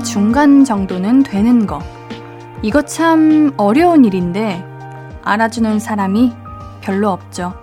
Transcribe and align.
중간 0.00 0.64
정도는 0.64 1.22
되는 1.22 1.66
거. 1.66 1.80
이거 2.62 2.82
참 2.82 3.52
어려운 3.56 4.04
일인데 4.04 4.64
알아주는 5.22 5.78
사람이 5.78 6.32
별로 6.80 7.10
없죠. 7.10 7.54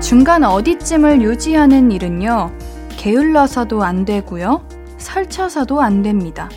중간 0.00 0.42
어디쯤을 0.42 1.20
유지하는 1.20 1.92
일은요, 1.92 2.50
게을러서도 2.96 3.84
안 3.84 4.06
되고요, 4.06 4.62
설쳐서도 4.96 5.82
안 5.82 6.00
됩니다. 6.00 6.48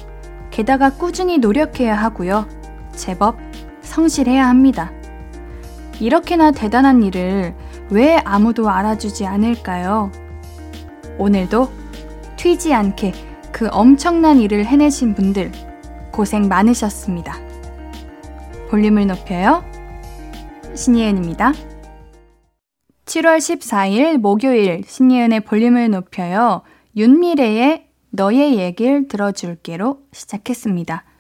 게다가 0.52 0.89
꾸준히 0.89 1.38
노력해야 1.38 1.95
하고요, 1.95 2.47
제법 2.95 3.36
성실해야 3.92 4.47
합니다. 4.47 4.92
이렇게나 6.00 6.52
대단한 6.52 7.03
일을 7.03 7.53
왜 7.89 8.17
아무도 8.23 8.70
알아주지 8.70 9.25
않을까요? 9.25 10.11
오늘도 11.17 11.70
튀지 12.38 12.73
않게 12.73 13.14
그 13.52 13.67
엄청난 13.70 14.39
일을 14.39 14.66
해내신 14.66 15.14
분들 15.14 15.52
고생 16.11 16.48
많으셨습니다. 16.48 17.36
볼륨을 18.70 19.08
높여요. 19.08 19.64
신예은입니다. 20.73 21.52
7월 23.05 23.38
14일 23.39 24.17
목요일 24.17 24.83
신예은의 24.88 25.42
볼륨을 25.42 25.92
높여요. 25.92 26.61
윤미래의 26.95 27.88
너의 28.11 28.58
얘길 28.58 29.09
들어줄게로 29.09 30.00
시작했습니다. 30.14 31.11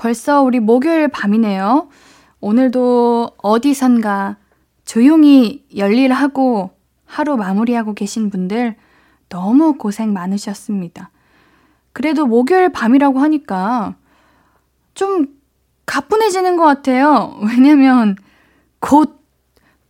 벌써 0.00 0.40
우리 0.40 0.60
목요일 0.60 1.08
밤이네요. 1.08 1.90
오늘도 2.40 3.32
어디선가 3.36 4.38
조용히 4.86 5.66
열일하고 5.76 6.70
하루 7.04 7.36
마무리하고 7.36 7.92
계신 7.92 8.30
분들 8.30 8.76
너무 9.28 9.76
고생 9.76 10.14
많으셨습니다. 10.14 11.10
그래도 11.92 12.26
목요일 12.26 12.70
밤이라고 12.70 13.18
하니까 13.18 13.94
좀 14.94 15.26
가뿐해지는 15.84 16.56
것 16.56 16.64
같아요. 16.64 17.38
왜냐면 17.42 18.16
곧, 18.78 19.22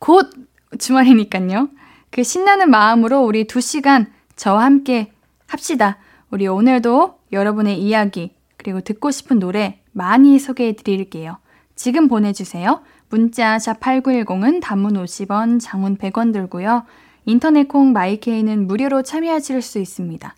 곧 0.01 0.29
주말이니까요. 0.77 1.69
그 2.11 2.25
신나는 2.25 2.69
마음으로 2.69 3.21
우리 3.21 3.47
두 3.47 3.61
시간 3.61 4.13
저와 4.35 4.65
함께 4.65 5.13
합시다. 5.47 5.99
우리 6.33 6.49
오늘도 6.49 7.21
여러분의 7.31 7.81
이야기, 7.81 8.35
그리고 8.57 8.81
듣고 8.81 9.13
싶은 9.13 9.39
노래 9.39 9.80
많이 9.93 10.39
소개해 10.39 10.75
드릴게요. 10.75 11.39
지금 11.75 12.09
보내주세요. 12.09 12.83
문자 13.09 13.59
샵 13.59 13.81
8910은 13.81 14.61
단문 14.61 14.95
50원, 14.95 15.61
장문 15.61 15.97
100원 15.97 16.33
들고요. 16.33 16.85
인터넷 17.25 17.69
콩 17.69 17.93
마이케이는 17.93 18.67
무료로 18.67 19.03
참여하실 19.03 19.63
수 19.63 19.79
있습니다. 19.79 20.35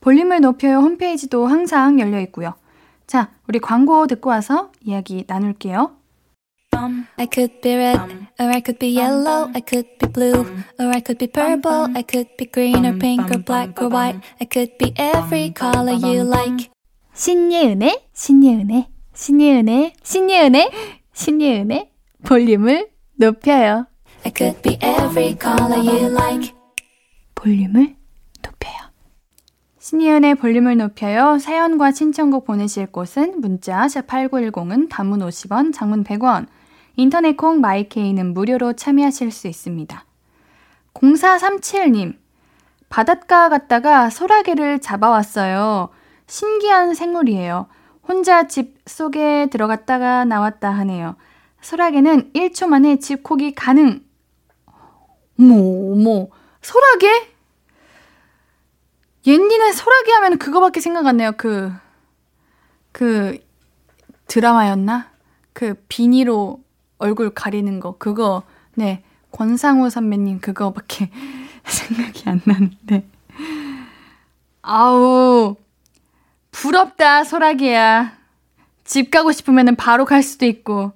볼륨을 0.00 0.40
높여요 0.40 0.78
홈페이지도 0.78 1.46
항상 1.46 1.98
열려 1.98 2.20
있고요. 2.20 2.54
자, 3.06 3.30
우리 3.48 3.58
광고 3.58 4.06
듣고 4.06 4.30
와서 4.30 4.70
이야기 4.82 5.24
나눌게요. 5.26 5.92
I 7.16 7.26
could 7.32 7.60
be 7.62 7.74
red, 7.74 8.00
or 8.38 8.50
I 8.50 8.60
could 8.60 8.78
be 8.78 8.98
yellow, 8.98 9.48
I 9.54 9.62
could 9.62 9.88
be 9.98 10.08
blue, 10.12 10.44
or 10.78 10.88
I 10.88 11.00
could 11.00 11.18
be 11.18 11.28
purple, 11.28 11.88
I 11.94 12.02
could 12.02 12.36
be 12.36 12.46
green 12.50 12.84
or 12.84 12.98
pink 12.98 13.30
or 13.30 13.42
black 13.42 13.80
or 13.80 13.88
white, 13.88 14.20
I 14.40 14.46
could 14.46 14.76
be 14.78 14.92
every 14.96 15.50
color 15.52 15.92
you 15.92 16.24
like. 16.24 16.73
신예은의, 17.14 18.08
신예은의, 18.12 18.88
신예은의, 19.14 19.92
신예은의, 20.02 20.70
신예은의 21.12 21.90
볼륨을 22.24 22.88
높여요. 23.14 23.86
I 24.24 24.32
could 24.36 24.60
be 24.62 24.74
every 24.82 25.36
color 25.40 25.78
you 25.78 26.10
like. 26.10 26.52
볼륨을 27.36 27.94
높여요. 28.42 28.74
신이은의 29.78 30.34
볼륨을 30.34 30.76
높여요. 30.76 31.38
사연과 31.38 31.92
신청곡 31.92 32.46
보내실 32.46 32.86
곳은 32.86 33.40
문자 33.40 33.86
샵8910은 33.86 34.88
단문 34.90 35.20
50원, 35.20 35.72
장문 35.72 36.02
100원, 36.02 36.48
인터넷 36.96 37.36
콩 37.36 37.60
마이케이는 37.60 38.34
무료로 38.34 38.72
참여하실 38.72 39.30
수 39.30 39.46
있습니다. 39.46 40.04
0437님, 40.94 42.16
바닷가 42.88 43.48
갔다가 43.48 44.10
소라게를 44.10 44.80
잡아왔어요. 44.80 45.90
신기한 46.26 46.94
생물이에요. 46.94 47.66
혼자 48.06 48.46
집 48.46 48.78
속에 48.86 49.46
들어갔다가 49.50 50.24
나왔다 50.24 50.70
하네요. 50.70 51.16
소라게는 51.60 52.32
1초 52.32 52.66
만에 52.66 52.98
집콕이 52.98 53.54
가능. 53.54 54.04
어머, 55.38 55.54
어머. 55.54 56.28
소라게? 56.60 57.32
옌디는 59.26 59.72
소라게 59.72 60.12
하면 60.12 60.38
그거밖에 60.38 60.80
생각 60.80 61.06
안 61.06 61.16
나요. 61.16 61.32
그, 61.36 61.72
그, 62.92 63.38
드라마였나? 64.26 65.10
그 65.54 65.74
비니로 65.88 66.62
얼굴 66.98 67.30
가리는 67.30 67.80
거. 67.80 67.96
그거, 67.98 68.42
네. 68.74 69.02
권상우 69.30 69.88
선배님 69.90 70.40
그거밖에 70.40 71.10
생각이 71.64 72.28
안 72.28 72.40
나는데. 72.44 73.08
아우, 74.62 75.56
부럽다, 76.54 77.24
소라게야. 77.24 78.16
집 78.84 79.10
가고 79.10 79.32
싶으면 79.32 79.74
바로 79.74 80.04
갈 80.04 80.22
수도 80.22 80.46
있고. 80.46 80.92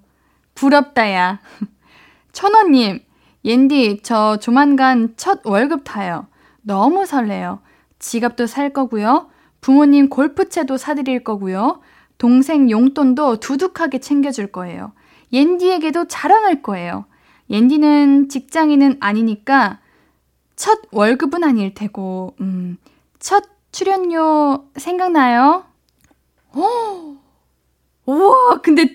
부럽다, 0.55 1.13
야. 1.13 1.41
천원님, 2.33 3.01
옌디, 3.45 4.01
저 4.05 4.39
조만간 4.39 5.15
첫 5.17 5.41
월급 5.45 5.83
타요. 5.83 6.29
너무 6.63 7.07
설레요. 7.07 7.61
지갑도 7.99 8.47
살 8.47 8.73
거고요. 8.73 9.31
부모님 9.61 10.09
골프채도 10.09 10.77
사드릴 10.77 11.25
거고요. 11.25 11.81
동생 12.19 12.71
용돈도 12.71 13.41
두둑하게 13.41 13.99
챙겨줄 13.99 14.53
거예요. 14.53 14.93
옌디에게도 15.33 16.07
자랑할 16.07 16.63
거예요. 16.63 17.05
옌디는 17.51 18.29
직장인은 18.29 18.99
아니니까 19.01 19.81
첫 20.55 20.79
월급은 20.93 21.43
아닐 21.43 21.75
테고, 21.75 22.37
음, 22.41 22.79
첫 23.19 23.58
출연료 23.79 24.65
생각나요? 24.75 25.65
어, 26.51 27.17
우와, 28.07 28.61
근데 28.61 28.89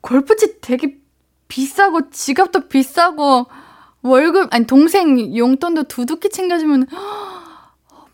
골프채 0.00 0.58
되게 0.60 0.98
비싸고 1.46 2.10
지갑도 2.10 2.66
비싸고 2.66 3.46
월급 4.02 4.52
아니 4.52 4.66
동생 4.66 5.36
용돈도 5.36 5.84
두둑히 5.84 6.28
챙겨주면 6.28 6.88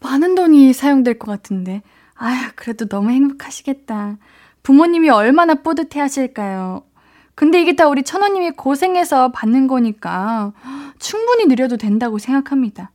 많은 0.01 0.35
돈이 0.35 0.75
사용될 0.75 1.19
것 1.19 1.31
같은데. 1.31 1.81
아휴 2.13 2.51
그래도 2.55 2.87
너무 2.89 3.09
행복하시겠다. 3.09 4.19
부모님이 4.63 5.09
얼마나 5.09 5.55
뿌듯해 5.55 5.99
하실까요? 5.99 6.85
근데 7.35 7.63
이게 7.63 7.75
다 7.75 7.89
우리 7.89 8.03
천원님이 8.03 8.51
고생해서 8.51 9.33
받는 9.33 9.67
거니까 9.67 10.53
충분히 10.99 11.47
누려도 11.47 11.79
된다고 11.79 12.19
생각합니다 12.19 12.91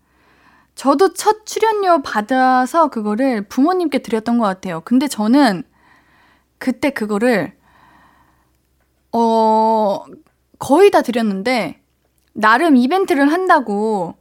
저도 0.75 1.13
첫 1.13 1.45
출연료 1.45 2.01
받아서 2.01 2.89
그거를 2.89 3.47
부모님께 3.47 3.99
드렸던 3.99 4.37
것 4.39 4.45
같아요 4.45 4.81
근데 4.81 5.07
저는 5.07 5.63
그때 6.57 6.89
그거를 6.89 7.55
어 9.11 10.03
거의 10.59 10.89
다 10.91 11.01
드렸는데 11.01 11.81
나름 12.33 12.75
이벤트를 12.75 13.31
한다고 13.31 14.15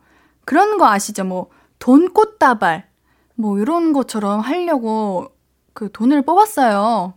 그런 0.44 0.78
거 0.78 0.86
아시죠? 0.86 1.24
뭐 1.24 1.62
돈 1.82 2.12
꽃다발 2.12 2.88
뭐 3.34 3.58
이런 3.58 3.92
것처럼 3.92 4.38
하려고 4.38 5.34
그 5.72 5.90
돈을 5.90 6.22
뽑았어요. 6.22 7.14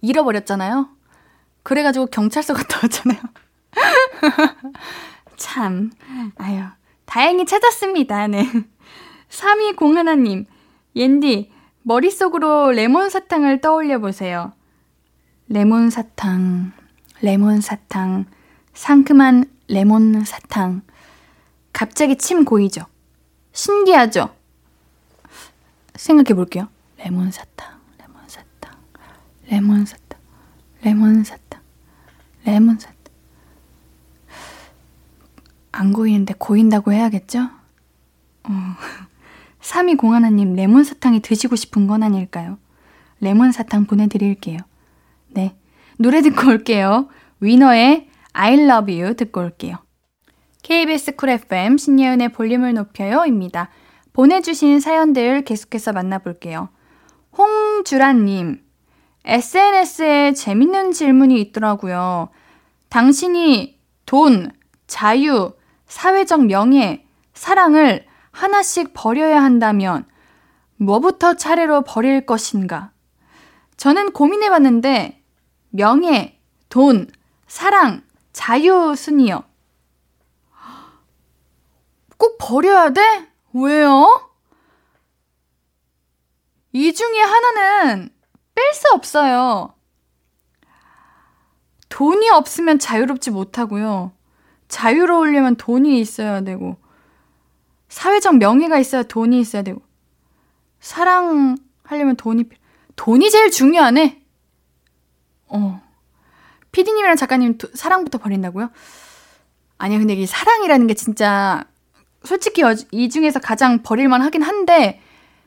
잃어버렸잖아요. 0.00 0.88
그래가지고 1.62 2.06
경찰서 2.06 2.54
갔다 2.54 2.78
왔잖아요. 2.82 3.20
참, 5.36 5.90
아유, 6.38 6.62
다행히 7.12 7.44
찾았습니다. 7.44 8.26
네. 8.28 8.48
3201님, 9.28 10.46
옌디, 10.96 11.52
머릿속으로 11.82 12.72
레몬 12.72 13.10
사탕을 13.10 13.60
떠올려 13.60 13.98
보세요. 13.98 14.54
레몬 15.46 15.90
사탕, 15.90 16.72
레몬 17.20 17.60
사탕, 17.60 18.24
상큼한 18.72 19.44
레몬 19.68 20.24
사탕. 20.24 20.80
갑자기 21.74 22.16
침 22.16 22.46
고이죠? 22.46 22.86
신기하죠? 23.52 24.34
생각해 25.94 26.32
볼게요. 26.34 26.68
레몬 26.96 27.30
사탕, 27.30 27.78
레몬 27.98 28.22
사탕, 28.26 28.74
레몬 29.50 29.84
사탕, 29.84 30.18
레몬 30.80 31.24
사탕, 31.24 31.60
레몬 32.46 32.78
사탕. 32.78 32.91
안 35.72 35.92
고이는데 35.92 36.34
고인다고 36.38 36.92
해야겠죠? 36.92 37.48
어. 38.44 38.50
3201님, 39.60 40.54
레몬 40.56 40.84
사탕이 40.84 41.20
드시고 41.20 41.56
싶은 41.56 41.86
건 41.86 42.02
아닐까요? 42.02 42.58
레몬 43.20 43.52
사탕 43.52 43.86
보내드릴게요. 43.86 44.58
네. 45.28 45.56
노래 45.98 46.20
듣고 46.20 46.48
올게요. 46.48 47.08
위너의 47.40 48.08
I 48.32 48.54
love 48.54 49.00
you 49.00 49.14
듣고 49.14 49.40
올게요. 49.40 49.76
KBS 50.62 51.16
쿨 51.16 51.30
FM 51.30 51.78
신예은의 51.78 52.30
볼륨을 52.30 52.74
높여요입니다. 52.74 53.68
보내주신 54.12 54.80
사연들 54.80 55.42
계속해서 55.42 55.92
만나볼게요. 55.92 56.68
홍주라님, 57.36 58.62
SNS에 59.24 60.32
재밌는 60.32 60.92
질문이 60.92 61.40
있더라고요. 61.40 62.28
당신이 62.88 63.78
돈, 64.04 64.50
자유, 64.86 65.52
사회적 65.92 66.46
명예, 66.46 67.06
사랑을 67.34 68.06
하나씩 68.30 68.92
버려야 68.94 69.42
한다면 69.42 70.06
뭐부터 70.76 71.34
차례로 71.34 71.82
버릴 71.82 72.24
것인가? 72.24 72.92
저는 73.76 74.12
고민해 74.12 74.48
봤는데 74.48 75.22
명예, 75.68 76.40
돈, 76.70 77.10
사랑, 77.46 78.02
자유 78.32 78.94
순이요. 78.96 79.44
꼭 82.16 82.38
버려야 82.38 82.90
돼? 82.90 83.28
왜요? 83.52 84.30
이 86.72 86.94
중에 86.94 87.20
하나는 87.20 88.08
뺄 88.54 88.72
수 88.72 88.88
없어요. 88.94 89.74
돈이 91.90 92.30
없으면 92.30 92.78
자유롭지 92.78 93.30
못하고요. 93.30 94.12
자유로우려면 94.72 95.56
돈이 95.56 96.00
있어야 96.00 96.40
되고, 96.40 96.78
사회적 97.90 98.38
명예가 98.38 98.78
있어야 98.78 99.02
돈이 99.02 99.38
있어야 99.38 99.60
되고, 99.60 99.82
사랑하려면 100.80 102.16
돈이, 102.16 102.44
돈이 102.96 103.30
제일 103.30 103.50
중요하네? 103.50 104.22
어. 105.48 105.82
피디님이랑 106.72 107.16
작가님 107.16 107.58
도, 107.58 107.68
사랑부터 107.74 108.16
버린다고요? 108.16 108.70
아니야, 109.76 109.98
근데 109.98 110.14
이게 110.14 110.24
사랑이라는 110.24 110.86
게 110.86 110.94
진짜, 110.94 111.66
솔직히 112.24 112.62
이 112.92 113.10
중에서 113.10 113.40
가장 113.40 113.82
버릴만 113.82 114.22
하긴 114.22 114.40
한데, 114.40 115.02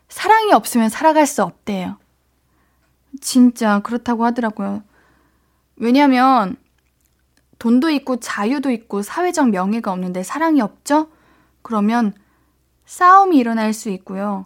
사랑이 0.08 0.54
없으면 0.54 0.90
살아갈 0.90 1.26
수 1.26 1.42
없대요. 1.42 1.98
진짜 3.22 3.80
그렇다고 3.80 4.24
하더라고요. 4.24 4.84
왜냐면, 5.78 6.58
돈도 7.60 7.90
있고 7.92 8.18
자유도 8.20 8.72
있고 8.72 9.02
사회적 9.02 9.50
명예가 9.50 9.92
없는데 9.92 10.24
사랑이 10.24 10.62
없죠? 10.62 11.10
그러면 11.62 12.14
싸움이 12.86 13.38
일어날 13.38 13.74
수 13.74 13.90
있고요. 13.90 14.46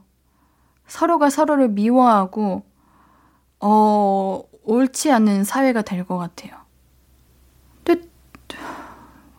서로가 0.88 1.30
서로를 1.30 1.70
미워하고, 1.70 2.64
어, 3.60 4.44
옳지 4.64 5.12
않은 5.12 5.44
사회가 5.44 5.82
될 5.82 6.06
것 6.06 6.18
같아요. 6.18 6.54
근데, 7.84 8.08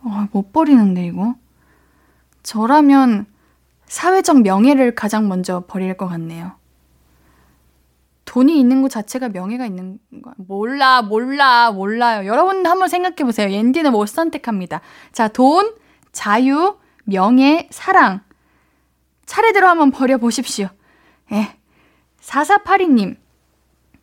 어, 0.03 0.27
못 0.31 0.53
버리는데, 0.53 1.05
이거? 1.07 1.35
저라면 2.43 3.25
사회적 3.87 4.41
명예를 4.41 4.95
가장 4.95 5.27
먼저 5.27 5.63
버릴 5.67 5.97
것 5.97 6.07
같네요. 6.07 6.53
돈이 8.31 8.57
있는 8.57 8.81
것 8.81 8.89
자체가 8.89 9.27
명예가 9.27 9.65
있는 9.65 9.99
거 10.23 10.31
몰라, 10.37 11.01
몰라, 11.01 11.69
몰라요. 11.69 12.25
여러분 12.25 12.65
한번 12.65 12.87
생각해 12.87 13.25
보세요. 13.25 13.51
옌디는 13.51 13.91
못 13.91 14.05
선택합니다. 14.05 14.79
자, 15.11 15.27
돈, 15.27 15.73
자유, 16.13 16.77
명예, 17.03 17.67
사랑. 17.71 18.21
차례대로 19.25 19.67
한번 19.67 19.91
버려보십시오. 19.91 20.69
예. 21.33 21.57
4482님. 22.21 23.17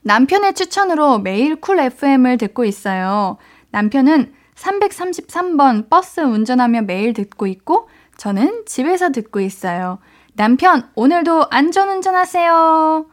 남편의 0.02 0.52
추천으로 0.52 1.20
매일 1.20 1.56
쿨 1.56 1.80
FM을 1.80 2.36
듣고 2.36 2.66
있어요. 2.66 3.38
남편은 3.70 4.34
333번 4.56 5.88
버스 5.88 6.20
운전하며 6.20 6.82
매일 6.82 7.14
듣고 7.14 7.46
있고, 7.46 7.88
저는 8.18 8.64
집에서 8.66 9.08
듣고 9.08 9.40
있어요. 9.40 10.00
남편, 10.34 10.90
오늘도 10.96 11.46
안전운전 11.48 12.14
하세요. 12.14 13.06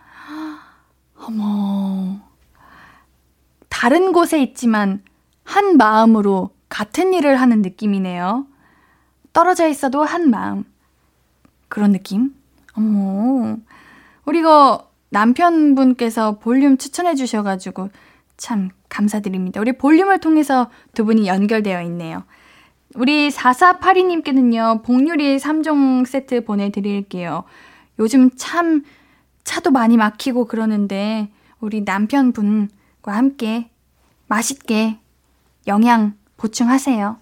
어머. 1.27 2.19
다른 3.69 4.11
곳에 4.11 4.41
있지만 4.41 5.03
한 5.43 5.77
마음으로 5.77 6.51
같은 6.69 7.13
일을 7.13 7.39
하는 7.39 7.61
느낌이네요. 7.61 8.45
떨어져 9.33 9.67
있어도 9.67 10.03
한 10.03 10.29
마음. 10.29 10.63
그런 11.67 11.91
느낌? 11.91 12.33
어머. 12.73 13.57
우리 14.25 14.41
가 14.41 14.87
남편분께서 15.09 16.39
볼륨 16.39 16.77
추천해 16.77 17.15
주셔가지고 17.15 17.89
참 18.37 18.69
감사드립니다. 18.89 19.61
우리 19.61 19.71
볼륨을 19.73 20.19
통해서 20.19 20.69
두 20.93 21.05
분이 21.05 21.27
연결되어 21.27 21.81
있네요. 21.83 22.23
우리 22.95 23.29
4482님께는요, 23.29 24.83
복유리 24.83 25.37
3종 25.37 26.05
세트 26.05 26.45
보내드릴게요. 26.45 27.43
요즘 27.99 28.29
참 28.35 28.83
차도 29.45 29.71
많이 29.71 29.95
막히고 29.95 30.45
그러는데 30.45 31.31
우리 31.61 31.81
남편분과 31.81 33.11
함께 33.13 33.69
맛있게 34.27 34.99
영양 35.67 36.17
보충하세요. 36.35 37.17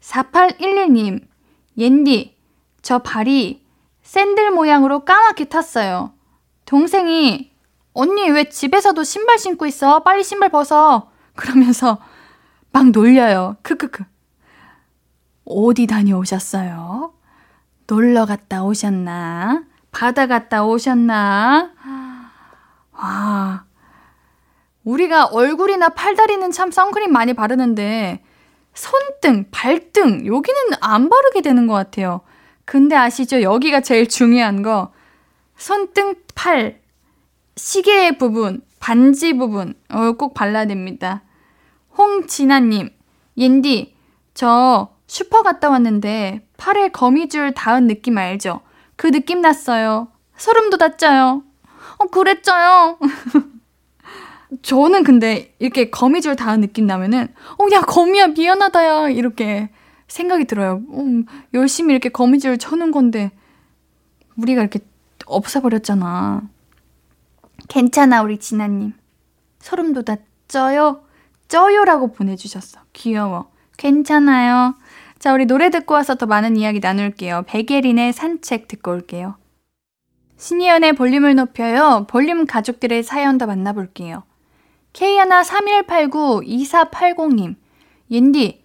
4811님, 0.00 1.26
옌디, 1.76 2.36
저 2.82 2.98
발이 3.00 3.66
샌들 4.02 4.52
모양으로 4.52 5.04
까맣게 5.04 5.46
탔어요. 5.46 6.12
동생이, 6.64 7.50
언니 7.92 8.30
왜 8.30 8.48
집에서도 8.48 9.02
신발 9.02 9.38
신고 9.38 9.66
있어? 9.66 10.02
빨리 10.02 10.22
신발 10.22 10.50
벗어. 10.50 11.10
그러면서 11.34 11.98
막 12.70 12.90
놀려요. 12.90 13.56
크크크. 13.62 14.04
어디 15.44 15.86
다녀오셨어요? 15.86 17.12
놀러 17.86 18.26
갔다 18.26 18.62
오셨나? 18.64 19.64
바다 19.98 20.28
갔다 20.28 20.64
오셨나? 20.64 21.72
와. 22.92 23.64
우리가 24.84 25.24
얼굴이나 25.24 25.88
팔다리는 25.88 26.52
참 26.52 26.70
선크림 26.70 27.10
많이 27.10 27.34
바르는데 27.34 28.22
손등, 28.74 29.46
발등 29.50 30.24
여기는 30.24 30.60
안 30.80 31.08
바르게 31.08 31.40
되는 31.40 31.66
것 31.66 31.74
같아요. 31.74 32.20
근데 32.64 32.94
아시죠? 32.94 33.42
여기가 33.42 33.80
제일 33.80 34.08
중요한 34.08 34.62
거. 34.62 34.92
손등, 35.56 36.14
팔, 36.36 36.80
시계 37.56 38.16
부분, 38.16 38.62
반지 38.78 39.32
부분 39.32 39.74
어, 39.90 40.12
꼭 40.12 40.32
발라야 40.32 40.66
됩니다. 40.66 41.24
홍진아님, 41.96 42.90
옌디, 43.36 43.96
저 44.32 44.90
슈퍼 45.08 45.42
갔다 45.42 45.70
왔는데 45.70 46.46
팔에 46.56 46.90
거미줄 46.90 47.54
닿은 47.54 47.88
느낌 47.88 48.16
알죠? 48.16 48.60
그 48.98 49.12
느낌 49.12 49.40
났어요. 49.40 50.08
소름 50.36 50.70
돋았죠요. 50.70 51.44
어, 51.98 52.04
그랬죠요. 52.06 52.98
저는 54.62 55.04
근데 55.04 55.54
이렇게 55.60 55.88
거미줄 55.88 56.34
닿은 56.34 56.60
느낌 56.60 56.86
나면은, 56.86 57.32
어, 57.58 57.66
야, 57.72 57.80
거미야, 57.80 58.28
미안하다, 58.28 58.86
야. 58.86 59.08
이렇게 59.08 59.70
생각이 60.08 60.46
들어요. 60.46 60.82
어, 60.88 61.04
열심히 61.54 61.92
이렇게 61.92 62.08
거미줄 62.08 62.58
쳐는 62.58 62.90
건데, 62.90 63.30
우리가 64.36 64.62
이렇게 64.62 64.80
없애버렸잖아. 65.26 66.42
괜찮아, 67.68 68.22
우리 68.22 68.38
진아님. 68.38 68.94
소름 69.60 69.92
돋았죠요? 69.92 71.04
쪄요라고 71.46 72.10
보내주셨어. 72.12 72.80
귀여워. 72.94 73.52
괜찮아요. 73.76 74.74
자, 75.18 75.34
우리 75.34 75.46
노래 75.46 75.70
듣고 75.70 75.94
와서 75.94 76.14
더 76.14 76.26
많은 76.26 76.56
이야기 76.56 76.78
나눌게요. 76.78 77.42
베예린의 77.48 78.12
산책 78.12 78.68
듣고 78.68 78.92
올게요. 78.92 79.34
신이연의 80.36 80.92
볼륨을 80.92 81.34
높여요. 81.34 82.06
볼륨 82.08 82.46
가족들의 82.46 83.02
사연 83.02 83.38
더 83.38 83.46
만나볼게요. 83.46 84.22
K13189-2480님. 84.92 87.56
옌디, 88.10 88.62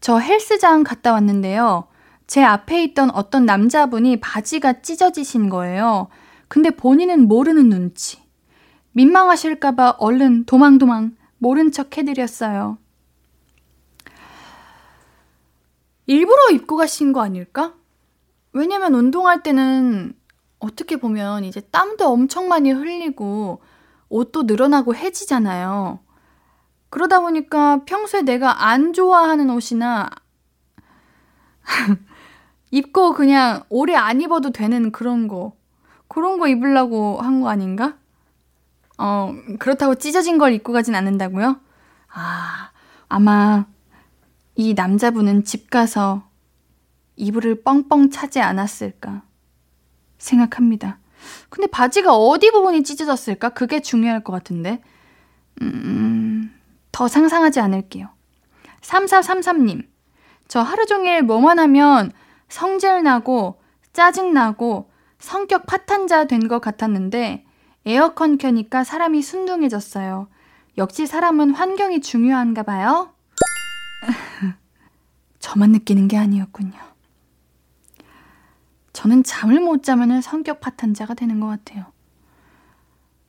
저 0.00 0.18
헬스장 0.18 0.82
갔다 0.82 1.12
왔는데요. 1.12 1.86
제 2.26 2.42
앞에 2.42 2.82
있던 2.84 3.10
어떤 3.10 3.44
남자분이 3.46 4.18
바지가 4.18 4.82
찢어지신 4.82 5.48
거예요. 5.48 6.08
근데 6.48 6.70
본인은 6.70 7.28
모르는 7.28 7.68
눈치. 7.68 8.18
민망하실까봐 8.92 9.98
얼른 9.98 10.46
도망도망 10.46 11.14
모른 11.38 11.70
척 11.70 11.96
해드렸어요. 11.96 12.78
일부러 16.06 16.50
입고 16.52 16.76
가신 16.76 17.12
거 17.12 17.22
아닐까? 17.22 17.74
왜냐면 18.52 18.94
운동할 18.94 19.42
때는 19.42 20.14
어떻게 20.58 20.96
보면 20.96 21.44
이제 21.44 21.60
땀도 21.60 22.06
엄청 22.08 22.48
많이 22.48 22.70
흘리고 22.70 23.60
옷도 24.08 24.44
늘어나고 24.44 24.94
해지잖아요. 24.94 26.00
그러다 26.90 27.20
보니까 27.20 27.84
평소에 27.84 28.22
내가 28.22 28.66
안 28.68 28.92
좋아하는 28.92 29.50
옷이나 29.50 30.08
입고 32.70 33.14
그냥 33.14 33.62
오래 33.68 33.94
안 33.94 34.20
입어도 34.20 34.50
되는 34.50 34.92
그런 34.92 35.28
거 35.28 35.54
그런 36.08 36.38
거 36.38 36.48
입으려고 36.48 37.20
한 37.20 37.40
거 37.40 37.48
아닌가? 37.48 37.96
어, 38.98 39.34
그렇다고 39.58 39.96
찢어진 39.96 40.38
걸 40.38 40.52
입고 40.52 40.72
가진 40.72 40.94
않는다고요? 40.94 41.58
아, 42.12 42.70
아마 43.08 43.66
이 44.56 44.74
남자분은 44.74 45.44
집 45.44 45.70
가서 45.70 46.28
이불을 47.16 47.62
뻥뻥 47.62 48.10
차지 48.10 48.40
않았을까 48.40 49.22
생각합니다. 50.18 50.98
근데 51.48 51.66
바지가 51.66 52.14
어디 52.16 52.50
부분이 52.50 52.82
찢어졌을까? 52.84 53.50
그게 53.50 53.80
중요할 53.80 54.22
것 54.22 54.32
같은데. 54.32 54.82
음, 55.62 56.52
더 56.92 57.08
상상하지 57.08 57.60
않을게요. 57.60 58.08
3433님, 58.82 59.86
저 60.48 60.60
하루 60.60 60.84
종일 60.86 61.22
뭐만 61.22 61.58
하면 61.58 62.12
성질 62.48 63.02
나고 63.02 63.60
짜증나고 63.92 64.90
성격 65.18 65.66
파탄자 65.66 66.26
된 66.26 66.48
것 66.48 66.60
같았는데 66.60 67.44
에어컨 67.86 68.36
켜니까 68.38 68.84
사람이 68.84 69.22
순둥해졌어요. 69.22 70.28
역시 70.76 71.06
사람은 71.06 71.50
환경이 71.54 72.00
중요한가 72.00 72.62
봐요. 72.62 73.13
저만 75.38 75.70
느끼는 75.72 76.08
게 76.08 76.16
아니었군요. 76.16 76.78
저는 78.92 79.24
잠을 79.24 79.60
못 79.60 79.82
자면 79.82 80.20
성격 80.20 80.60
파탄자가 80.60 81.14
되는 81.14 81.40
것 81.40 81.46
같아요. 81.46 81.86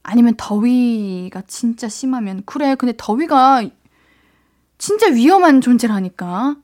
아니면 0.04 0.36
더위가 0.38 1.42
진짜 1.48 1.90
심하면 1.90 2.44
그래 2.46 2.76
근데 2.76 2.94
더위가 2.96 3.68
진짜 4.78 5.08
위험한 5.08 5.62
존재라니까 5.62 6.58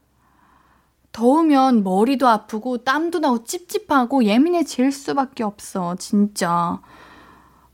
더우면 1.12 1.84
머리도 1.84 2.28
아프고 2.28 2.78
땀도 2.84 3.20
나고 3.20 3.44
찝찝하고 3.44 4.26
예민해질 4.26 4.92
수밖에 4.92 5.44
없어 5.44 5.96
진짜 5.96 6.80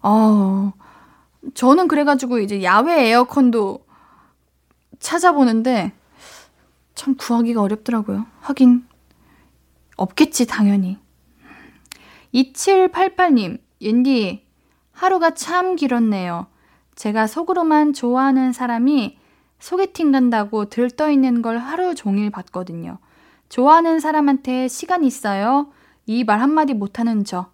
어 0.01 0.72
저는 1.53 1.88
그래가지고 1.89 2.39
이제 2.39 2.63
야외 2.63 3.10
에어컨도 3.10 3.86
찾아보는데 5.00 5.97
참 6.98 7.16
구하기가 7.16 7.62
어렵더라고요 7.62 8.25
하긴 8.42 8.84
없겠지 9.98 10.48
당연히 10.48 10.98
2788님 12.34 13.60
옌디 13.82 14.44
하루가 14.92 15.32
참 15.36 15.75
길었네요. 15.75 16.48
제가 16.96 17.27
속으로만 17.27 17.94
좋아하는 17.94 18.51
사람이 18.51 19.18
소개팅 19.60 20.12
간다고 20.12 20.66
들떠 20.66 21.12
있는 21.12 21.44
걸 21.44 21.60
하루 21.60 21.94
종일 21.94 22.32
봤거든요. 22.32 22.98
좋아하는 23.50 24.00
사람한테 24.00 24.68
시간 24.68 25.04
있어요? 25.04 25.72
이 26.08 26.24
말 26.24 26.42
한마디 26.42 26.74
못하는 26.74 27.24
저. 27.24 27.51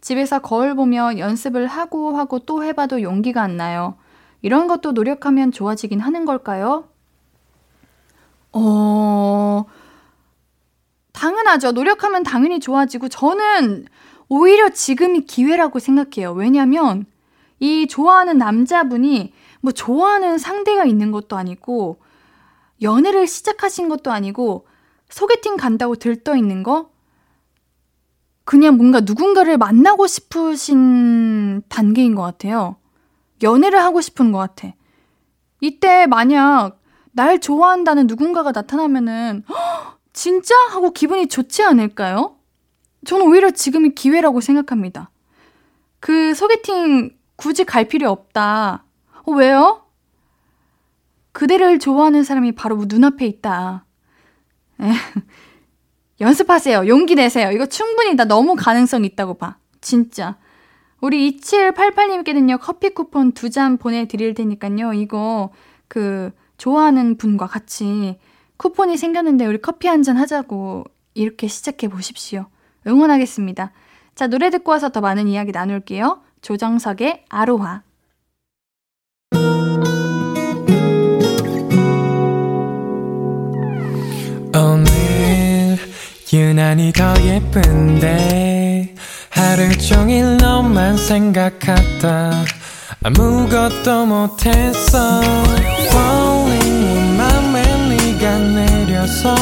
집에서 0.00 0.38
거울 0.38 0.76
보며 0.76 1.18
연습을 1.18 1.66
하고 1.66 2.16
하고 2.16 2.38
또 2.38 2.62
해봐도 2.62 3.02
용기가 3.02 3.42
안 3.42 3.56
나요. 3.56 3.96
이런 4.42 4.68
것도 4.68 4.92
노력하면 4.92 5.50
좋아지긴 5.50 5.98
하는 6.00 6.24
걸까요? 6.24 6.88
어, 8.54 9.64
당연하죠. 11.12 11.72
노력하면 11.72 12.22
당연히 12.22 12.60
좋아지고, 12.60 13.08
저는 13.08 13.86
오히려 14.28 14.70
지금이 14.70 15.26
기회라고 15.26 15.78
생각해요. 15.78 16.32
왜냐면 16.32 17.06
이 17.60 17.86
좋아하는 17.86 18.38
남자분이 18.38 19.32
뭐 19.60 19.72
좋아하는 19.72 20.38
상대가 20.38 20.84
있는 20.84 21.10
것도 21.10 21.36
아니고 21.36 21.98
연애를 22.82 23.26
시작하신 23.26 23.88
것도 23.88 24.12
아니고 24.12 24.66
소개팅 25.08 25.56
간다고 25.56 25.94
들떠 25.94 26.36
있는 26.36 26.62
거 26.62 26.90
그냥 28.44 28.76
뭔가 28.76 29.00
누군가를 29.00 29.56
만나고 29.56 30.06
싶으신 30.06 31.62
단계인 31.68 32.14
것 32.14 32.22
같아요. 32.22 32.76
연애를 33.42 33.80
하고 33.80 34.02
싶은 34.02 34.32
것 34.32 34.38
같아. 34.38 34.74
이때 35.60 36.06
만약 36.06 36.78
날 37.14 37.38
좋아한다는 37.38 38.06
누군가가 38.06 38.52
나타나면은 38.52 39.44
진짜 40.12 40.54
하고 40.70 40.90
기분이 40.92 41.28
좋지 41.28 41.62
않을까요? 41.62 42.36
저는 43.04 43.26
오히려 43.26 43.50
지금이 43.50 43.94
기회라고 43.94 44.40
생각합니다. 44.40 45.10
그 46.00 46.34
소개팅 46.34 47.10
굳이 47.36 47.64
갈 47.64 47.86
필요 47.86 48.10
없다. 48.10 48.84
어, 49.26 49.32
왜요? 49.32 49.82
그대를 51.32 51.78
좋아하는 51.78 52.22
사람이 52.24 52.52
바로 52.52 52.84
눈앞에 52.86 53.26
있다. 53.26 53.84
에, 54.80 54.84
연습하세요. 56.20 56.86
용기 56.88 57.14
내세요. 57.14 57.50
이거 57.50 57.66
충분히 57.66 58.14
나 58.14 58.24
너무 58.24 58.54
가능성 58.56 59.04
있다고 59.04 59.34
봐. 59.34 59.56
진짜. 59.80 60.36
우리 61.00 61.36
2788님께는요, 61.36 62.58
커피 62.60 62.90
쿠폰 62.90 63.32
두 63.32 63.50
잔 63.50 63.76
보내드릴 63.76 64.34
테니까요, 64.34 64.94
이거, 64.94 65.50
그, 65.88 66.30
좋아하는 66.64 67.18
분과 67.18 67.46
같이 67.46 68.18
쿠폰이 68.56 68.96
생겼는데 68.96 69.44
우리 69.44 69.60
커피 69.60 69.86
한 69.86 70.02
잔 70.02 70.16
하자고 70.16 70.84
이렇게 71.12 71.46
시작해 71.46 71.88
보십시오. 71.88 72.46
응원하겠습니다. 72.86 73.70
자, 74.14 74.26
노래 74.28 74.48
듣고 74.48 74.70
와서 74.72 74.88
더 74.88 75.02
많은 75.02 75.28
이야기 75.28 75.52
나눌게요. 75.52 76.22
조정석의 76.40 77.24
아로하. 77.28 77.82
오늘 84.56 85.76
유난히 86.32 86.92
더 86.92 87.14
예쁜데 87.22 88.94
하루 89.30 89.76
종일 89.78 90.36
너만 90.38 90.96
생각하다 90.96 92.44
아무것도 93.02 94.06
못했어 94.06 95.20
내려서 99.14 99.34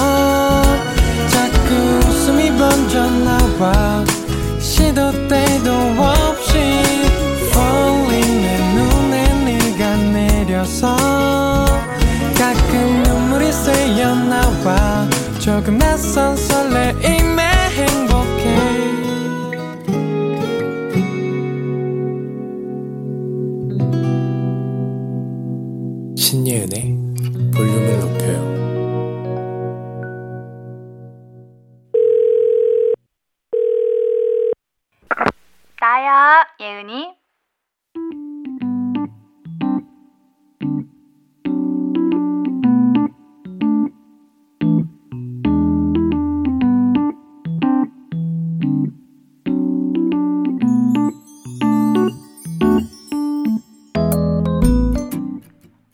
먼저 2.51 3.09
나와 3.09 4.05
시도 4.61 5.11
때도 5.29 5.73
없이 5.99 6.59
Falling 7.49 8.43
내 8.43 8.59
눈에 8.75 9.15
네가 9.45 9.97
내려서 10.13 10.95
가끔 12.37 13.03
눈물이 13.03 13.51
새어 13.51 14.15
나와 14.15 15.09
조금 15.41 15.79
낯선 15.79 16.37
설레임에 16.37 17.43
행복해. 17.71 18.43
신예은의 26.17 26.92
나야, 36.03 36.45
예은이. 36.59 37.17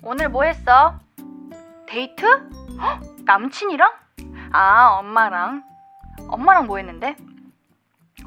오늘 0.02 0.30
뭐 0.30 0.44
했어? 0.44 0.98
데이트? 1.86 2.24
헉, 2.80 3.00
남친이랑? 3.26 3.92
아, 4.52 4.96
엄마랑. 5.00 5.64
엄마랑 6.30 6.66
뭐 6.66 6.78
했는데? 6.78 7.14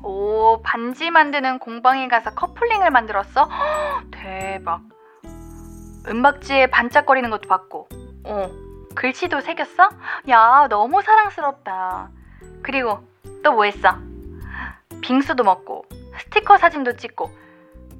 오, 0.03 0.62
반지 0.63 1.12
만드는 1.12 1.60
공방에 1.60 2.08
가서 2.08 2.31
커플링을 2.31 2.89
만들었어? 2.91 3.43
허, 3.43 4.01
대박. 4.12 4.81
은박지에 6.08 6.67
반짝거리는 6.67 7.29
것도 7.29 7.48
봤고, 7.48 7.88
어, 8.25 8.50
글씨도 8.96 9.41
새겼어? 9.41 9.89
야, 10.29 10.67
너무 10.70 11.01
사랑스럽다. 11.01 12.10
그리고 12.63 13.00
또 13.43 13.53
뭐 13.53 13.65
했어? 13.65 13.96
빙수도 15.01 15.43
먹고, 15.43 15.86
스티커 16.20 16.58
사진도 16.58 16.96
찍고, 16.96 17.31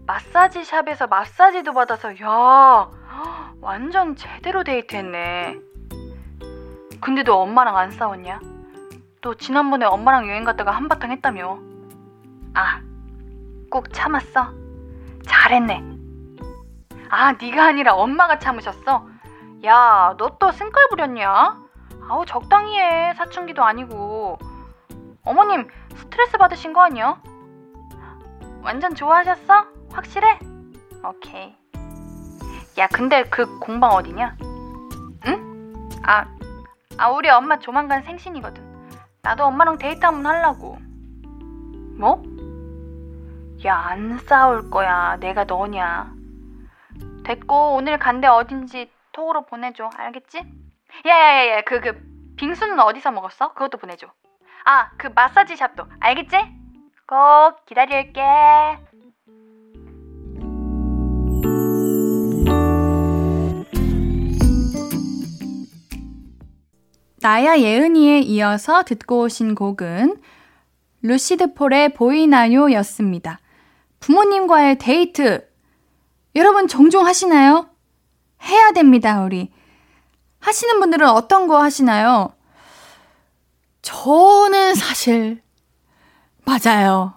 마사지 0.08 0.63
샵에서 0.63 1.08
마사지도 1.08 1.74
받아서, 1.74 2.20
야, 2.22 2.89
완전 3.62 4.15
제대로 4.15 4.63
데이트했네. 4.63 5.60
근데 7.00 7.24
너 7.24 7.36
엄마랑 7.38 7.77
안 7.77 7.91
싸웠냐? 7.91 8.39
너 9.22 9.34
지난번에 9.36 9.86
엄마랑 9.86 10.27
여행 10.27 10.43
갔다가 10.43 10.72
한바탕 10.72 11.12
했다며. 11.12 11.60
아, 12.53 12.81
꼭 13.70 13.91
참았어? 13.93 14.50
잘했네. 15.25 15.84
아, 17.10 17.34
네가 17.34 17.65
아니라 17.65 17.93
엄마가 17.93 18.39
참으셨어? 18.39 19.08
야, 19.65 20.15
너 20.17 20.38
또 20.39 20.51
승깔 20.51 20.88
부렸냐? 20.89 21.60
아우, 22.10 22.25
적당히 22.25 22.77
해. 22.79 23.13
사춘기도 23.15 23.63
아니고. 23.63 24.38
어머님, 25.24 25.67
스트레스 25.96 26.38
받으신 26.38 26.74
거 26.74 26.81
아니야? 26.84 27.22
완전 28.63 28.96
좋아하셨어? 28.96 29.65
확실해? 29.91 30.39
오케이. 31.05 31.55
야, 32.79 32.88
근데 32.88 33.24
그 33.24 33.60
공방 33.60 33.91
어디냐? 33.91 34.36
아, 36.03 36.25
아, 36.98 37.10
우리 37.12 37.29
엄마 37.29 37.60
조만간 37.60 38.01
생신이거든. 38.03 38.89
나도 39.22 39.43
엄마랑 39.46 39.77
데이트 39.77 40.03
한번 40.03 40.25
하려고. 40.25 40.77
뭐? 42.00 42.24
야, 43.63 43.75
안 43.75 44.17
싸울 44.17 44.71
거야. 44.71 45.17
내가 45.19 45.43
너냐. 45.43 46.11
됐고, 47.23 47.75
오늘 47.75 47.99
간데 47.99 48.27
어딘지 48.27 48.89
톡으로 49.11 49.45
보내줘. 49.45 49.87
알겠지? 49.95 50.41
야야야야, 51.05 51.61
그, 51.61 51.79
그, 51.79 51.93
빙수는 52.37 52.79
어디서 52.79 53.11
먹었어? 53.11 53.53
그것도 53.53 53.77
보내줘. 53.77 54.07
아, 54.65 54.89
그 54.97 55.07
마사지 55.13 55.55
샵도. 55.55 55.85
알겠지? 55.99 56.37
꼭 57.05 57.63
기다릴게. 57.67 58.21
나야 67.21 67.59
예은이에 67.59 68.21
이어서 68.21 68.81
듣고 68.81 69.19
오신 69.21 69.53
곡은 69.53 70.19
루시드 71.03 71.53
폴의 71.53 71.93
보이나요 71.93 72.71
였습니다. 72.71 73.37
부모님과의 74.01 74.77
데이트. 74.79 75.48
여러분 76.36 76.67
종종 76.67 77.05
하시나요? 77.05 77.70
해야 78.43 78.72
됩니다, 78.72 79.22
우리. 79.24 79.51
하시는 80.39 80.79
분들은 80.79 81.08
어떤 81.08 81.48
거 81.48 81.62
하시나요? 81.62 82.34
저는 83.81 84.75
사실, 84.75 85.41
맞아요. 86.46 87.13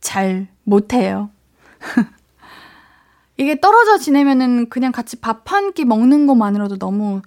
잘 0.00 0.48
못해요. 0.62 1.30
이게 3.36 3.58
떨어져 3.60 3.98
지내면은 3.98 4.68
그냥 4.68 4.92
같이 4.92 5.16
밥 5.16 5.44
한 5.50 5.72
끼 5.72 5.84
먹는 5.84 6.26
것만으로도 6.26 6.78
너무 6.78 7.20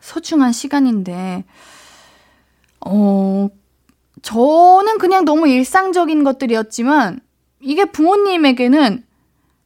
소중한 0.00 0.52
시간인데, 0.52 1.44
어, 2.86 3.48
저는 4.22 4.98
그냥 4.98 5.24
너무 5.24 5.48
일상적인 5.48 6.22
것들이었지만, 6.22 7.20
이게 7.64 7.84
부모님에게는 7.86 9.04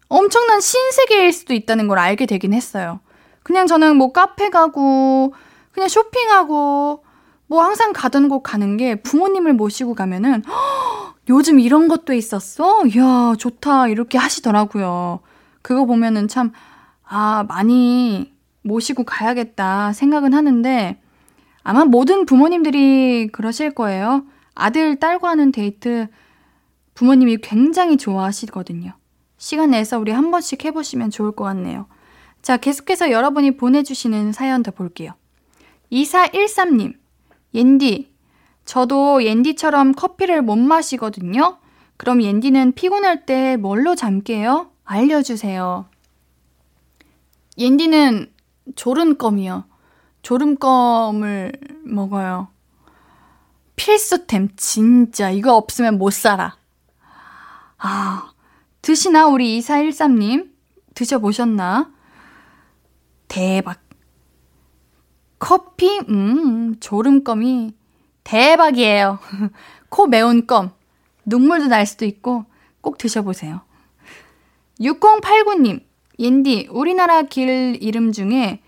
엄청난 0.09 0.61
신세계일 0.61 1.33
수도 1.33 1.53
있다는 1.53 1.89
걸 1.89 1.99
알게 1.99 2.27
되긴 2.27 2.55
했어요. 2.55 3.01
그냥 3.43 3.67
저는 3.67 3.97
뭐 3.97 4.13
카페 4.13 4.51
가고, 4.51 5.35
그냥 5.73 5.89
쇼핑하고, 5.89 7.05
뭐 7.47 7.63
항상 7.63 7.93
가던 7.93 8.29
곳 8.29 8.43
가는 8.43 8.77
게 8.77 8.95
부모님을 8.97 9.53
모시고 9.55 9.95
가면은, 9.95 10.43
요즘 11.29 11.61
이런 11.61 11.89
것도 11.89 12.15
있었어? 12.15 12.87
이야, 12.87 13.35
좋다. 13.37 13.89
이렇게 13.89 14.17
하시더라고요. 14.17 15.21
그거 15.61 15.85
보면은 15.85 16.29
참, 16.29 16.53
아, 17.05 17.45
많이 17.49 18.33
모시고 18.63 19.05
가야겠다 19.05 19.93
생각은 19.93 20.35
하는데 20.35 21.01
아마 21.63 21.85
모든 21.85 22.27
부모님들이 22.27 23.29
그러실 23.33 23.75
거예요. 23.75 24.25
아들, 24.55 24.97
딸과 24.97 25.29
하는 25.29 25.53
데이트 25.53 26.09
부모님이 26.99 27.37
굉장히 27.37 27.97
좋아하시거든요. 27.97 28.93
시간 29.37 29.71
내서 29.71 30.01
우리 30.01 30.11
한 30.11 30.33
번씩 30.33 30.65
해보시면 30.65 31.11
좋을 31.11 31.31
것 31.31 31.45
같네요. 31.45 31.87
자, 32.43 32.57
계속해서 32.57 33.13
여러분이 33.13 33.57
보내주시는 33.57 34.33
사연 34.33 34.65
더 34.65 34.73
볼게요. 34.73 35.13
2413님, 35.93 36.95
옌디, 37.55 38.13
저도 38.65 39.23
옌디처럼 39.23 39.93
커피를 39.93 40.43
못 40.43 40.57
마시거든요. 40.57 41.59
그럼 41.99 42.21
옌디는 42.21 42.73
피곤할 42.73 43.27
때 43.27 43.57
뭘로 43.57 43.95
잠게요? 43.95 44.73
알려주세요. 44.83 45.87
옌디는 47.59 48.33
조름껌이요. 48.75 49.67
조름껌을 50.23 51.53
먹어요. 51.85 52.49
필수템, 53.77 54.49
진짜. 54.57 55.31
이거 55.31 55.55
없으면 55.55 55.97
못 55.97 56.13
살아. 56.13 56.59
아, 57.79 58.33
드시나, 58.83 59.27
우리 59.27 59.59
2413님? 59.61 60.51
드셔보셨나? 60.95 61.93
대박. 63.29 63.81
커피, 65.39 66.01
음, 66.09 66.79
조름껌이 66.81 67.73
대박이에요. 68.25 69.19
코 69.89 70.07
매운 70.07 70.47
껌. 70.47 70.71
눈물도 71.25 71.67
날 71.67 71.87
수도 71.87 72.05
있고 72.05 72.47
꼭 72.81 72.99
드셔보세요. 72.99 73.61
6089님, 74.81 75.83
옌디, 76.19 76.69
우리나라 76.71 77.23
길 77.23 77.79
이름 77.81 78.13
중에 78.13 78.63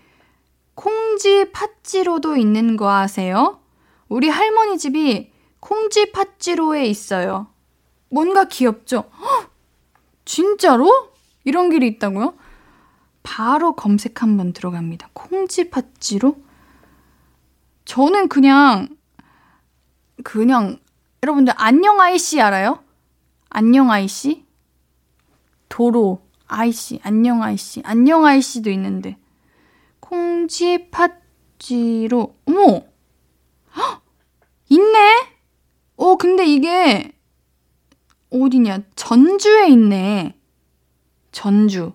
콩지 0.75 1.51
팥지로도 1.51 2.37
있는 2.37 2.77
거 2.77 2.89
아세요? 2.91 3.59
우리 4.07 4.29
할머니 4.29 4.77
집이 4.77 5.31
콩지 5.59 6.11
팥지로에 6.11 6.85
있어요. 6.85 7.50
뭔가 8.11 8.43
귀엽죠? 8.43 9.09
헉, 9.19 9.49
진짜로? 10.25 11.13
이런 11.45 11.69
길이 11.69 11.87
있다고요? 11.87 12.35
바로 13.23 13.75
검색 13.75 14.21
한번 14.21 14.53
들어갑니다. 14.53 15.09
콩지 15.13 15.69
팥지로? 15.69 16.35
저는 17.85 18.27
그냥, 18.27 18.89
그냥, 20.23 20.77
여러분들 21.23 21.53
안녕 21.57 22.01
아이씨 22.01 22.41
알아요? 22.41 22.83
안녕 23.49 23.89
아이씨? 23.91 24.45
도로, 25.69 26.21
아이씨, 26.47 26.99
안녕 27.03 27.41
아이씨, 27.41 27.81
안녕 27.85 28.25
아이씨도 28.25 28.69
있는데. 28.71 29.17
콩지 30.01 30.89
팥지로, 30.91 32.35
어머! 32.45 32.83
헉! 33.77 34.01
있네? 34.67 35.27
어, 35.95 36.17
근데 36.17 36.45
이게, 36.45 37.13
어디냐, 38.31 38.79
전주에 38.95 39.67
있네. 39.69 40.35
전주. 41.31 41.93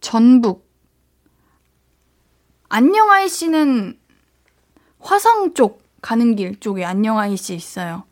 전북. 0.00 0.68
안녕 2.68 3.10
아이 3.10 3.28
씨는 3.28 3.98
화성 5.00 5.54
쪽 5.54 5.82
가는 6.00 6.36
길 6.36 6.58
쪽에 6.60 6.84
안녕 6.84 7.18
아이 7.18 7.36
씨 7.36 7.54
있어요. 7.54 8.04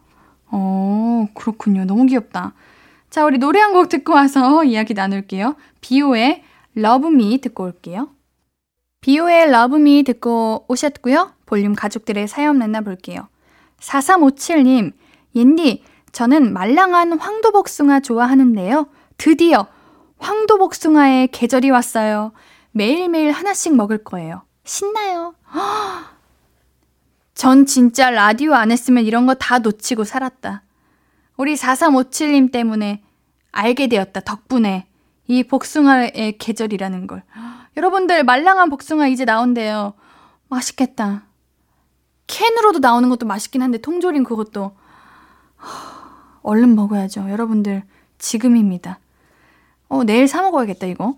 어, 0.51 1.27
그렇군요. 1.35 1.85
너무 1.85 2.07
귀엽다. 2.07 2.55
자, 3.11 3.25
우리 3.25 3.39
노래 3.39 3.61
한 3.61 3.73
곡 3.73 3.89
듣고 3.89 4.13
와서 4.13 4.63
이야기 4.65 4.95
나눌게요. 4.95 5.57
비오의 5.81 6.43
Love 6.77 7.09
Me 7.13 7.39
듣고 7.39 7.65
올게요. 7.65 8.11
비오의 9.01 9.49
Love 9.49 9.81
Me 9.81 10.03
듣고 10.03 10.65
오셨고요. 10.69 11.33
볼륨 11.47 11.75
가족들의 11.75 12.27
사연 12.29 12.59
만나볼게요. 12.59 13.29
4357님, 13.81 14.93
옌디, 15.35 15.85
저는 16.17 16.55
말랑한 16.55 17.19
황도복숭아 17.19 18.01
좋아하는데요. 18.01 18.87
드디어 19.19 19.67
황도복숭아의 20.17 21.29
계절이 21.29 21.69
왔어요. 21.69 22.33
매일매일 22.71 23.33
하나씩 23.33 23.77
먹을 23.77 24.03
거예요. 24.03 24.41
신나요. 24.65 25.35
전 27.35 27.67
진짜 27.67 28.09
라디오 28.09 28.55
안 28.55 28.71
했으면 28.71 29.05
이런 29.05 29.27
거 29.27 29.35
다 29.35 29.59
놓치고 29.59 30.05
살았다. 30.05 30.63
우리 31.37 31.55
4357님 31.55 32.51
때문에 32.51 33.03
알게 33.53 33.89
되었다. 33.89 34.21
덕분에 34.21 34.87
이 35.27 35.45
복숭아의 35.45 36.39
계절이라는 36.39 37.09
걸. 37.09 37.25
여러분들 37.77 38.25
말랑한 38.25 38.71
복숭아 38.71 39.09
이제 39.09 39.27
나온대요. 39.27 39.93
맛있겠다. 40.49 41.27
캔으로도 42.27 42.79
나오는 42.79 43.07
것도 43.11 43.27
맛있긴 43.27 43.61
한데 43.61 43.77
통조림 43.77 44.25
그것도 44.25 44.75
얼른 46.47 46.77
먹어야죠. 46.77 47.29
여러분들 47.29 47.83
지금입니다. 48.19 49.01
어, 49.89 50.05
내일 50.05 50.29
사 50.29 50.43
먹어야겠다 50.43 50.87
이거. 50.87 51.17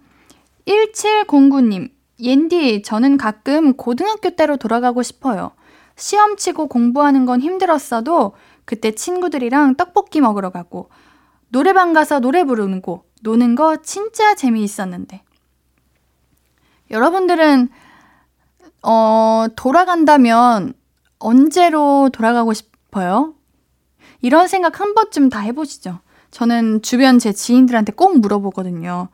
1709님, 0.66 1.90
옌디, 2.18 2.82
저는 2.82 3.16
가끔 3.16 3.74
고등학교 3.74 4.30
때로 4.30 4.56
돌아가고 4.56 5.02
싶어요. 5.02 5.52
시험 5.96 6.36
치고 6.36 6.68
공부하는 6.68 7.26
건 7.26 7.40
힘들었어도 7.40 8.34
그때 8.64 8.92
친구들이랑 8.92 9.76
떡볶이 9.76 10.20
먹으러 10.20 10.50
가고 10.50 10.90
노래방 11.48 11.92
가서 11.92 12.20
노래 12.20 12.44
부르는 12.44 12.82
거 12.82 13.02
노는 13.22 13.54
거 13.54 13.76
진짜 13.82 14.34
재미있었는데. 14.34 15.22
여러분들은 16.90 17.68
어, 18.82 19.46
돌아간다면 19.56 20.72
언제로 21.18 22.08
돌아가고 22.12 22.54
싶어요? 22.54 23.34
이런 24.20 24.48
생각 24.48 24.80
한 24.80 24.94
번쯤 24.94 25.28
다 25.28 25.40
해보시죠. 25.40 26.00
저는 26.30 26.82
주변 26.82 27.18
제 27.18 27.32
지인들한테 27.32 27.92
꼭 27.92 28.18
물어보거든요. 28.18 29.08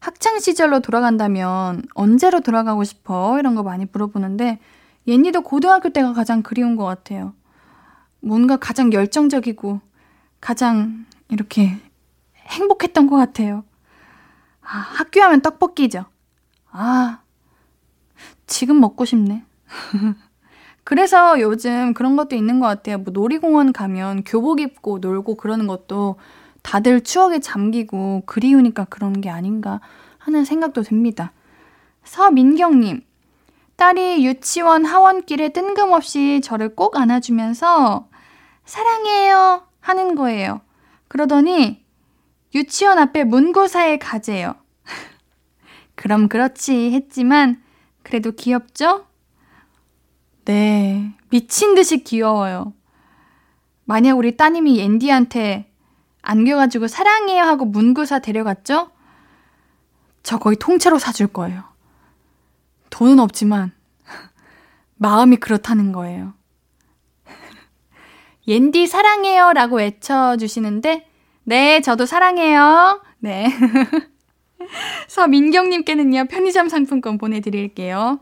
학창 0.00 0.38
시절로 0.38 0.80
돌아간다면 0.80 1.82
언제로 1.94 2.40
돌아가고 2.40 2.84
싶어? 2.84 3.38
이런 3.38 3.54
거 3.54 3.62
많이 3.62 3.86
물어보는데 3.90 4.60
옌니도 5.06 5.42
고등학교 5.42 5.90
때가 5.90 6.12
가장 6.12 6.42
그리운 6.42 6.76
것 6.76 6.84
같아요. 6.84 7.34
뭔가 8.20 8.56
가장 8.56 8.92
열정적이고 8.92 9.80
가장 10.40 11.06
이렇게 11.28 11.76
행복했던 12.36 13.08
것 13.08 13.16
같아요. 13.16 13.64
아, 14.62 14.78
학교 14.78 15.22
하면 15.22 15.40
떡볶이죠. 15.40 16.04
아, 16.70 17.20
지금 18.46 18.80
먹고 18.80 19.04
싶네. 19.04 19.44
그래서 20.88 21.38
요즘 21.38 21.92
그런 21.92 22.16
것도 22.16 22.34
있는 22.34 22.60
것 22.60 22.66
같아요. 22.66 22.96
뭐 22.96 23.12
놀이공원 23.12 23.74
가면 23.74 24.24
교복 24.24 24.58
입고 24.58 25.00
놀고 25.00 25.34
그러는 25.34 25.66
것도 25.66 26.16
다들 26.62 27.02
추억에 27.02 27.40
잠기고 27.40 28.22
그리우니까 28.24 28.86
그런 28.86 29.20
게 29.20 29.28
아닌가 29.28 29.82
하는 30.16 30.46
생각도 30.46 30.80
듭니다. 30.80 31.34
서민경님, 32.04 33.02
딸이 33.76 34.24
유치원 34.24 34.86
하원길에 34.86 35.50
뜬금없이 35.50 36.40
저를 36.42 36.74
꼭 36.74 36.96
안아주면서 36.96 38.08
사랑해요 38.64 39.64
하는 39.80 40.14
거예요. 40.14 40.62
그러더니 41.08 41.84
유치원 42.54 42.96
앞에 42.96 43.24
문고사에 43.24 43.98
가재요. 43.98 44.54
그럼 45.96 46.28
그렇지 46.28 46.92
했지만 46.92 47.62
그래도 48.02 48.32
귀엽죠? 48.32 49.07
네, 50.48 51.12
미친 51.28 51.74
듯이 51.74 52.02
귀여워요. 52.02 52.72
만약 53.84 54.16
우리 54.16 54.34
따님이 54.34 54.78
옌디한테 54.78 55.70
안겨가지고 56.22 56.88
사랑해요 56.88 57.42
하고 57.42 57.66
문구사 57.66 58.20
데려갔죠? 58.20 58.90
저 60.22 60.38
거의 60.38 60.56
통째로 60.56 60.98
사줄 60.98 61.26
거예요. 61.26 61.64
돈은 62.88 63.20
없지만 63.20 63.72
마음이 64.96 65.36
그렇다는 65.36 65.92
거예요. 65.92 66.32
옌디 68.48 68.86
사랑해요 68.86 69.52
라고 69.52 69.76
외쳐주시는데 69.76 71.06
네, 71.44 71.82
저도 71.82 72.06
사랑해요. 72.06 73.02
네. 73.18 73.52
서민경님께는요, 75.08 76.24
편의점 76.24 76.70
상품권 76.70 77.18
보내드릴게요. 77.18 78.18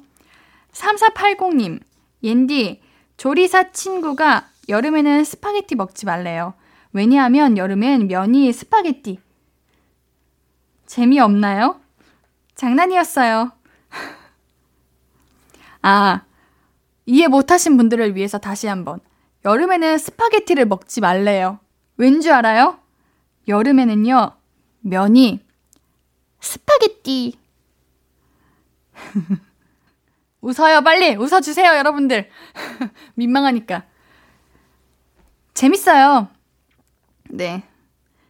3480님, 0.72 1.80
옌디, 2.22 2.80
조리사 3.16 3.72
친구가 3.72 4.48
여름에는 4.68 5.24
스파게티 5.24 5.74
먹지 5.74 6.06
말래요. 6.06 6.54
왜냐하면 6.92 7.56
여름엔 7.56 8.08
면이 8.08 8.52
스파게티. 8.52 9.20
재미없나요? 10.86 11.80
장난이었어요. 12.54 13.52
아, 15.82 16.22
이해 17.06 17.28
못하신 17.28 17.76
분들을 17.76 18.16
위해서 18.16 18.38
다시 18.38 18.66
한번. 18.66 19.00
여름에는 19.44 19.98
스파게티를 19.98 20.64
먹지 20.66 21.00
말래요. 21.00 21.60
왠 21.96 22.20
줄 22.20 22.32
알아요? 22.32 22.78
여름에는요, 23.46 24.32
면이 24.80 25.40
스파게티. 26.40 27.38
웃어요, 30.46 30.82
빨리! 30.82 31.16
웃어주세요, 31.16 31.76
여러분들. 31.76 32.30
민망하니까. 33.14 33.82
재밌어요. 35.54 36.28
네. 37.30 37.64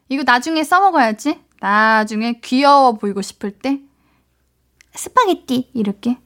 이거 0.08 0.22
나중에 0.24 0.64
써먹어야지. 0.64 1.38
나중에 1.60 2.40
귀여워 2.42 2.94
보이고 2.94 3.20
싶을 3.20 3.50
때. 3.50 3.80
스파게티, 4.94 5.72
이렇게. 5.74 6.16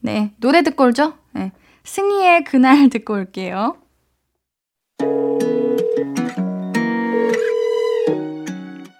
네. 0.00 0.34
노래 0.38 0.62
듣고 0.62 0.82
올죠? 0.82 1.16
네. 1.30 1.52
승희의 1.84 2.42
그날 2.42 2.88
듣고 2.90 3.14
올게요. 3.14 3.76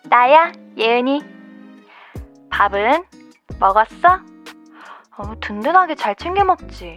나야, 0.09 0.53
예은이. 0.79 1.23
밥은 2.51 3.03
먹었어? 3.59 4.40
어, 5.21 5.35
든든하게 5.39 5.97
잘 5.97 6.17
챙겨 6.17 6.45
먹지. 6.45 6.97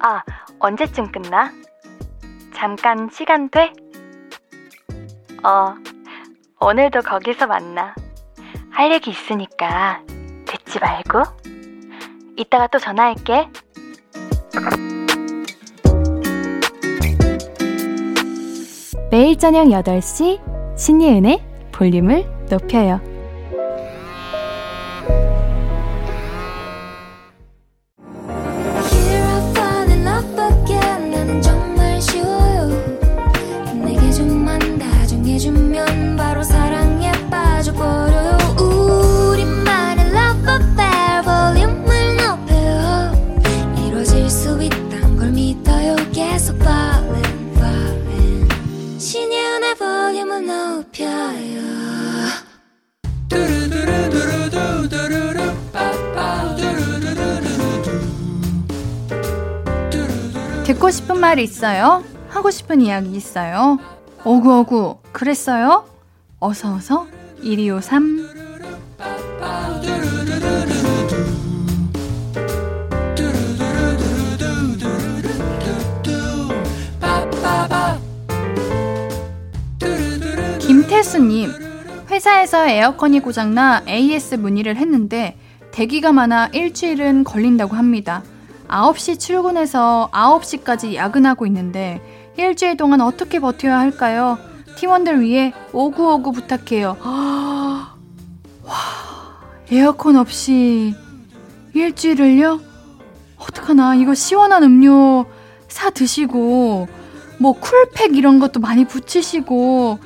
아, 0.00 0.22
언제쯤 0.58 1.12
끝나? 1.12 1.52
잠깐 2.54 3.10
시간 3.12 3.50
돼? 3.50 3.72
어, 5.44 5.74
오늘도 6.60 7.02
거기서 7.02 7.46
만나. 7.46 7.94
할 8.70 8.90
얘기 8.90 9.10
있으니까 9.10 10.00
듣지 10.46 10.78
말고. 10.78 11.24
이따가 12.36 12.68
또 12.68 12.78
전화할게. 12.78 13.48
매일 19.10 19.36
저녁 19.36 19.66
8시 19.66 20.78
신예은의 20.78 21.44
볼륨을 21.72 22.46
높여요. 22.48 23.15
말 61.26 61.40
있어요? 61.40 62.04
하고 62.28 62.52
싶은 62.52 62.80
이야기 62.80 63.16
있어요? 63.16 63.80
어구어구, 64.22 64.98
그랬어요? 65.10 65.84
어서어서 66.38 67.08
1253 67.42 68.28
김태수님, 80.60 81.50
회사에서 82.08 82.68
에어컨이 82.68 83.18
고장나 83.18 83.82
AS 83.88 84.36
문의를 84.36 84.76
했는데 84.76 85.36
대기가 85.72 86.12
많아 86.12 86.50
일주일은 86.52 87.24
걸린다고 87.24 87.74
합니다. 87.74 88.22
9시 88.68 89.18
출근해서 89.18 90.10
9시까지 90.12 90.94
야근하고 90.94 91.46
있는데 91.46 92.00
일주일 92.36 92.76
동안 92.76 93.00
어떻게 93.00 93.38
버텨야 93.40 93.78
할까요? 93.78 94.38
팀원들 94.76 95.20
위해 95.20 95.52
오구오구 95.72 96.32
부탁해요. 96.32 96.96
와, 97.02 97.94
에어컨 99.70 100.16
없이 100.16 100.94
일주일을요? 101.74 102.60
어떡하나. 103.38 103.94
이거 103.94 104.14
시원한 104.14 104.62
음료 104.64 105.24
사 105.68 105.90
드시고, 105.90 106.88
뭐 107.38 107.52
쿨팩 107.52 108.16
이런 108.16 108.38
것도 108.38 108.60
많이 108.60 108.84
붙이시고, 108.86 109.98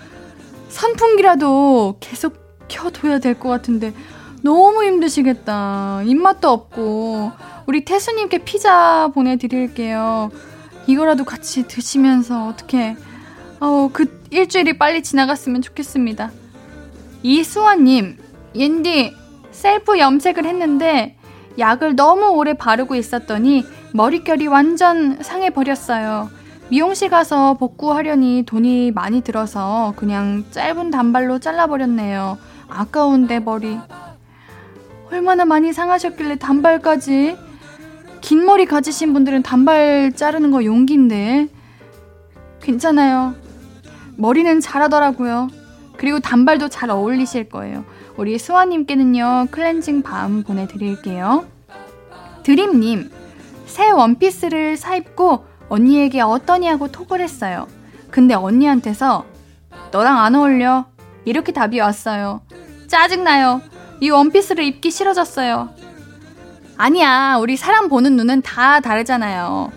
선풍기라도 0.68 1.96
계속 2.00 2.34
켜둬야 2.68 3.18
될 3.18 3.34
것 3.38 3.48
같은데, 3.48 3.92
너무 4.42 4.84
힘드시겠다. 4.84 6.02
입맛도 6.04 6.48
없고. 6.48 7.32
우리 7.66 7.84
태수님께 7.84 8.38
피자 8.38 9.10
보내드릴게요. 9.14 10.30
이거라도 10.86 11.24
같이 11.24 11.68
드시면서 11.68 12.48
어떻게 12.48 12.96
어, 13.60 13.90
그 13.92 14.22
일주일이 14.30 14.78
빨리 14.78 15.02
지나갔으면 15.02 15.62
좋겠습니다. 15.62 16.30
이수원님, 17.22 18.16
옌디 18.54 19.14
셀프 19.52 19.98
염색을 19.98 20.46
했는데 20.46 21.16
약을 21.58 21.94
너무 21.94 22.28
오래 22.30 22.54
바르고 22.54 22.94
있었더니 22.94 23.64
머릿결이 23.92 24.46
완전 24.46 25.22
상해버렸어요. 25.22 26.30
미용실 26.70 27.10
가서 27.10 27.54
복구하려니 27.54 28.44
돈이 28.46 28.92
많이 28.92 29.20
들어서 29.22 29.92
그냥 29.96 30.44
짧은 30.52 30.90
단발로 30.90 31.40
잘라버렸네요. 31.40 32.38
아까운데 32.68 33.40
머리. 33.40 33.76
얼마나 35.10 35.44
많이 35.44 35.72
상하셨길래 35.72 36.36
단발까지? 36.36 37.36
긴 38.20 38.44
머리 38.44 38.66
가지신 38.66 39.12
분들은 39.12 39.42
단발 39.42 40.12
자르는 40.14 40.50
거 40.50 40.64
용기인데. 40.64 41.48
괜찮아요. 42.62 43.34
머리는 44.16 44.60
잘하더라고요. 44.60 45.48
그리고 45.96 46.20
단발도 46.20 46.68
잘 46.68 46.90
어울리실 46.90 47.48
거예요. 47.48 47.84
우리 48.16 48.38
수아님께는요, 48.38 49.48
클렌징 49.50 50.02
밤 50.02 50.42
보내드릴게요. 50.42 51.46
드림님, 52.42 53.10
새 53.66 53.90
원피스를 53.90 54.76
사입고 54.76 55.44
언니에게 55.68 56.20
어떠니 56.20 56.66
하고 56.66 56.88
톡을 56.88 57.20
했어요. 57.20 57.66
근데 58.10 58.34
언니한테서 58.34 59.24
너랑 59.90 60.18
안 60.18 60.34
어울려. 60.34 60.86
이렇게 61.24 61.52
답이 61.52 61.80
왔어요. 61.80 62.40
짜증나요. 62.88 63.60
이 64.00 64.10
원피스를 64.10 64.64
입기 64.64 64.90
싫어졌어요. 64.90 65.70
아니야, 66.76 67.36
우리 67.38 67.56
사람 67.56 67.88
보는 67.88 68.16
눈은 68.16 68.42
다 68.42 68.80
다르잖아요. 68.80 69.70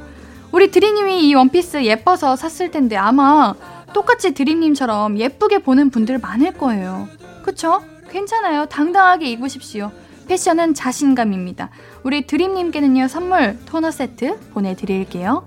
우리 0.52 0.72
드림님이 0.72 1.28
이 1.28 1.34
원피스 1.36 1.84
예뻐서 1.84 2.36
샀을 2.36 2.72
텐데 2.72 2.96
아마 2.96 3.54
똑같이 3.94 4.34
드림님처럼 4.34 5.18
예쁘게 5.18 5.60
보는 5.60 5.90
분들 5.90 6.20
많을 6.20 6.54
거예요. 6.54 7.08
그쵸? 7.44 7.82
괜찮아요. 8.10 8.66
당당하게 8.68 9.32
입으십시오. 9.32 9.92
패션은 10.28 10.74
자신감입니다. 10.74 11.70
우리 12.04 12.26
드림님께는요, 12.26 13.08
선물 13.10 13.60
토너 13.66 13.92
세트 13.92 14.40
보내드릴게요. 14.54 15.44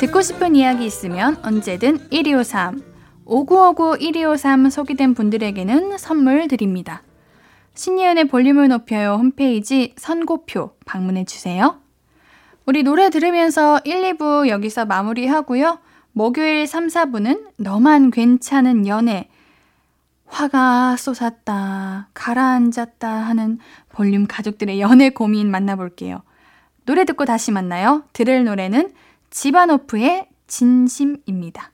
듣고 0.00 0.20
싶은 0.20 0.54
이야기 0.54 0.84
있으면 0.84 1.38
언제든 1.42 2.10
1253. 2.10 2.93
5959 3.26 3.98
1253 3.98 4.70
소개된 4.70 5.14
분들에게는 5.14 5.98
선물 5.98 6.48
드립니다. 6.48 7.02
신예은의 7.74 8.28
볼륨을 8.28 8.68
높여요 8.68 9.14
홈페이지 9.14 9.94
선고표 9.96 10.72
방문해 10.84 11.24
주세요. 11.24 11.80
우리 12.66 12.82
노래 12.82 13.10
들으면서 13.10 13.80
1, 13.84 14.14
2부 14.14 14.48
여기서 14.48 14.86
마무리하고요. 14.86 15.78
목요일 16.12 16.66
3, 16.66 16.86
4부는 16.86 17.48
너만 17.58 18.10
괜찮은 18.10 18.86
연애. 18.86 19.28
화가 20.26 20.96
쏟았다, 20.96 22.08
가라앉았다 22.14 23.08
하는 23.08 23.58
볼륨 23.90 24.26
가족들의 24.26 24.80
연애 24.80 25.10
고민 25.10 25.50
만나볼게요. 25.50 26.22
노래 26.86 27.04
듣고 27.04 27.24
다시 27.24 27.52
만나요. 27.52 28.04
들을 28.12 28.44
노래는 28.44 28.92
지바노프의 29.30 30.28
진심입니다. 30.46 31.73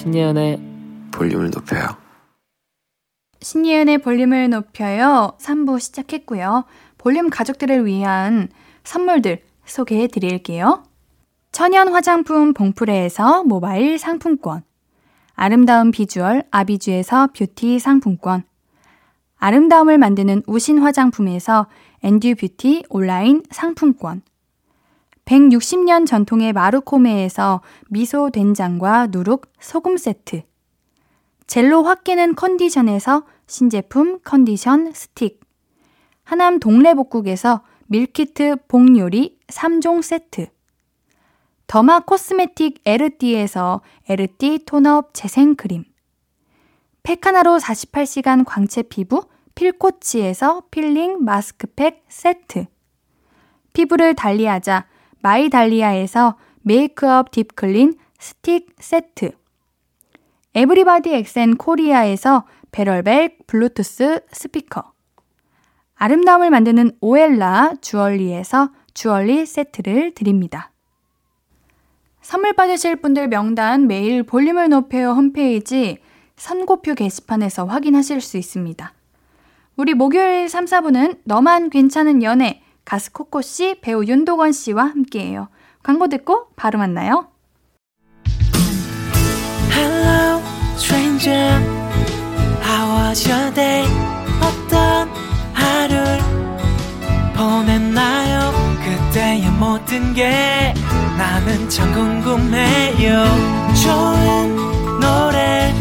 신예은의 0.00 0.58
볼륨을 1.12 1.50
높여요 1.50 1.88
신예은의 3.42 3.98
볼륨을 3.98 4.48
높여요. 4.48 5.34
3부 5.38 5.78
시작했고요. 5.78 6.64
볼륨 6.96 7.28
가족들을 7.28 7.84
위한 7.84 8.48
선물들 8.82 9.42
소개해 9.66 10.08
드릴게요. 10.08 10.84
천연 11.52 11.88
화장품 11.88 12.54
봉프레에서 12.54 13.44
모바일 13.44 13.98
상품권. 13.98 14.62
아름다운 15.34 15.90
비주얼 15.90 16.44
아비주에서 16.50 17.28
뷰티 17.34 17.78
상품권. 17.78 18.44
아름다움을 19.36 19.98
만드는 19.98 20.42
우신 20.46 20.78
화장품에서 20.78 21.66
엔듀 22.02 22.36
뷰티 22.36 22.84
온라인 22.88 23.42
상품권. 23.50 24.22
160년 25.30 26.06
전통의 26.06 26.52
마루코메에서 26.52 27.60
미소 27.88 28.30
된장과 28.30 29.08
누룩 29.12 29.46
소금 29.60 29.96
세트. 29.96 30.42
젤로 31.46 31.84
확 31.84 32.02
깨는 32.02 32.34
컨디션에서 32.34 33.24
신제품 33.46 34.18
컨디션 34.24 34.90
스틱. 34.92 35.38
하남 36.24 36.58
동래복국에서 36.58 37.62
밀키트 37.86 38.66
복요리 38.66 39.38
3종 39.46 40.02
세트. 40.02 40.48
derma 41.68 42.00
cosmetic 42.00 42.80
에르띠에서 42.84 43.82
에르띠 44.08 44.64
tone-up 44.66 45.14
재생크림. 45.14 45.84
페카나로 47.04 47.58
48시간 47.58 48.42
광채 48.44 48.82
피부 48.82 49.22
필코치에서 49.54 50.64
필링 50.72 51.22
마스크팩 51.22 52.02
세트. 52.08 52.66
피부를 53.72 54.14
달리하자 54.14 54.86
마이달리아에서 55.22 56.36
메이크업 56.62 57.30
deep 57.30 57.58
clean 57.58 57.94
스틱 58.18 58.74
세트. 58.78 59.32
에브리바디 60.54 61.14
엑센 61.14 61.56
코리아에서 61.56 62.44
barrel 62.72 63.21
bag 63.21 63.46
블루투스 63.46 64.20
스피커. 64.32 64.92
아름다움을 65.94 66.50
만드는 66.50 66.92
오엘라 67.00 67.74
주얼리에서 67.80 68.70
주얼리 68.94 69.46
세트를 69.46 70.14
드립니다. 70.14 70.72
선물 72.22 72.52
받으실 72.52 72.96
분들 72.96 73.28
명단 73.28 73.86
매일 73.86 74.22
볼륨을 74.22 74.68
높여요 74.68 75.12
홈페이지 75.12 75.98
선고표 76.36 76.94
게시판에서 76.94 77.66
확인하실 77.66 78.20
수 78.20 78.36
있습니다. 78.36 78.92
우리 79.76 79.94
목요일 79.94 80.48
3, 80.48 80.64
4분은 80.66 81.20
너만 81.24 81.70
괜찮은 81.70 82.22
연애 82.22 82.62
가수 82.90 83.12
코코 83.12 83.40
씨, 83.40 83.76
배우 83.80 84.04
윤도건 84.04 84.50
씨와 84.50 84.82
함께해요. 84.82 85.48
광고 85.84 86.08
듣고 86.08 86.48
바로 86.56 86.76
만나요. 86.80 87.28
Hello, 89.70 90.42
stranger. 90.74 91.54
How 92.64 93.06
was 93.06 93.30
your 93.30 93.54
day? 93.54 93.86
어떤 94.42 95.08
하루를 95.54 96.18
보냈나요? 97.36 98.50
그때의 98.82 99.48
모든 99.52 100.12
게 100.12 100.74
나는 101.16 101.68
참 101.68 101.92
궁금해요. 101.92 103.24
좋은 103.84 104.56
노래 104.98 105.72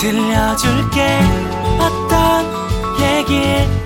들려줄게. 0.00 1.20
어떤 1.78 2.46
얘기 3.02 3.85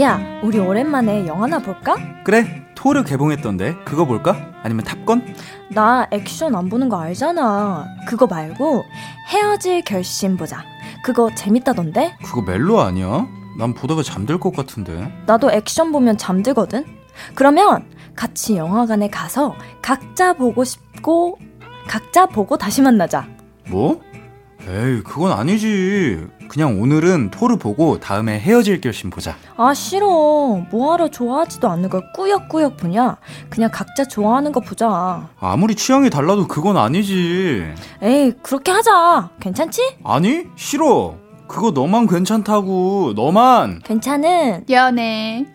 자기야, 0.00 0.40
우리 0.42 0.58
오랜만에 0.58 1.26
영화나 1.26 1.58
볼까? 1.58 1.94
그래 2.24 2.64
토르 2.74 3.04
개봉했던데 3.04 3.76
그거 3.84 4.06
볼까? 4.06 4.50
아니면 4.62 4.82
탑건? 4.82 5.34
나 5.74 6.08
액션 6.10 6.54
안 6.54 6.70
보는 6.70 6.88
거 6.88 6.98
알잖아. 6.98 7.84
그거 8.08 8.26
말고 8.26 8.82
헤어질 9.28 9.82
결심 9.82 10.38
보자. 10.38 10.64
그거 11.04 11.30
재밌다던데? 11.34 12.16
그거 12.24 12.40
멜로 12.40 12.80
아니야? 12.80 13.26
난 13.58 13.74
보다가 13.74 14.02
잠들 14.02 14.40
것 14.40 14.56
같은데 14.56 15.12
나도 15.26 15.52
액션 15.52 15.92
보면 15.92 16.16
잠들거든. 16.16 16.86
그러면 17.34 17.84
같이 18.16 18.56
영화관에 18.56 19.10
가서 19.10 19.54
각자 19.82 20.32
보고 20.32 20.64
싶고 20.64 21.38
각자 21.86 22.24
보고 22.24 22.56
다시 22.56 22.80
만나자. 22.80 23.28
뭐? 23.68 24.00
에이 24.66 25.02
그건 25.02 25.32
아니지 25.32 26.26
그냥 26.50 26.82
오늘은 26.82 27.30
토르 27.30 27.58
보고 27.58 28.00
다음에 28.00 28.40
헤어질 28.40 28.80
결심 28.80 29.08
보자 29.08 29.36
아 29.56 29.72
싫어. 29.72 30.06
뭐하러 30.72 31.08
좋아하지도 31.08 31.68
않는 31.68 31.88
걸 31.88 32.02
꾸역꾸역 32.12 32.76
보냐? 32.76 33.18
그냥 33.48 33.70
각자 33.72 34.04
좋아하는 34.04 34.50
거 34.50 34.58
보자. 34.58 35.28
아무리 35.38 35.76
취향이 35.76 36.10
달라도 36.10 36.48
그건 36.48 36.76
아니지 36.76 37.66
에이 38.02 38.32
그렇게 38.42 38.72
하자. 38.72 39.30
괜찮지? 39.38 39.98
아니 40.02 40.46
싫어 40.56 41.14
그거 41.46 41.70
너만 41.70 42.08
괜찮다고 42.08 43.12
너만 43.14 43.82
괜찮은 43.84 44.64
연애. 44.70 45.46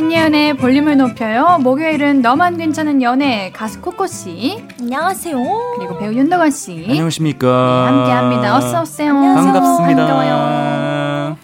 신예은의 0.00 0.56
볼륨을 0.56 0.96
높여요. 0.96 1.58
목요일은 1.60 2.22
너만 2.22 2.56
괜찮은 2.56 3.02
연애 3.02 3.52
가수 3.52 3.82
코코 3.82 4.06
씨 4.06 4.64
안녕하세요. 4.80 5.36
그리고 5.76 5.98
배우 5.98 6.14
윤덕원 6.14 6.50
씨 6.52 6.86
안녕하십니까 6.88 7.86
함께합니다. 7.86 8.56
어서 8.56 8.80
오세요. 8.80 9.10
안녕하세요. 9.10 9.52
반갑습니다 9.52 10.06
반가워요. 10.06 11.36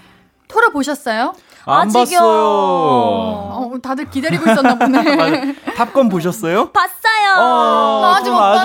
토르 0.49 0.71
보셨어요? 0.71 1.35
안 1.66 1.88
아직이요. 1.88 2.19
봤어요. 2.19 2.25
어, 2.25 3.73
다들 3.83 4.09
기다리고 4.09 4.51
있었나 4.51 4.79
보네. 4.79 5.55
탑건 5.77 6.09
보셨어요? 6.09 6.71
봤어요. 6.71 7.06
어, 7.38 8.01
나 8.03 8.16
아직 8.16 8.31
못 8.31 8.38
봤어. 8.38 8.64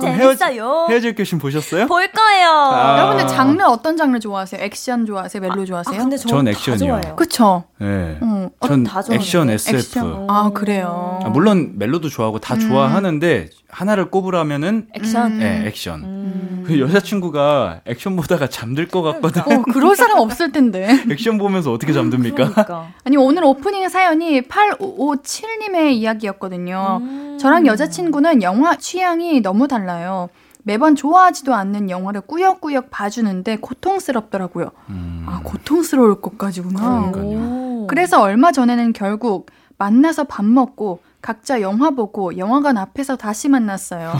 재밌어요. 0.00 0.86
헤어질 0.90 1.14
결심 1.14 1.38
보셨어요? 1.38 1.86
볼 1.86 2.08
거예요. 2.12 2.48
아. 2.50 2.98
여러분들 2.98 3.26
장르 3.28 3.62
어떤 3.64 3.96
장르 3.96 4.18
좋아하세요? 4.18 4.62
액션 4.62 5.06
좋아하세요? 5.06 5.40
멜로 5.40 5.62
아, 5.62 5.64
좋아하세요? 5.64 5.98
근데 6.00 6.16
전 6.16 6.28
저는 6.28 6.44
다 6.44 6.50
액션이요. 6.58 7.00
그쵸? 7.16 7.64
네. 7.78 8.18
응. 8.22 8.50
전다 8.60 9.02
좋아하는데. 9.02 9.14
액션 9.14 9.50
SF. 9.50 9.76
액션. 9.76 10.26
아, 10.28 10.50
그래요. 10.54 11.20
아, 11.24 11.28
물론 11.28 11.72
멜로도 11.76 12.08
좋아하고 12.08 12.38
다 12.38 12.54
음. 12.54 12.60
좋아하는데 12.60 13.48
하나를 13.68 14.10
꼽으라면은 14.10 14.86
액션. 14.94 15.32
음. 15.32 15.38
네, 15.38 15.64
액션. 15.66 16.02
음. 16.02 16.64
그 16.66 16.80
여자친구가 16.80 17.82
액션 17.86 18.16
보다가 18.16 18.48
잠들 18.48 18.88
것 18.88 19.02
같거든. 19.02 19.42
어, 19.42 19.62
그럴 19.72 19.94
사람 19.94 20.18
없을 20.18 20.52
텐데. 20.52 20.88
액션 21.10 21.38
보면서 21.38 21.72
어떻게 21.72 21.92
잠듭니까? 21.92 22.50
그러니까. 22.50 22.88
아니, 23.04 23.16
오늘 23.16 23.44
오프닝 23.44 23.88
사연이 23.88 24.40
8557님의 24.42 25.92
이야기였거든요. 25.92 26.98
음. 27.02 27.38
저랑 27.38 27.66
여자친구는 27.66 28.42
영화 28.42 28.76
취향이 28.76 29.40
너무 29.40 29.68
달라요. 29.68 30.28
매번 30.62 30.94
좋아하지도 30.94 31.54
않는 31.54 31.88
영화를 31.88 32.20
꾸역꾸역 32.22 32.90
봐주는데 32.90 33.56
고통스럽더라고요. 33.56 34.70
음. 34.90 35.24
아, 35.26 35.40
고통스러울 35.42 36.20
것까지구나. 36.20 37.10
그러니까요. 37.12 37.38
오. 37.38 37.86
그래서 37.86 38.20
얼마 38.20 38.52
전에는 38.52 38.92
결국 38.92 39.46
만나서 39.78 40.24
밥 40.24 40.44
먹고 40.44 41.00
각자 41.20 41.60
영화 41.60 41.90
보고 41.90 42.36
영화관 42.36 42.78
앞에서 42.78 43.16
다시 43.16 43.48
만났어요. 43.48 44.12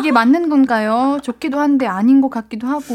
이게 0.00 0.12
맞는 0.12 0.48
건가요? 0.48 1.18
좋기도 1.22 1.58
한데 1.58 1.86
아닌 1.86 2.20
것 2.20 2.28
같기도 2.28 2.66
하고. 2.66 2.94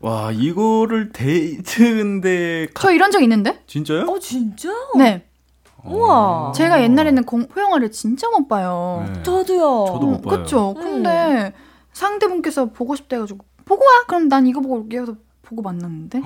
와 0.00 0.32
이거를 0.32 1.12
데이트인데 1.12 2.68
가... 2.72 2.82
저 2.82 2.92
이런 2.92 3.10
적 3.10 3.22
있는데? 3.22 3.62
진짜요? 3.66 4.06
어 4.06 4.18
진짜? 4.18 4.70
네. 4.96 5.26
우와. 5.84 6.52
제가 6.54 6.82
옛날에는 6.82 7.24
공포 7.24 7.60
영화를 7.60 7.90
진짜 7.90 8.28
못 8.30 8.48
봐요. 8.48 9.06
네. 9.12 9.22
저도요. 9.22 9.84
저도 9.86 10.06
못 10.06 10.22
봐요. 10.22 10.38
그쵸? 10.38 10.74
음. 10.76 10.82
근데 10.82 11.52
상대분께서 11.92 12.66
보고 12.66 12.96
싶다 12.96 13.16
해가지고 13.16 13.44
보고 13.64 13.84
와! 13.84 13.90
그럼 14.06 14.28
난 14.28 14.46
이거 14.46 14.60
보고 14.60 14.76
올게 14.76 14.98
해서 14.98 15.14
보고 15.50 15.62
만났는데. 15.62 16.22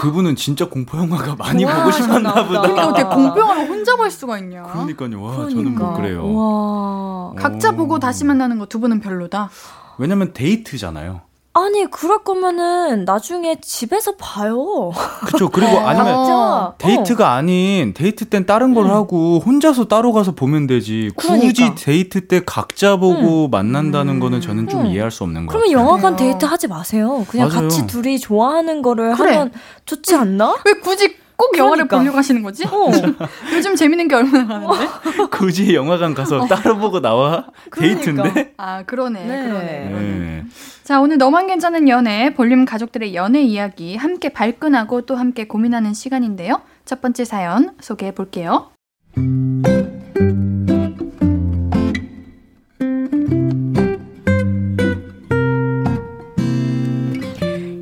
그분은 0.00 0.34
진짜 0.36 0.66
공포 0.68 0.96
영화가 0.98 1.36
많이 1.36 1.64
와, 1.64 1.76
보고 1.84 1.92
싶었나 1.92 2.32
보다. 2.46 2.46
보다. 2.48 2.60
그러니까 2.62 2.88
어떻게 2.88 3.04
공포 3.04 3.40
영화를 3.40 3.68
혼자 3.68 3.94
볼 3.94 4.10
수가 4.10 4.38
있냐. 4.38 4.62
그러니까요. 4.64 5.22
와 5.22 5.36
그러니까. 5.36 5.54
저는 5.62 5.74
못 5.74 5.92
그래요. 5.96 6.34
와. 6.34 7.32
각자 7.36 7.70
오. 7.70 7.76
보고 7.76 7.98
다시 7.98 8.24
만나는 8.24 8.58
거 8.58 8.66
두 8.66 8.80
분은 8.80 9.00
별로다. 9.00 9.50
왜냐면 9.98 10.32
데이트잖아요. 10.32 11.20
아니 11.54 11.84
그럴 11.90 12.24
거면은 12.24 13.04
나중에 13.04 13.56
집에서 13.60 14.16
봐요. 14.16 14.90
그쵸. 15.26 15.50
그리고 15.50 15.78
아니면 15.86 16.14
어. 16.14 16.74
데이트가 16.78 17.34
아닌 17.34 17.92
데이트 17.92 18.24
땐 18.26 18.46
다른 18.46 18.72
걸 18.72 18.86
음. 18.86 18.90
하고 18.90 19.38
혼자서 19.44 19.84
따로 19.84 20.12
가서 20.14 20.32
보면 20.32 20.66
되지. 20.66 21.10
굳이 21.14 21.52
그러니까. 21.52 21.74
데이트 21.74 22.26
때 22.26 22.40
각자 22.46 22.96
보고 22.96 23.48
만난다는 23.48 24.14
음. 24.14 24.20
거는 24.20 24.40
저는 24.40 24.68
좀 24.68 24.80
음. 24.80 24.86
이해할 24.86 25.10
수 25.10 25.24
없는 25.24 25.44
거 25.46 25.52
그러면. 25.52 25.72
영화관 25.72 26.16
그래요. 26.16 26.32
데이트 26.32 26.46
하지 26.46 26.68
마세요. 26.68 27.26
그냥 27.28 27.48
맞아요. 27.48 27.62
같이 27.68 27.86
둘이 27.86 28.18
좋아하는 28.18 28.80
거를 28.80 29.14
그래. 29.14 29.34
하면 29.34 29.52
좋지 29.84 30.14
않나? 30.14 30.56
왜 30.64 30.72
굳이 30.80 31.16
꼭 31.36 31.56
영화를 31.56 31.88
그러니까. 31.88 31.98
보려고 31.98 32.18
하시는 32.18 32.42
거지? 32.42 32.64
어. 32.66 32.90
요즘 33.54 33.74
재밌는 33.74 34.08
게 34.08 34.14
얼마나 34.14 34.44
많은데? 34.44 34.86
굳이 35.30 35.74
영화관 35.74 36.14
가서 36.14 36.46
따로 36.46 36.78
보고 36.78 37.00
나와? 37.00 37.46
그러니까. 37.70 38.04
데이트인데? 38.22 38.54
아, 38.56 38.82
그러네. 38.84 39.24
네. 39.24 39.46
그러네. 39.46 39.66
네. 39.66 40.44
자, 40.84 41.00
오늘 41.00 41.18
너만 41.18 41.46
괜찮은 41.46 41.88
연애, 41.88 42.34
볼륨 42.34 42.64
가족들의 42.64 43.14
연애 43.14 43.42
이야기 43.42 43.96
함께 43.96 44.28
발끈하고 44.28 45.02
또 45.02 45.16
함께 45.16 45.46
고민하는 45.46 45.94
시간인데요. 45.94 46.60
첫 46.84 47.00
번째 47.00 47.24
사연 47.24 47.74
소개해 47.80 48.12
볼게요. 48.12 48.70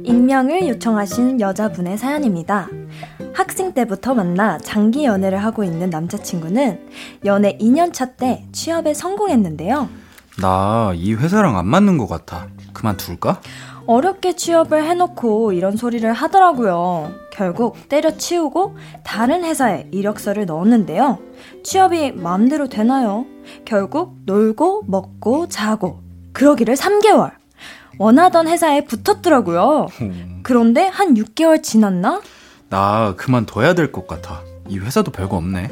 익명을 0.05 0.69
요청하신 0.69 1.41
여자분의 1.41 1.99
사연입니다. 1.99 2.69
학생 3.35 3.73
때부터 3.73 4.15
만나 4.15 4.59
장기 4.59 5.05
연애를 5.05 5.39
하고 5.39 5.65
있는 5.65 5.91
남자친구는 5.91 6.89
연애 7.25 7.57
2년차 7.59 8.17
때 8.17 8.45
취업에 8.53 8.95
성공했는데요. 8.95 9.89
나 10.41 10.93
이 10.95 11.15
회사랑 11.15 11.57
안 11.59 11.67
맞는 11.67 11.99
것 11.99 12.09
같아. 12.09 12.49
그만둘까? 12.73 13.41
어렵게 13.87 14.37
취업을 14.37 14.85
해놓고 14.85 15.53
이런 15.53 15.77
소리를 15.77 16.11
하더라고요. 16.13 17.13
결국 17.33 17.77
때려치우고 17.89 18.77
다른 19.03 19.45
회사에 19.45 19.89
이력서를 19.91 20.47
넣었는데요. 20.47 21.19
취업이 21.65 22.13
마음대로 22.13 22.69
되나요? 22.69 23.27
결국 23.65 24.17
놀고 24.27 24.85
먹고 24.87 25.49
자고 25.49 26.01
그러기를 26.33 26.75
3개월. 26.77 27.33
원하던 27.99 28.49
회사에 28.49 28.85
붙었더라고요. 28.85 29.89
그런데 30.43 30.87
한 30.87 31.15
6개월 31.15 31.63
지났나? 31.63 32.21
나 32.71 33.15
그만둬야 33.17 33.75
될 33.75 33.93
것 33.93 34.07
같아. 34.07 34.43
이 34.69 34.79
회사도 34.79 35.11
별거 35.11 35.37
없네. 35.37 35.71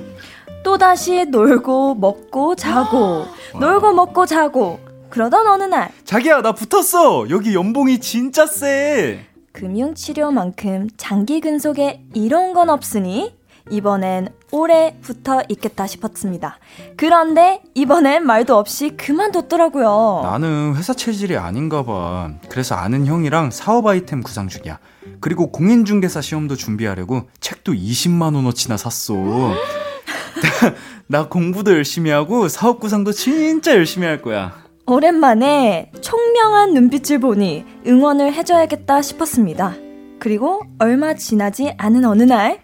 또다시 0.65 1.25
놀고 1.27 1.95
먹고 1.95 2.57
자고 2.57 3.25
놀고 3.59 3.93
먹고 3.93 4.27
자고 4.27 4.81
그러던 5.09 5.47
어느 5.47 5.63
날 5.65 5.91
자기야, 6.05 6.43
나 6.43 6.53
붙었어! 6.53 7.31
여기 7.31 7.55
연봉이 7.55 7.99
진짜 8.01 8.45
세! 8.47 9.25
금융치료만큼 9.53 10.89
장기 10.97 11.41
근속에 11.41 12.03
이로운 12.15 12.53
건 12.53 12.69
없으니 12.69 13.35
이번엔 13.71 14.29
오래 14.51 14.97
붙어 15.03 15.43
있겠다 15.49 15.87
싶었습니다. 15.87 16.59
그런데 16.97 17.63
이번엔 17.75 18.25
말도 18.27 18.57
없이 18.57 18.91
그만뒀더라고요. 18.97 20.21
나는 20.25 20.75
회사 20.77 20.93
체질이 20.95 21.37
아닌가 21.37 21.83
봐. 21.85 22.31
그래서 22.49 22.75
아는 22.75 23.07
형이랑 23.07 23.51
사업 23.51 23.87
아이템 23.87 24.23
구상 24.23 24.49
중이야. 24.49 24.79
그리고 25.21 25.51
공인중개사 25.51 26.21
시험도 26.21 26.57
준비하려고 26.57 27.29
책도 27.41 27.73
20만 27.73 28.35
원어치나 28.35 28.77
샀어. 28.77 29.15
나 31.07 31.29
공부도 31.29 31.73
열심히 31.73 32.11
하고 32.11 32.49
사업 32.49 32.81
구상도 32.81 33.13
진짜 33.13 33.75
열심히 33.75 34.07
할 34.07 34.21
거야. 34.23 34.55
오랜만에 34.87 35.93
총명한 36.01 36.73
눈빛을 36.75 37.19
보니 37.21 37.65
응원을 37.87 38.33
해줘야겠다 38.33 39.03
싶었습니다. 39.03 39.75
그리고 40.19 40.63
얼마 40.79 41.15
지나지 41.15 41.75
않은 41.77 42.05
어느 42.05 42.23
날 42.23 42.61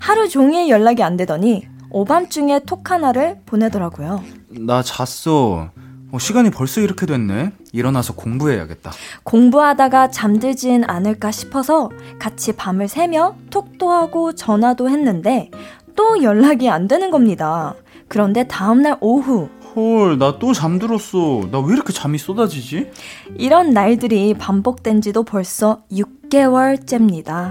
하루 0.00 0.28
종일 0.28 0.68
연락이 0.68 1.02
안 1.02 1.16
되더니 1.16 1.66
오밤중에 1.90 2.60
톡 2.66 2.90
하나를 2.90 3.38
보내더라고요. 3.46 4.22
나 4.48 4.82
잤어. 4.82 5.70
어, 6.12 6.18
시간이 6.18 6.50
벌써 6.50 6.80
이렇게 6.80 7.04
됐네. 7.06 7.52
일어나서 7.72 8.14
공부해야겠다. 8.14 8.92
공부하다가 9.24 10.10
잠들진 10.10 10.84
않을까 10.86 11.30
싶어서 11.30 11.90
같이 12.18 12.52
밤을 12.52 12.88
새며 12.88 13.34
톡도 13.50 13.90
하고 13.90 14.32
전화도 14.34 14.88
했는데 14.88 15.50
또 15.96 16.22
연락이 16.22 16.68
안 16.68 16.86
되는 16.88 17.10
겁니다. 17.10 17.74
그런데 18.08 18.46
다음날 18.46 18.96
오후 19.00 19.48
헐, 19.74 20.16
나 20.18 20.38
또 20.38 20.52
잠들었어. 20.54 21.48
나 21.50 21.58
왜 21.60 21.74
이렇게 21.74 21.92
잠이 21.92 22.18
쏟아지지? 22.18 22.90
이런 23.36 23.70
날들이 23.70 24.32
반복된 24.34 25.00
지도 25.02 25.22
벌써 25.22 25.82
6개월째입니다. 25.92 27.50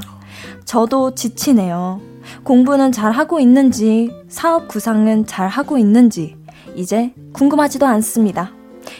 저도 0.63 1.13
지치네요. 1.13 2.01
공부는 2.43 2.91
잘 2.91 3.11
하고 3.11 3.39
있는지, 3.39 4.09
사업 4.27 4.67
구상은 4.67 5.27
잘 5.27 5.47
하고 5.47 5.77
있는지, 5.77 6.35
이제 6.75 7.13
궁금하지도 7.33 7.85
않습니다. 7.85 8.51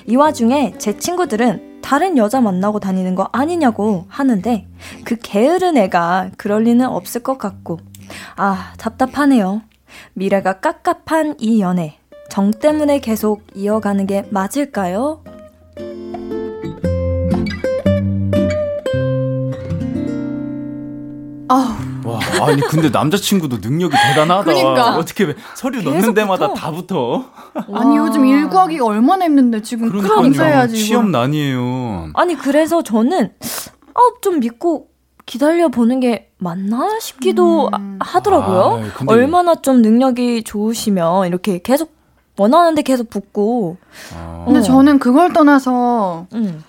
이 0.07 0.15
와중에 0.15 0.75
제 0.77 0.97
친구들은 0.97 1.81
다른 1.81 2.17
여자 2.17 2.41
만나고 2.41 2.79
다니는 2.79 3.13
거 3.13 3.29
아니냐고 3.31 4.05
하는데, 4.07 4.67
그 5.03 5.15
게으른 5.21 5.77
애가 5.77 6.31
그럴 6.37 6.63
리는 6.63 6.85
없을 6.87 7.21
것 7.21 7.37
같고, 7.37 7.79
아, 8.35 8.73
답답하네요. 8.77 9.61
미래가 10.13 10.59
깝깝한 10.59 11.35
이 11.39 11.61
연애. 11.61 11.97
정 12.29 12.51
때문에 12.51 12.99
계속 12.99 13.43
이어가는 13.53 14.07
게 14.07 14.25
맞을까요? 14.31 15.23
아우, 21.47 21.67
와, 22.05 22.19
아니 22.47 22.61
근데 22.61 22.89
남자친구도 22.89 23.57
능력이 23.57 23.95
대단하다. 23.95 24.43
그러니까. 24.43 24.95
어떻게 24.97 25.33
서류 25.55 25.81
넣는 25.81 26.13
데마다 26.13 26.49
붙어. 26.49 26.59
다 26.59 26.71
붙어. 26.71 27.25
아니 27.73 27.97
요즘 27.97 28.25
일 28.25 28.47
구하기가 28.49 28.85
얼마나 28.85 29.25
힘든데 29.25 29.61
지금 29.61 29.89
그러니까요. 29.89 30.21
감사해야지. 30.21 30.77
시험 30.77 31.11
난이에요. 31.11 32.09
아니 32.13 32.35
그래서 32.35 32.81
저는 32.83 33.31
아, 33.93 33.99
좀 34.21 34.39
믿고 34.39 34.87
기다려 35.25 35.69
보는 35.69 35.99
게 36.01 36.29
맞나 36.37 36.99
싶기도 36.99 37.69
음. 37.75 37.97
하- 37.99 38.13
하더라고요. 38.17 38.81
아, 38.85 38.93
근데- 38.97 39.13
얼마나 39.13 39.55
좀 39.55 39.81
능력이 39.81 40.43
좋으시면 40.43 41.27
이렇게 41.27 41.59
계속 41.63 41.95
원하는데 42.37 42.81
계속 42.83 43.09
붙고. 43.09 43.77
아, 44.15 44.43
근데 44.45 44.59
어. 44.59 44.61
저는 44.61 44.99
그걸 44.99 45.33
떠나서 45.33 46.27
음. 46.33 46.63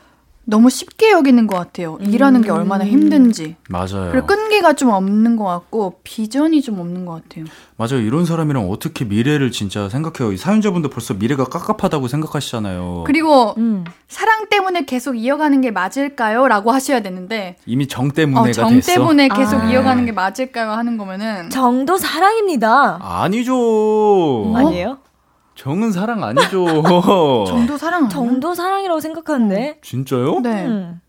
너무 0.48 0.70
쉽게 0.70 1.10
여기는 1.10 1.48
것 1.48 1.56
같아요. 1.56 1.98
음. 2.00 2.06
일하는 2.06 2.40
게 2.40 2.50
얼마나 2.50 2.84
힘든지. 2.84 3.56
맞아요. 3.68 4.10
그리고 4.12 4.28
끈기가 4.28 4.74
좀 4.74 4.90
없는 4.90 5.34
것 5.36 5.44
같고 5.44 5.98
비전이 6.04 6.62
좀 6.62 6.78
없는 6.78 7.04
것 7.04 7.14
같아요. 7.14 7.46
맞아요. 7.76 8.00
이런 8.00 8.24
사람이랑 8.24 8.70
어떻게 8.70 9.04
미래를 9.04 9.50
진짜 9.50 9.88
생각해요. 9.88 10.32
이 10.32 10.36
사연자분도 10.36 10.88
벌써 10.90 11.14
미래가 11.14 11.44
깝깝하다고 11.46 12.06
생각하시잖아요. 12.06 13.04
그리고 13.06 13.54
음. 13.58 13.84
사랑 14.06 14.48
때문에 14.48 14.84
계속 14.84 15.14
이어가는 15.16 15.60
게 15.62 15.72
맞을까요? 15.72 16.46
라고 16.46 16.70
하셔야 16.70 17.00
되는데 17.02 17.56
이미 17.66 17.88
정 17.88 18.12
때문에가 18.12 18.48
어, 18.48 18.52
정 18.52 18.70
됐어. 18.70 18.92
때문에 18.94 19.28
계속 19.28 19.60
아. 19.62 19.70
이어가는 19.70 20.06
게 20.06 20.12
맞을까요? 20.12 20.70
하는 20.70 20.96
거면은 20.96 21.50
정도 21.50 21.98
사랑입니다. 21.98 23.00
아니죠. 23.02 23.52
어? 23.56 24.56
아니에요? 24.56 24.98
정은 25.56 25.90
사랑 25.90 26.22
아니죠. 26.22 26.64
정도 27.48 27.76
사랑 27.76 28.08
정도 28.08 28.54
사랑이라고 28.54 29.00
생각하는데. 29.00 29.78
진짜요? 29.82 30.40
네. 30.40 30.66
음. 30.66 31.00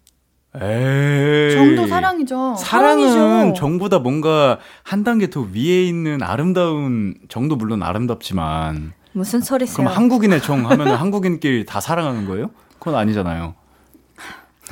에이. 0.56 1.54
정도 1.54 1.86
사랑이죠. 1.86 2.56
사랑은 2.58 3.12
사랑이죠. 3.12 3.54
정보다 3.60 4.00
뭔가 4.00 4.58
한 4.82 5.04
단계 5.04 5.30
더 5.30 5.42
위에 5.42 5.84
있는 5.84 6.24
아름다운 6.24 7.14
정도 7.30 7.56
물론 7.56 7.84
아름답지만 7.84 8.94
무슨 9.12 9.42
소리세요? 9.42 9.76
그럼 9.76 9.96
한국인의 9.96 10.42
정 10.42 10.68
하면 10.70 10.88
한국인끼리 10.90 11.66
다 11.66 11.80
사랑하는 11.80 12.26
거예요? 12.26 12.50
그건 12.80 12.96
아니잖아요. 12.96 13.54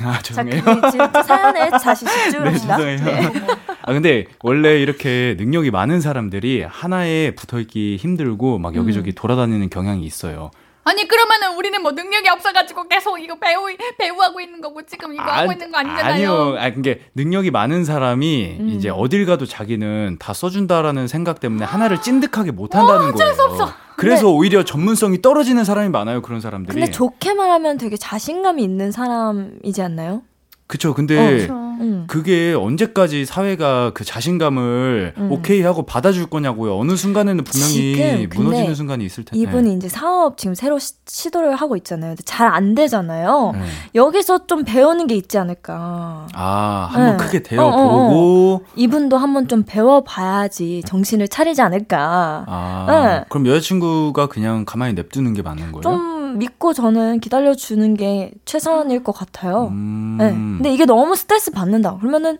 아, 0.02 0.20
죄송해요. 0.22 0.62
자, 0.62 1.22
사연에 1.22 1.70
다시 1.70 2.04
집중합니다. 2.04 2.76
네, 2.78 2.96
죄송해요. 2.98 3.30
네. 3.30 3.46
아, 3.82 3.92
근데 3.92 4.26
원래 4.42 4.80
이렇게 4.80 5.34
능력이 5.38 5.70
많은 5.70 6.00
사람들이 6.00 6.64
하나에 6.68 7.34
붙어 7.34 7.60
있기 7.60 7.96
힘들고 7.96 8.58
막 8.58 8.74
여기저기 8.74 9.10
음. 9.10 9.14
돌아다니는 9.14 9.70
경향이 9.70 10.04
있어요. 10.04 10.50
아니 10.86 11.06
그러면은 11.08 11.56
우리는 11.56 11.82
뭐 11.82 11.90
능력이 11.90 12.28
없어가지고 12.28 12.86
계속 12.86 13.20
이거 13.20 13.34
배우 13.34 13.66
배우하고 13.98 14.40
있는 14.40 14.60
거고 14.60 14.82
지금 14.86 15.14
이거 15.14 15.24
아, 15.24 15.38
하고 15.38 15.50
있는 15.50 15.72
거 15.72 15.78
아니잖아요. 15.78 16.12
아니요, 16.12 16.56
아 16.58 16.70
그게 16.70 17.00
능력이 17.16 17.50
많은 17.50 17.84
사람이 17.84 18.56
음. 18.60 18.68
이제 18.68 18.88
어딜 18.88 19.26
가도 19.26 19.46
자기는 19.46 20.18
다 20.20 20.32
써준다라는 20.32 21.08
생각 21.08 21.40
때문에 21.40 21.64
하나를 21.64 22.00
찐득하게 22.00 22.52
못 22.52 22.76
한다는 22.76 23.08
어, 23.08 23.12
거예요. 23.12 23.14
어쩔 23.14 23.34
수 23.34 23.42
없어. 23.42 23.72
그래서 23.96 24.28
오히려 24.30 24.62
전문성이 24.62 25.20
떨어지는 25.20 25.64
사람이 25.64 25.88
많아요. 25.88 26.22
그런 26.22 26.40
사람들이. 26.40 26.78
근데 26.78 26.92
좋게 26.92 27.34
말하면 27.34 27.78
되게 27.78 27.96
자신감이 27.96 28.62
있는 28.62 28.92
사람이지 28.92 29.82
않나요? 29.82 30.22
그쵸. 30.66 30.94
근데 30.94 31.48
어, 31.48 31.54
음. 31.80 32.04
그게 32.08 32.54
언제까지 32.54 33.24
사회가 33.24 33.92
그 33.94 34.04
자신감을 34.04 35.14
음. 35.16 35.30
오케이 35.30 35.62
하고 35.62 35.84
받아줄 35.84 36.26
거냐고요. 36.26 36.76
어느 36.78 36.96
순간에는 36.96 37.44
분명히 37.44 38.26
무너지는 38.34 38.74
순간이 38.74 39.04
있을 39.04 39.24
텐데. 39.24 39.38
이분이 39.40 39.74
이제 39.74 39.88
사업 39.88 40.38
지금 40.38 40.54
새로 40.54 40.78
시, 40.78 41.30
도를 41.30 41.54
하고 41.54 41.76
있잖아요. 41.76 42.14
잘 42.24 42.46
안 42.46 42.74
되잖아요. 42.74 43.52
네. 43.54 43.60
여기서 43.94 44.46
좀 44.46 44.64
배우는 44.64 45.06
게 45.08 45.14
있지 45.14 45.36
않을까. 45.38 46.26
아, 46.32 46.88
한번 46.90 47.16
네. 47.16 47.24
크게 47.24 47.42
되어보고. 47.42 47.76
어, 47.76 48.54
어, 48.54 48.54
어. 48.56 48.60
이분도 48.76 49.16
한번 49.18 49.46
좀 49.48 49.64
배워봐야지 49.66 50.82
정신을 50.86 51.28
차리지 51.28 51.60
않을까. 51.62 52.44
아, 52.46 52.86
네. 52.88 53.24
그럼 53.28 53.46
여자친구가 53.46 54.28
그냥 54.28 54.64
가만히 54.64 54.94
냅두는 54.94 55.34
게 55.34 55.42
맞는 55.42 55.72
거예요? 55.72 55.82
좀 56.26 56.38
믿고 56.38 56.72
저는 56.72 57.20
기다려주는 57.20 57.94
게 57.94 58.32
최선일 58.44 59.04
것 59.04 59.12
같아요. 59.12 59.68
음... 59.68 60.16
네. 60.18 60.30
근데 60.32 60.72
이게 60.72 60.84
너무 60.84 61.14
스트레스 61.14 61.52
받는다. 61.52 61.96
그러면은 61.98 62.38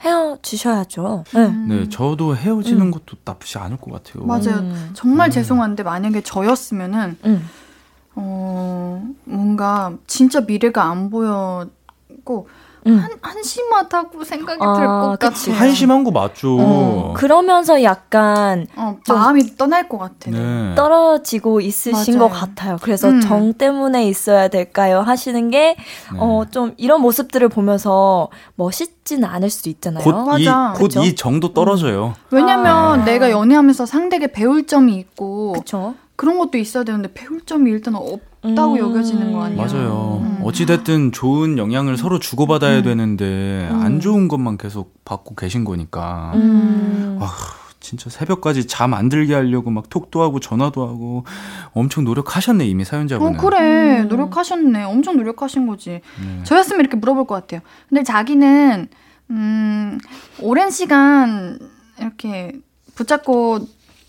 헤어지셔야죠. 0.00 1.24
네. 1.32 1.48
네, 1.68 1.88
저도 1.88 2.34
헤어지는 2.34 2.82
음. 2.86 2.90
것도 2.90 3.16
나쁘지 3.24 3.58
않을 3.58 3.76
것 3.76 3.92
같아요. 3.92 4.24
맞아요. 4.24 4.58
음. 4.58 4.90
정말 4.94 5.28
음. 5.28 5.30
죄송한데 5.30 5.84
만약에 5.84 6.22
저였으면은 6.22 7.16
음. 7.24 7.48
어 8.16 9.08
뭔가 9.24 9.94
진짜 10.08 10.40
미래가 10.40 10.84
안 10.84 11.08
보였고 11.08 12.48
음. 12.86 12.98
한, 12.98 13.10
한심하다고 13.22 14.24
생각이 14.24 14.58
아, 14.60 14.74
들것 14.74 15.18
같아요. 15.20 15.54
한심한 15.56 16.02
거 16.04 16.10
맞죠. 16.10 16.56
어, 16.60 17.14
그러면서 17.16 17.82
약간 17.82 18.66
어, 18.76 18.98
마음이 19.08 19.56
떠날 19.56 19.88
것 19.88 19.98
같아요. 19.98 20.34
네. 20.34 20.74
떨어지고 20.74 21.60
있으신 21.60 22.18
맞아요. 22.18 22.28
것 22.28 22.34
같아요. 22.36 22.76
그래서 22.82 23.08
음. 23.08 23.20
정 23.20 23.52
때문에 23.54 24.06
있어야 24.08 24.48
될까요? 24.48 25.00
하시는 25.00 25.50
게, 25.50 25.76
네. 26.12 26.18
어, 26.18 26.44
좀 26.50 26.74
이런 26.76 27.00
모습들을 27.02 27.48
보면서 27.48 28.28
멋있지는 28.56 29.28
않을 29.28 29.50
수도 29.50 29.70
있잖아요. 29.70 30.02
곧, 30.02 30.12
맞아. 30.24 30.74
이, 30.74 30.78
곧 30.78 30.96
이 30.96 31.14
정도 31.14 31.52
떨어져요. 31.54 32.14
음. 32.16 32.26
왜냐면 32.30 32.66
아. 33.00 33.04
내가 33.04 33.30
연애하면서 33.30 33.86
상대에게 33.86 34.28
배울 34.32 34.66
점이 34.66 34.96
있고. 34.96 35.52
그쵸. 35.52 35.94
그런 36.16 36.38
것도 36.38 36.58
있어야 36.58 36.84
되는데 36.84 37.12
배울 37.14 37.40
점이 37.44 37.70
일단 37.70 37.94
없다고 37.96 38.74
음. 38.74 38.78
여겨지는 38.78 39.32
거 39.32 39.42
아니에요? 39.44 39.60
맞아요. 39.60 40.31
음. 40.42 40.46
어찌됐든 40.46 41.12
좋은 41.12 41.58
영향을 41.58 41.96
서로 41.96 42.18
주고받아야 42.18 42.78
음. 42.78 42.82
되는데 42.82 43.68
음. 43.70 43.80
안 43.82 44.00
좋은 44.00 44.28
것만 44.28 44.58
계속 44.58 45.04
받고 45.04 45.34
계신 45.34 45.64
거니까. 45.64 46.32
음. 46.34 47.18
아, 47.20 47.30
진짜 47.80 48.08
새벽까지 48.10 48.66
잠 48.68 48.94
안 48.94 49.08
들게 49.08 49.34
하려고 49.34 49.70
막 49.70 49.88
톡도 49.90 50.22
하고 50.22 50.38
전화도 50.38 50.86
하고 50.86 51.24
엄청 51.72 52.04
노력하셨네 52.04 52.64
이미 52.66 52.84
사연자분은. 52.84 53.38
어 53.38 53.42
그래 53.42 54.02
노력하셨네 54.04 54.84
엄청 54.84 55.16
노력하신 55.16 55.66
거지. 55.66 56.00
네. 56.20 56.44
저였으면 56.44 56.80
이렇게 56.80 56.96
물어볼 56.96 57.26
것 57.26 57.34
같아요. 57.34 57.60
근데 57.88 58.02
자기는 58.04 58.88
음 59.30 59.98
오랜 60.40 60.70
시간 60.70 61.58
이렇게 61.98 62.52
붙잡고 62.94 63.66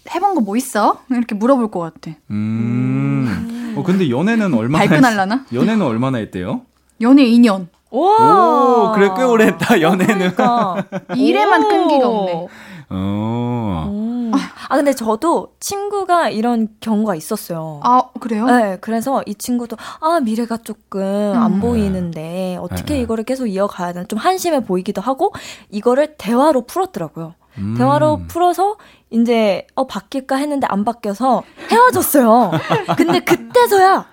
해본 0.09 0.35
거 0.35 0.41
뭐 0.41 0.57
있어? 0.57 0.99
이렇게 1.09 1.35
물어볼 1.35 1.71
것 1.71 1.79
같아. 1.79 2.11
음. 2.31 3.73
어, 3.77 3.83
근데 3.83 4.09
연애는 4.09 4.53
얼마나. 4.53 4.85
발끈할라나? 4.85 5.45
연애는 5.53 5.81
얼마나 5.85 6.17
했대요? 6.19 6.61
연애 7.01 7.23
2년. 7.23 7.67
오, 7.89 8.05
오 8.07 8.91
그래, 8.95 9.09
꽤 9.15 9.23
오래 9.23 9.45
했다, 9.47 9.79
연애는. 9.81 10.33
그러니까. 10.35 10.83
일에만 11.15 11.67
끈기가 11.69 12.07
없네. 12.07 12.47
어. 12.89 13.85
음. 13.91 14.31
아, 14.69 14.75
근데 14.75 14.93
저도 14.93 15.53
친구가 15.59 16.29
이런 16.29 16.67
경우가 16.79 17.15
있었어요. 17.15 17.79
아, 17.83 18.03
그래요? 18.19 18.45
네, 18.47 18.77
그래서 18.81 19.21
이 19.27 19.35
친구도, 19.35 19.77
아, 20.01 20.19
미래가 20.21 20.57
조금 20.57 21.01
음. 21.01 21.33
안 21.35 21.59
보이는데, 21.59 22.57
어떻게 22.59 22.95
네. 22.95 23.01
이거를 23.01 23.23
계속 23.25 23.45
이어가야 23.45 23.93
되나, 23.93 24.05
좀 24.05 24.17
한심해 24.17 24.63
보이기도 24.63 25.01
하고, 25.01 25.31
이거를 25.69 26.15
대화로 26.17 26.61
풀었더라고요. 26.65 27.35
음. 27.57 27.75
대화로 27.77 28.21
풀어서 28.27 28.77
이제 29.09 29.67
어 29.75 29.85
바뀔까 29.85 30.37
했는데 30.37 30.67
안 30.69 30.83
바뀌어서 30.83 31.43
헤어졌어요. 31.71 32.51
근데 32.97 33.19
그때서야 33.19 34.05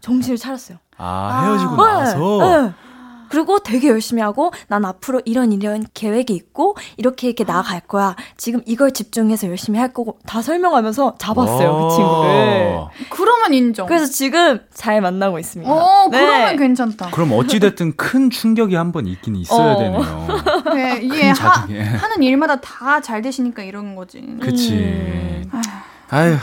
정신을 0.00 0.38
차렸어요. 0.38 0.78
아 0.96 1.42
헤어지고 1.44 1.82
아, 1.82 1.92
나서. 1.98 2.18
네, 2.18 2.62
네. 2.62 2.72
그리고 3.28 3.58
되게 3.60 3.88
열심히 3.88 4.22
하고 4.22 4.52
난 4.68 4.84
앞으로 4.84 5.20
이런 5.24 5.52
이런 5.52 5.84
계획이 5.94 6.34
있고 6.34 6.76
이렇게 6.96 7.28
이렇게 7.28 7.44
나아갈 7.44 7.80
거야. 7.80 8.16
지금 8.36 8.60
이걸 8.66 8.92
집중해서 8.92 9.48
열심히 9.48 9.78
할 9.78 9.92
거고 9.92 10.18
다 10.26 10.42
설명하면서 10.42 11.16
잡았어요 11.18 11.88
그 11.88 11.94
친구를. 11.96 12.78
그러면 13.10 13.54
인정. 13.54 13.86
그래서 13.86 14.06
지금 14.06 14.60
잘 14.74 15.00
만나고 15.00 15.38
있습니다. 15.38 15.70
어, 15.72 16.08
네. 16.10 16.18
그러면 16.20 16.56
괜찮다. 16.56 17.10
그럼 17.10 17.32
어찌 17.32 17.58
됐든 17.60 17.96
큰 17.96 18.30
충격이 18.30 18.74
한 18.74 18.92
번 18.92 19.06
있긴 19.06 19.36
있어야 19.36 19.72
어. 19.74 19.78
되네요. 19.78 20.26
네, 20.74 21.00
이게 21.02 21.28
하, 21.30 21.66
는 21.66 22.22
일마다 22.22 22.56
다 22.60 23.00
잘 23.00 23.20
되시니까 23.22 23.62
이런 23.62 23.94
거지. 23.94 24.20
그치. 24.40 24.72
음. 24.74 25.50
아휴. 26.10 26.36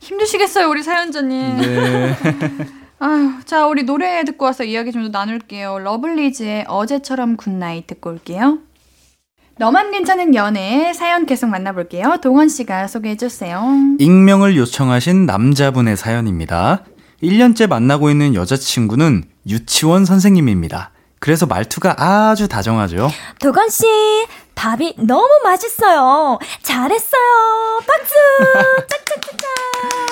힘드시겠어요 0.00 0.68
우리 0.68 0.82
사연자님. 0.82 1.56
네. 1.58 2.16
아유, 3.04 3.32
자, 3.44 3.66
우리 3.66 3.82
노래 3.82 4.24
듣고 4.24 4.46
와서 4.46 4.64
이야기 4.64 4.90
좀 4.90 5.04
더 5.04 5.18
나눌게요. 5.18 5.78
러블리즈의 5.80 6.64
어제처럼 6.68 7.36
Good 7.36 7.58
Night 7.58 7.86
듣고 7.86 8.08
올게요. 8.10 8.60
너만 9.58 9.90
괜찮은 9.90 10.34
연애 10.34 10.92
사연 10.94 11.26
계속 11.26 11.48
만나볼게요. 11.48 12.16
동원 12.22 12.48
씨가 12.48 12.88
소개해 12.88 13.16
주세요. 13.18 13.62
익명을 13.98 14.56
요청하신 14.56 15.26
남자분의 15.26 15.98
사연입니다. 15.98 16.84
1년째 17.22 17.66
만나고 17.68 18.08
있는 18.10 18.34
여자친구는 18.34 19.24
유치원 19.48 20.06
선생님입니다. 20.06 20.90
그래서 21.20 21.44
말투가 21.46 21.96
아주 21.98 22.48
다정하죠. 22.48 23.10
도건 23.40 23.68
씨, 23.68 23.84
밥이 24.54 24.94
너무 24.98 25.28
맛있어요. 25.44 26.38
잘했어요. 26.62 27.80
박수! 27.86 28.14
짝짝짝짝! 28.88 30.03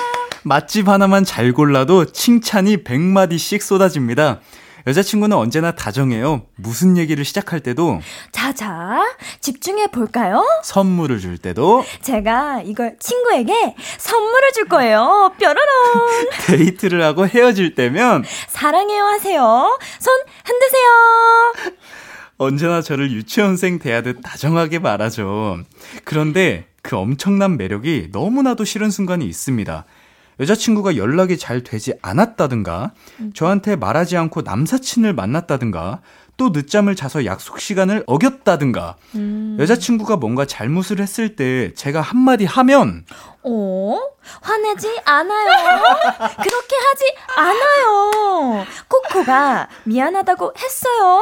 맛집 0.43 0.87
하나만 0.87 1.23
잘 1.23 1.53
골라도 1.53 2.05
칭찬이 2.05 2.83
100마디씩 2.83 3.61
쏟아집니다. 3.61 4.39
여자친구는 4.85 5.37
언제나 5.37 5.71
다정해요. 5.71 6.41
무슨 6.57 6.97
얘기를 6.97 7.23
시작할 7.23 7.61
때도 7.61 8.01
자자 8.33 9.01
집중해 9.39 9.87
볼까요? 9.87 10.45
선물을 10.63 11.19
줄 11.19 11.37
때도 11.37 11.85
제가 12.01 12.63
이걸 12.65 12.97
친구에게 12.99 13.75
선물을 13.97 14.51
줄 14.51 14.65
거예요. 14.67 15.31
뾰로롱. 15.39 16.29
데이트를 16.47 17.01
하고 17.01 17.25
헤어질 17.25 17.75
때면 17.75 18.25
사랑해요 18.49 19.05
하세요. 19.05 19.79
손 19.99 20.13
흔드세요. 20.43 21.73
언제나 22.37 22.81
저를 22.81 23.09
유치원생 23.11 23.79
대하듯 23.79 24.19
다정하게 24.21 24.79
말하죠. 24.79 25.59
그런데 26.03 26.67
그 26.81 26.97
엄청난 26.97 27.55
매력이 27.55 28.09
너무나도 28.11 28.65
싫은 28.65 28.91
순간이 28.91 29.25
있습니다. 29.25 29.85
여자친구가 30.39 30.97
연락이 30.97 31.37
잘 31.37 31.63
되지 31.63 31.93
않았다든가, 32.01 32.91
저한테 33.33 33.75
말하지 33.75 34.17
않고 34.17 34.41
남사친을 34.41 35.13
만났다든가, 35.13 36.01
또 36.35 36.49
늦잠을 36.49 36.95
자서 36.95 37.25
약속 37.25 37.59
시간을 37.59 38.03
어겼다든가, 38.07 38.95
음. 39.15 39.57
여자친구가 39.59 40.17
뭔가 40.17 40.45
잘못을 40.45 40.99
했을 40.99 41.35
때 41.35 41.73
제가 41.75 42.01
한마디 42.01 42.45
하면, 42.45 43.05
어? 43.43 43.99
화내지 44.41 44.87
않아요. 45.03 45.49
그렇게 46.41 46.75
하지 46.77 47.15
않아요. 47.35 48.65
코코가 48.87 49.67
미안하다고 49.83 50.53
했어요. 50.57 51.21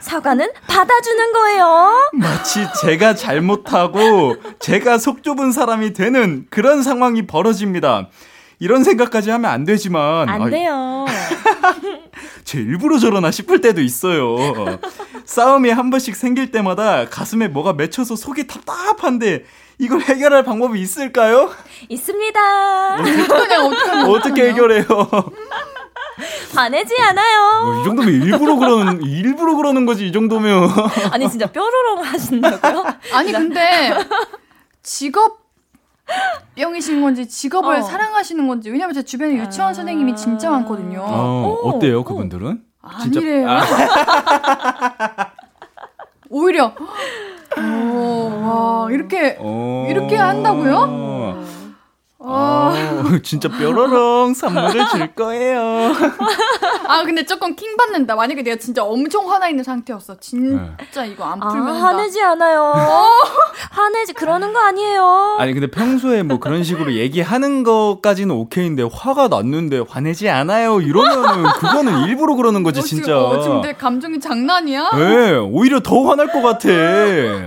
사과는 0.00 0.50
받아주는 0.66 1.32
거예요. 1.32 2.10
마치 2.12 2.66
제가 2.82 3.14
잘못하고 3.14 4.36
제가 4.60 4.98
속 4.98 5.22
좁은 5.22 5.52
사람이 5.52 5.94
되는 5.94 6.46
그런 6.50 6.82
상황이 6.82 7.26
벌어집니다. 7.26 8.08
이런 8.62 8.84
생각까지 8.84 9.28
하면 9.30 9.50
안 9.50 9.64
되지만 9.64 10.28
안 10.28 10.48
돼요. 10.48 11.04
제 12.44 12.60
일부러 12.60 12.96
저러나 12.96 13.32
싶을 13.32 13.60
때도 13.60 13.80
있어요. 13.80 14.36
싸움이 15.24 15.68
한 15.70 15.90
번씩 15.90 16.14
생길 16.14 16.52
때마다 16.52 17.08
가슴에 17.08 17.48
뭐가 17.48 17.72
맺혀서 17.72 18.14
속이 18.14 18.46
답답한데 18.46 19.44
이걸 19.78 20.00
해결할 20.00 20.44
방법이 20.44 20.80
있을까요? 20.80 21.50
있습니다. 21.88 22.40
어떻게, 22.94 23.54
어떻게 24.06 24.48
해결해요? 24.50 24.84
화내지 26.54 26.94
않아요. 27.00 27.64
뭐, 27.64 27.80
이 27.80 27.84
정도면 27.84 28.14
일부러 28.14 28.54
그러는 28.54 29.02
일부러 29.02 29.56
그러는 29.56 29.86
거지 29.86 30.06
이 30.06 30.12
정도면. 30.12 30.70
아니 31.10 31.28
진짜 31.28 31.46
뾰로롱 31.46 32.04
하신다고요? 32.04 32.84
아니 33.12 33.32
근데 33.32 33.92
직업 34.84 35.41
병이신 36.54 37.00
건지 37.02 37.28
직업을 37.28 37.76
어. 37.76 37.82
사랑하시는 37.82 38.46
건지 38.46 38.70
왜냐면 38.70 38.94
제 38.94 39.02
주변에 39.02 39.34
유치원 39.36 39.70
아. 39.70 39.74
선생님이 39.74 40.16
진짜 40.16 40.50
많거든요. 40.50 41.00
어, 41.02 41.60
어때요 41.64 42.04
그분들은? 42.04 42.62
아니래요. 42.82 43.48
아. 43.48 43.62
오히려 46.28 46.74
오, 47.58 48.30
와 48.44 48.90
이렇게 48.90 49.36
오. 49.40 49.86
이렇게 49.88 50.16
한다고요? 50.16 51.11
아, 52.34 52.72
진짜 53.22 53.48
뾰로롱 53.48 54.34
선물을 54.34 54.88
줄 54.88 55.14
거예요. 55.14 55.92
아, 56.88 57.02
근데 57.04 57.24
조금 57.24 57.54
킹 57.54 57.76
받는다. 57.76 58.14
만약에 58.14 58.42
내가 58.42 58.56
진짜 58.56 58.82
엄청 58.84 59.30
화나 59.30 59.48
있는 59.48 59.64
상태였어. 59.64 60.16
진짜 60.20 61.02
네. 61.02 61.08
이거 61.08 61.24
안 61.24 61.40
풀면. 61.40 61.68
아, 61.68 61.72
화내지 61.86 62.22
않아요. 62.22 62.72
어? 62.74 63.08
화내지, 63.70 64.12
그러는 64.12 64.52
거 64.52 64.58
아니에요. 64.60 65.36
아니, 65.38 65.52
근데 65.52 65.66
평소에 65.68 66.22
뭐 66.22 66.38
그런 66.38 66.64
식으로 66.64 66.94
얘기하는 66.94 67.62
것까지는 67.62 68.34
오케이인데, 68.34 68.84
화가 68.92 69.28
났는데 69.28 69.82
화내지 69.88 70.28
않아요. 70.28 70.80
이러면은, 70.80 71.44
그거는 71.58 72.04
일부러 72.08 72.34
그러는 72.34 72.62
거지, 72.62 72.80
어, 72.80 72.82
진짜. 72.82 73.04
지금, 73.04 73.18
어, 73.18 73.40
지금 73.40 73.60
내 73.62 73.72
감정이 73.74 74.20
장난이야? 74.20 74.90
네, 74.96 75.32
오히려 75.36 75.80
더 75.80 76.02
화날 76.04 76.28
것 76.32 76.42
같아. 76.42 76.68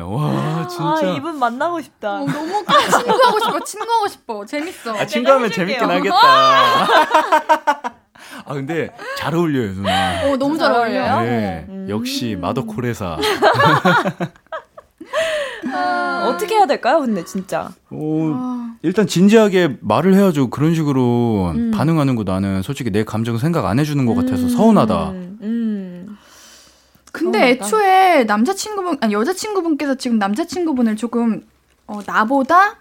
와, 0.05 0.55
진짜. 0.68 1.07
아, 1.07 1.16
이분 1.16 1.39
만나고 1.39 1.82
싶다. 1.82 2.22
어, 2.22 2.26
너무 2.26 2.63
친구하고 2.66 3.39
싶어, 3.39 3.59
친구하고 3.63 4.07
싶어. 4.07 4.45
재밌 4.45 4.66
재밌어. 4.66 4.95
아, 4.97 5.05
친구하면 5.05 5.51
재밌긴 5.51 5.89
하겠다. 5.89 6.16
아 8.47 8.53
근데 8.53 8.89
잘 9.18 9.34
어울려요 9.34 9.74
누나. 9.74 10.24
어 10.26 10.38
너무 10.38 10.57
잘 10.57 10.72
어울려요. 10.72 11.22
네, 11.22 11.66
음. 11.70 11.88
역시 11.89 12.38
마더코레사. 12.39 13.18
아, 15.74 16.28
어떻게 16.30 16.55
해야 16.55 16.66
될까요, 16.66 16.99
근데 16.99 17.24
진짜? 17.26 17.70
어, 17.89 18.76
일단 18.82 19.07
진지하게 19.07 19.78
말을 19.82 20.13
해야죠. 20.13 20.49
그런 20.49 20.76
식으로 20.76 21.51
음. 21.55 21.72
반응하는 21.72 22.16
거 22.16 22.24
나는 22.24 22.61
솔직히 22.61 22.91
내 22.91 23.03
감정 23.03 23.38
생각 23.38 23.66
안 23.66 23.80
해주는 23.80 24.05
것 24.05 24.16
같아서 24.16 24.43
음. 24.43 24.49
서운하다. 24.49 25.13
음. 27.22 27.32
근데. 27.32 27.49
애초에 27.49 28.24
남자친구분, 28.26 28.97
아니 29.01 29.13
여자친구분께서 29.13 29.95
지금 29.95 30.18
남자친구분을 30.20 30.95
조금 30.95 31.41
어, 31.88 31.99
나보다 32.05 32.78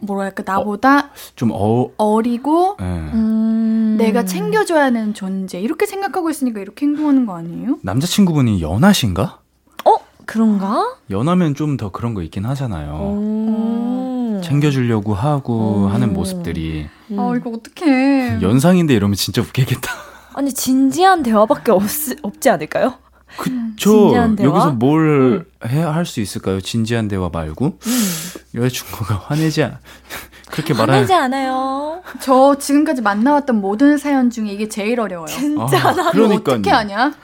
뭐랄까 0.00 0.42
나보다 0.44 0.98
어, 0.98 1.10
좀 1.36 1.50
어... 1.52 1.88
어리고 1.96 2.76
네. 2.80 2.84
음... 2.86 3.94
내가 3.98 4.24
챙겨줘야 4.24 4.84
하는 4.86 5.14
존재 5.14 5.60
이렇게 5.60 5.86
생각하고 5.86 6.28
있으니까 6.28 6.60
이렇게 6.60 6.86
행동하는 6.86 7.24
거 7.24 7.36
아니에요? 7.36 7.78
남자친구분이 7.82 8.60
연하신가? 8.62 9.38
어 9.84 9.90
그런가? 10.26 10.96
연하면 11.10 11.54
좀 11.54 11.76
더 11.76 11.90
그런 11.90 12.14
거 12.14 12.22
있긴 12.22 12.44
하잖아요. 12.46 14.40
챙겨주려고 14.42 15.14
하고 15.14 15.86
하는 15.88 16.12
모습들이. 16.12 16.88
음. 17.12 17.20
아 17.20 17.34
이거 17.36 17.50
어떡해. 17.50 18.40
연상인데 18.42 18.94
이러면 18.94 19.14
진짜 19.14 19.40
웃기겠다. 19.40 19.90
아니 20.34 20.52
진지한 20.52 21.22
대화밖에 21.22 21.72
없, 21.72 21.82
없지 22.22 22.50
않을까요? 22.50 22.94
그쵸. 23.36 24.14
여기서 24.14 24.72
뭘 24.72 25.44
음. 25.62 25.68
해야 25.68 25.94
할수 25.94 26.20
있을까요? 26.20 26.60
진지한 26.60 27.08
대화 27.08 27.30
말고. 27.32 27.78
음. 27.80 28.12
여자친구가 28.54 29.24
화내지 29.26 29.62
않, 29.62 29.78
그렇게 30.50 30.74
말하 30.74 30.94
화내지 30.96 31.14
않아요. 31.14 32.02
저 32.20 32.56
지금까지 32.58 33.00
만나왔던 33.00 33.60
모든 33.60 33.96
사연 33.96 34.28
중에 34.30 34.50
이게 34.50 34.68
제일 34.68 35.00
어려워요. 35.00 35.26
진짜 35.28 35.88
아, 35.88 36.10
그러니까 36.12 36.52
어떻게 36.52 36.70
하냐? 36.70 37.14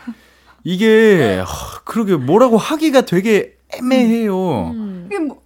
이게 0.64 1.42
하, 1.46 1.80
그러게 1.84 2.16
뭐라고 2.16 2.56
하기가 2.56 3.02
되게 3.02 3.56
애매해요. 3.74 4.70
음. 4.70 5.04
이게 5.06 5.18
뭐 5.18 5.42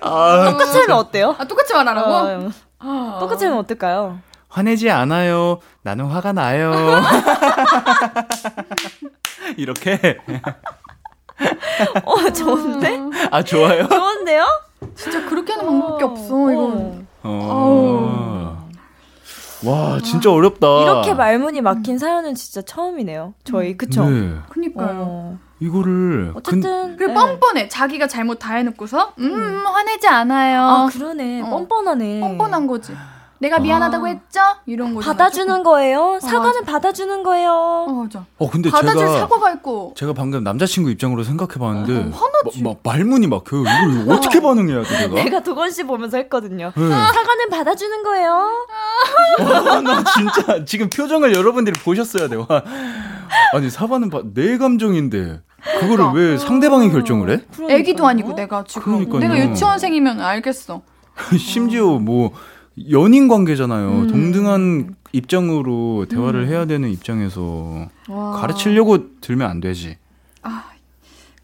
아, 0.00 0.50
똑같이 0.50 0.78
하면 0.78 0.96
어때요? 0.96 1.36
아, 1.38 1.44
똑같이 1.46 1.72
말하라고? 1.74 2.10
어, 2.10 2.50
똑같이 3.20 3.44
하면 3.44 3.60
어떨까요? 3.60 4.18
화내지 4.48 4.90
않아요. 4.90 5.60
나는 5.82 6.06
화가 6.06 6.32
나요. 6.32 6.72
이렇게. 9.56 10.18
어, 12.04 12.30
좋은데? 12.32 13.00
아, 13.30 13.42
좋아요? 13.42 13.88
좋은데요? 13.88 14.44
진짜 14.94 15.24
그렇게 15.26 15.52
하는 15.52 15.66
방법밖에 15.66 16.04
없어, 16.04 16.52
이거. 16.52 16.92
어. 17.22 18.68
와, 19.64 20.00
진짜 20.02 20.30
어렵다. 20.30 20.66
이렇게 20.82 21.14
말문이 21.14 21.60
막힌 21.60 21.98
사연은 21.98 22.34
진짜 22.34 22.62
처음이네요. 22.62 23.34
저희, 23.44 23.76
그쵸? 23.76 24.08
네. 24.08 24.34
그니까요. 24.50 25.04
어. 25.06 25.38
이거를. 25.62 26.32
어쨌든. 26.34 26.96
그, 26.96 27.04
네. 27.04 27.14
뻔뻔해. 27.14 27.68
자기가 27.68 28.08
잘못 28.08 28.38
다 28.38 28.54
해놓고서, 28.54 29.14
음, 29.18 29.24
음, 29.24 29.66
화내지 29.66 30.08
않아요. 30.08 30.62
아, 30.62 30.86
그러네. 30.92 31.42
어. 31.42 31.50
뻔뻔하네. 31.50 32.20
뻔뻔한 32.20 32.66
거지. 32.66 32.92
내가 33.42 33.58
미안하다고 33.58 34.06
아. 34.06 34.08
했죠? 34.08 34.40
이런 34.66 34.94
거 34.94 35.00
받아주는. 35.00 35.64
거예요. 35.64 36.14
어, 36.14 36.20
사과는 36.20 36.62
어, 36.62 36.64
받아주는 36.64 37.22
거예요. 37.24 37.50
어, 37.52 37.92
맞아. 37.92 38.24
어 38.38 38.48
근데 38.48 38.70
받아줄 38.70 39.00
제가 39.00 39.18
사과가 39.18 39.52
있고. 39.54 39.94
제가 39.96 40.12
방금 40.12 40.44
남자친구 40.44 40.90
입장으로 40.90 41.24
생각해봤는데 41.24 41.92
어, 41.92 42.16
화나지. 42.16 42.62
마, 42.62 42.70
막 42.70 42.78
말문이 42.84 43.26
막혀요. 43.26 43.62
이걸 43.62 44.16
어떻게 44.16 44.40
반응해야 44.40 44.84
돼 44.84 45.08
내가? 45.08 45.14
내가 45.14 45.42
도건 45.42 45.72
씨 45.72 45.82
보면서 45.82 46.18
했거든요. 46.18 46.72
네. 46.76 46.88
사과는 46.88 47.50
받아주는 47.50 48.02
거예요. 48.04 48.50
와, 49.40 49.80
나 49.80 50.04
진짜 50.04 50.64
지금 50.64 50.88
표정을 50.88 51.34
여러분들이 51.34 51.78
보셨어야 51.80 52.28
돼. 52.28 52.36
와. 52.36 52.46
아니 53.54 53.70
사과는 53.70 54.10
바, 54.10 54.22
내 54.34 54.56
감정인데. 54.56 55.40
그거를 55.62 55.96
그러니까. 55.96 56.12
왜 56.12 56.38
상대방이 56.38 56.90
결정을 56.90 57.30
해? 57.30 57.40
그러니까요. 57.52 57.78
애기도 57.78 58.06
아니고 58.06 58.34
내가 58.34 58.64
지금 58.66 59.06
그러니까요. 59.06 59.20
내가 59.20 59.50
유치원생이면 59.50 60.20
알겠어. 60.20 60.82
심지어 61.38 61.98
뭐 61.98 62.32
연인 62.90 63.28
관계잖아요. 63.28 63.88
음. 63.88 64.06
동등한 64.08 64.96
입장으로 65.12 66.06
대화를 66.08 66.42
음. 66.44 66.48
해야 66.48 66.64
되는 66.64 66.88
입장에서 66.88 67.86
와. 68.08 68.30
가르치려고 68.32 69.20
들면 69.20 69.48
안 69.48 69.60
되지. 69.60 69.98
아, 70.42 70.64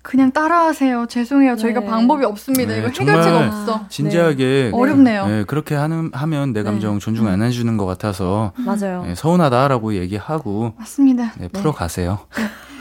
그냥 0.02 0.32
따라하세요. 0.32 1.06
죄송해요. 1.06 1.54
네. 1.54 1.56
저희가 1.60 1.82
방법이 1.84 2.24
없습니다. 2.24 2.72
네, 2.72 2.78
이거 2.78 2.88
해결책가 2.88 3.46
없어. 3.46 3.86
진지하게 3.90 4.70
네. 4.72 4.76
어렵네요. 4.76 5.26
네, 5.26 5.44
그렇게 5.44 5.74
하는 5.74 6.10
하면 6.14 6.54
내 6.54 6.62
감정 6.62 6.94
네. 6.94 6.98
존중 6.98 7.26
안 7.28 7.42
해주는 7.42 7.76
것 7.76 7.84
같아서 7.84 8.52
맞아요. 8.56 9.04
네, 9.06 9.14
서운하다라고 9.14 9.94
얘기하고 9.96 10.72
맞습니다. 10.78 11.32
네, 11.38 11.48
풀어 11.48 11.72
가세요. 11.72 12.20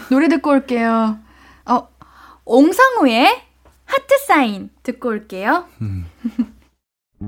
노래 0.09 0.29
듣고 0.29 0.51
올게요. 0.51 1.17
어, 1.68 1.88
옹성우의 2.45 3.41
하트 3.86 4.18
사인 4.26 4.70
듣고 4.84 5.09
올게요. 5.09 5.65
음. 5.82 6.05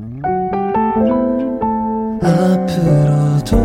앞으로도 2.21 3.57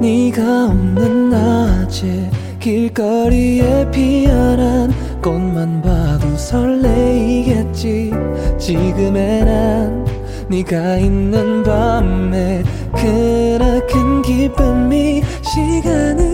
네가 0.00 0.66
없는 0.66 1.30
낮에 1.30 2.30
길거리에 2.60 3.90
피어난 3.90 4.92
꽃만 5.22 5.82
봐도 5.82 6.36
설레이겠지 6.36 8.12
지금의 8.58 9.44
난 9.44 10.06
네가 10.48 10.96
있는 10.98 11.62
밤에 11.62 12.62
크나큰 12.94 14.22
기쁨이 14.22 15.22
시간을 15.42 16.25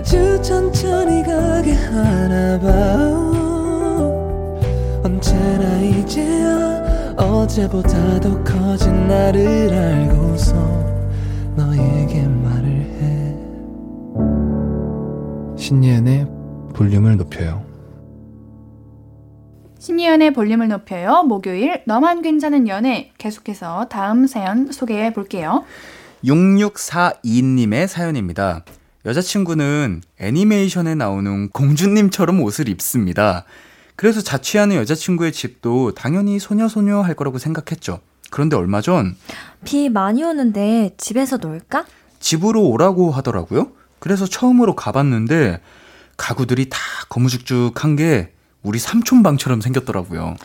아주 0.00 0.40
천천히 0.40 1.22
가게 1.22 1.74
하나 1.74 2.58
봐 2.58 2.70
언제나 5.04 5.78
이제야 5.82 7.14
어제보다 7.18 8.18
더 8.20 8.42
커진 8.42 9.06
나를 9.06 9.70
알고서 9.70 10.54
너에게 11.54 12.26
말을 12.26 12.66
해 12.96 13.36
신예은의 15.58 16.26
볼륨을 16.74 17.18
높여요 17.18 17.62
신예은의 19.80 20.32
볼륨을 20.32 20.68
높여요. 20.68 21.24
목요일 21.24 21.82
너만 21.86 22.22
괜찮은 22.22 22.68
연애 22.68 23.12
계속해서 23.18 23.88
다음 23.88 24.26
사연 24.26 24.72
소개해 24.72 25.12
볼게요. 25.12 25.64
6642님의 26.24 27.86
사연입니다. 27.86 28.64
여자친구는 29.06 30.02
애니메이션에 30.18 30.94
나오는 30.94 31.48
공주님처럼 31.50 32.40
옷을 32.42 32.68
입습니다. 32.68 33.44
그래서 33.96 34.20
자취하는 34.20 34.76
여자친구의 34.76 35.32
집도 35.32 35.94
당연히 35.94 36.38
소녀소녀 36.38 37.00
할 37.00 37.14
거라고 37.14 37.38
생각했죠. 37.38 38.00
그런데 38.30 38.56
얼마 38.56 38.80
전 38.80 39.16
비 39.64 39.88
많이 39.90 40.22
오는데 40.24 40.94
집에서 40.96 41.36
놀까? 41.36 41.84
집으로 42.18 42.62
오라고 42.68 43.10
하더라고요. 43.10 43.72
그래서 43.98 44.24
처음으로 44.26 44.74
가봤는데 44.74 45.60
가구들이 46.16 46.68
다 46.70 46.78
거무죽죽한 47.10 47.96
게 47.96 48.32
우리 48.62 48.78
삼촌 48.78 49.22
방처럼 49.22 49.60
생겼더라고요. 49.60 50.36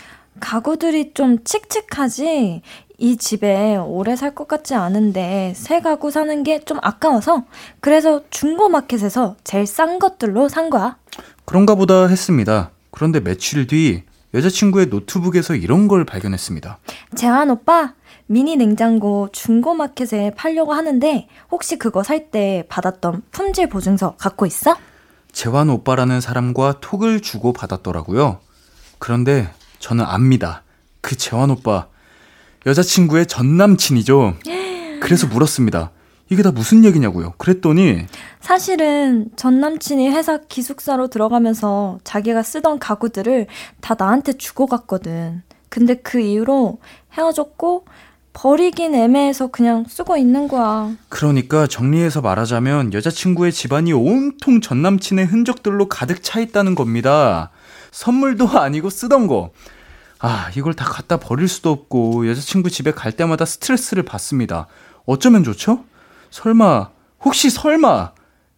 가구들이 0.42 1.14
좀 1.14 1.44
칙칙하지? 1.46 2.62
이 2.98 3.18
집에 3.18 3.76
오래 3.78 4.16
살 4.16 4.34
것 4.36 4.48
같지 4.48 4.74
않은데 4.76 5.54
새 5.56 5.82
가구 5.82 6.12
사는 6.12 6.44
게 6.44 6.60
좀 6.66 6.78
아까워서 6.82 7.44
그래서 7.80 8.22
중고마켓에서 8.30 9.36
제일 9.44 9.68
싼 9.68 10.00
것들로 10.00 10.48
산 10.50 10.70
거야. 10.70 10.98
그런가 11.46 11.76
보다 11.76 12.08
했습니다. 12.08 12.72
그런데 12.92 13.20
며칠 13.20 13.68
뒤 13.68 14.04
여자친구의 14.34 14.88
노트북에서 14.88 15.56
이런 15.56 15.88
걸 15.88 16.06
발견했습니다. 16.06 16.80
재환 17.16 17.50
오빠, 17.50 17.94
미니 18.28 18.56
냉장고 18.56 19.30
중고마켓에 19.32 20.34
팔려고 20.36 20.74
하는데 20.74 21.28
혹시 21.52 21.78
그거 21.78 22.04
살 22.04 22.32
때 22.32 22.66
받았던 22.70 23.24
품질 23.32 23.70
보증서 23.70 24.16
갖고 24.18 24.46
있어? 24.46 24.76
재환 25.32 25.70
오빠라는 25.70 26.20
사람과 26.22 26.80
톡을 26.82 27.22
주고 27.22 27.54
받았더라고요. 27.54 28.40
그런데 29.00 29.50
저는 29.80 30.04
압니다. 30.06 30.64
그 31.02 31.16
재환 31.16 31.52
오빠 31.52 31.88
여자친구의 32.66 33.28
전 33.28 33.58
남친이죠. 33.58 34.36
그래서 35.00 35.28
물었습니다. 35.28 35.92
이게 36.30 36.42
다 36.42 36.52
무슨 36.52 36.84
얘기냐고요. 36.84 37.34
그랬더니 37.38 38.08
사실은 38.42 39.30
전 39.36 39.60
남친이 39.60 40.10
회사 40.10 40.40
기숙사로 40.40 41.08
들어가면서 41.08 42.00
자기가 42.04 42.42
쓰던 42.42 42.80
가구들을 42.80 43.46
다 43.82 43.96
나한테 43.98 44.34
주고 44.34 44.66
갔거든. 44.66 45.44
근데 45.70 45.96
그 45.96 46.20
이후로 46.20 46.80
헤어졌고 47.14 47.86
버리긴 48.34 48.96
애매해서 48.96 49.48
그냥 49.48 49.86
쓰고 49.88 50.18
있는 50.18 50.48
거야. 50.48 50.92
그러니까 51.10 51.68
정리해서 51.68 52.22
말하자면 52.22 52.94
여자친구의 52.94 53.52
집안이 53.52 53.94
온통 53.94 54.62
전 54.62 54.82
남친의 54.82 55.26
흔적들로 55.26 55.88
가득 55.88 56.24
차 56.24 56.40
있다는 56.40 56.76
겁니다. 56.76 57.52
선물도 57.92 58.48
아니고 58.48 58.90
쓰던 58.90 59.28
거. 59.28 59.52
아, 60.20 60.50
이걸 60.56 60.74
다 60.74 60.86
갖다 60.86 61.18
버릴 61.18 61.48
수도 61.48 61.70
없고 61.72 62.28
여자친구 62.30 62.70
집에 62.70 62.92
갈 62.92 63.12
때마다 63.12 63.46
스트레스를 63.46 64.04
받습니다. 64.04 64.68
어쩌면 65.06 65.44
좋죠? 65.44 65.84
설마, 66.32 66.90
혹시 67.24 67.50
설마 67.50 68.12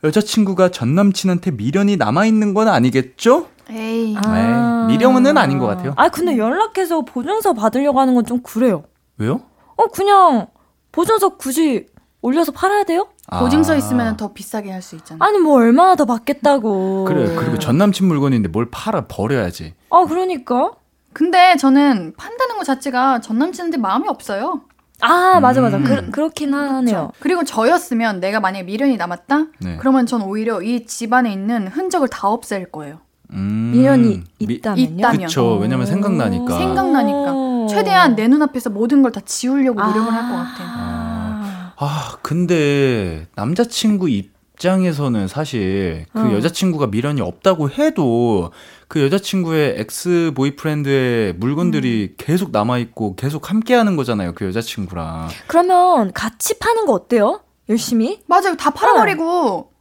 여자친구가 0.04 0.70
전 0.70 0.96
남친한테 0.96 1.52
미련이 1.52 1.98
남아있는 1.98 2.54
건 2.54 2.68
아니겠죠? 2.68 3.48
에이. 3.70 4.14
네, 4.14 4.88
미령은 4.88 5.38
아닌 5.38 5.58
것 5.58 5.66
같아요. 5.68 5.94
아, 5.98 6.08
근데 6.10 6.38
연락해서 6.38 7.02
보증서 7.02 7.54
받으려고 7.54 8.00
하는 8.00 8.14
건 8.14 8.24
좀 8.24 8.42
그래요. 8.42 8.84
왜요? 9.18 9.42
어, 9.76 9.88
그냥 9.88 10.48
보증서 10.92 11.30
굳이 11.38 11.88
올려서 12.22 12.52
팔아야 12.52 12.84
돼요? 12.84 13.08
보증서 13.40 13.74
아. 13.74 13.76
있으면 13.76 14.16
더 14.16 14.32
비싸게 14.32 14.72
할 14.72 14.82
수 14.82 14.96
있잖아. 14.96 15.24
아니, 15.26 15.38
뭐 15.40 15.56
얼마나 15.56 15.96
더 15.96 16.06
받겠다고. 16.06 17.06
그래, 17.06 17.36
그리고 17.36 17.60
전 17.60 17.78
남친 17.78 18.08
물건인데 18.08 18.48
뭘 18.50 18.70
팔아 18.72 19.08
버려야지. 19.08 19.74
아, 19.90 20.06
그러니까. 20.08 20.72
근데 21.18 21.56
저는 21.58 22.14
판다는 22.16 22.58
것 22.58 22.64
자체가 22.64 23.22
전 23.22 23.40
남친한테 23.40 23.78
마음이 23.78 24.08
없어요. 24.08 24.62
아, 25.02 25.40
맞아, 25.40 25.62
맞아. 25.62 25.78
음. 25.78 25.84
그, 25.84 26.12
그렇긴 26.12 26.54
하네요. 26.54 27.12
그리고 27.20 27.44
저였으면 27.44 28.20
내가 28.20 28.40
만약에 28.40 28.64
미련이 28.64 28.98
남았다? 28.98 29.46
네. 29.62 29.78
그러면 29.80 30.06
전 30.06 30.22
오히려 30.22 30.62
이 30.62 30.86
집안에 30.86 31.34
있는 31.34 31.68
흔적을 31.70 32.08
다 32.10 32.28
없앨 32.28 32.72
거예요. 32.72 33.00
음, 33.34 33.72
미련이 33.74 34.24
미- 34.46 34.54
있다면요? 34.56 34.84
있다면. 35.00 35.22
그쵸. 35.28 35.58
왜냐면 35.60 35.88
생각나니까. 35.88 36.56
생각나니까. 36.56 37.34
오. 37.34 37.68
최대한 37.68 38.16
내 38.16 38.28
눈앞에서 38.28 38.70
모든 38.70 39.02
걸 39.02 39.12
다 39.12 39.20
지우려고 39.26 39.82
노력을 39.82 40.14
할것 40.14 40.30
같아. 40.32 40.64
아. 40.64 41.74
아, 41.78 42.18
근데 42.22 43.26
남자친구 43.36 44.08
입장에서는 44.10 45.28
사실 45.28 46.06
그 46.14 46.20
어. 46.20 46.32
여자친구가 46.34 46.88
미련이 46.88 47.22
없다고 47.22 47.72
해도 47.72 48.52
그 48.88 49.02
여자친구의 49.04 49.76
ex-boyfriend의 49.80 51.34
물건들이 51.34 52.16
계속 52.18 52.52
남아있고 52.52 53.16
계속 53.16 53.50
함께 53.50 53.74
하는 53.76 53.96
거잖아요. 53.98 54.34
그 54.34 54.46
여자친구랑. 54.46 55.28
그러면 55.48 56.14
같이 56.14 56.58
파는 56.58 56.86
거 56.86 56.94
어때요? 56.94 57.42
열심히? 57.70 58.22
맞아요. 58.28 58.56
다 58.56 58.70
팔아버리고 58.70 59.72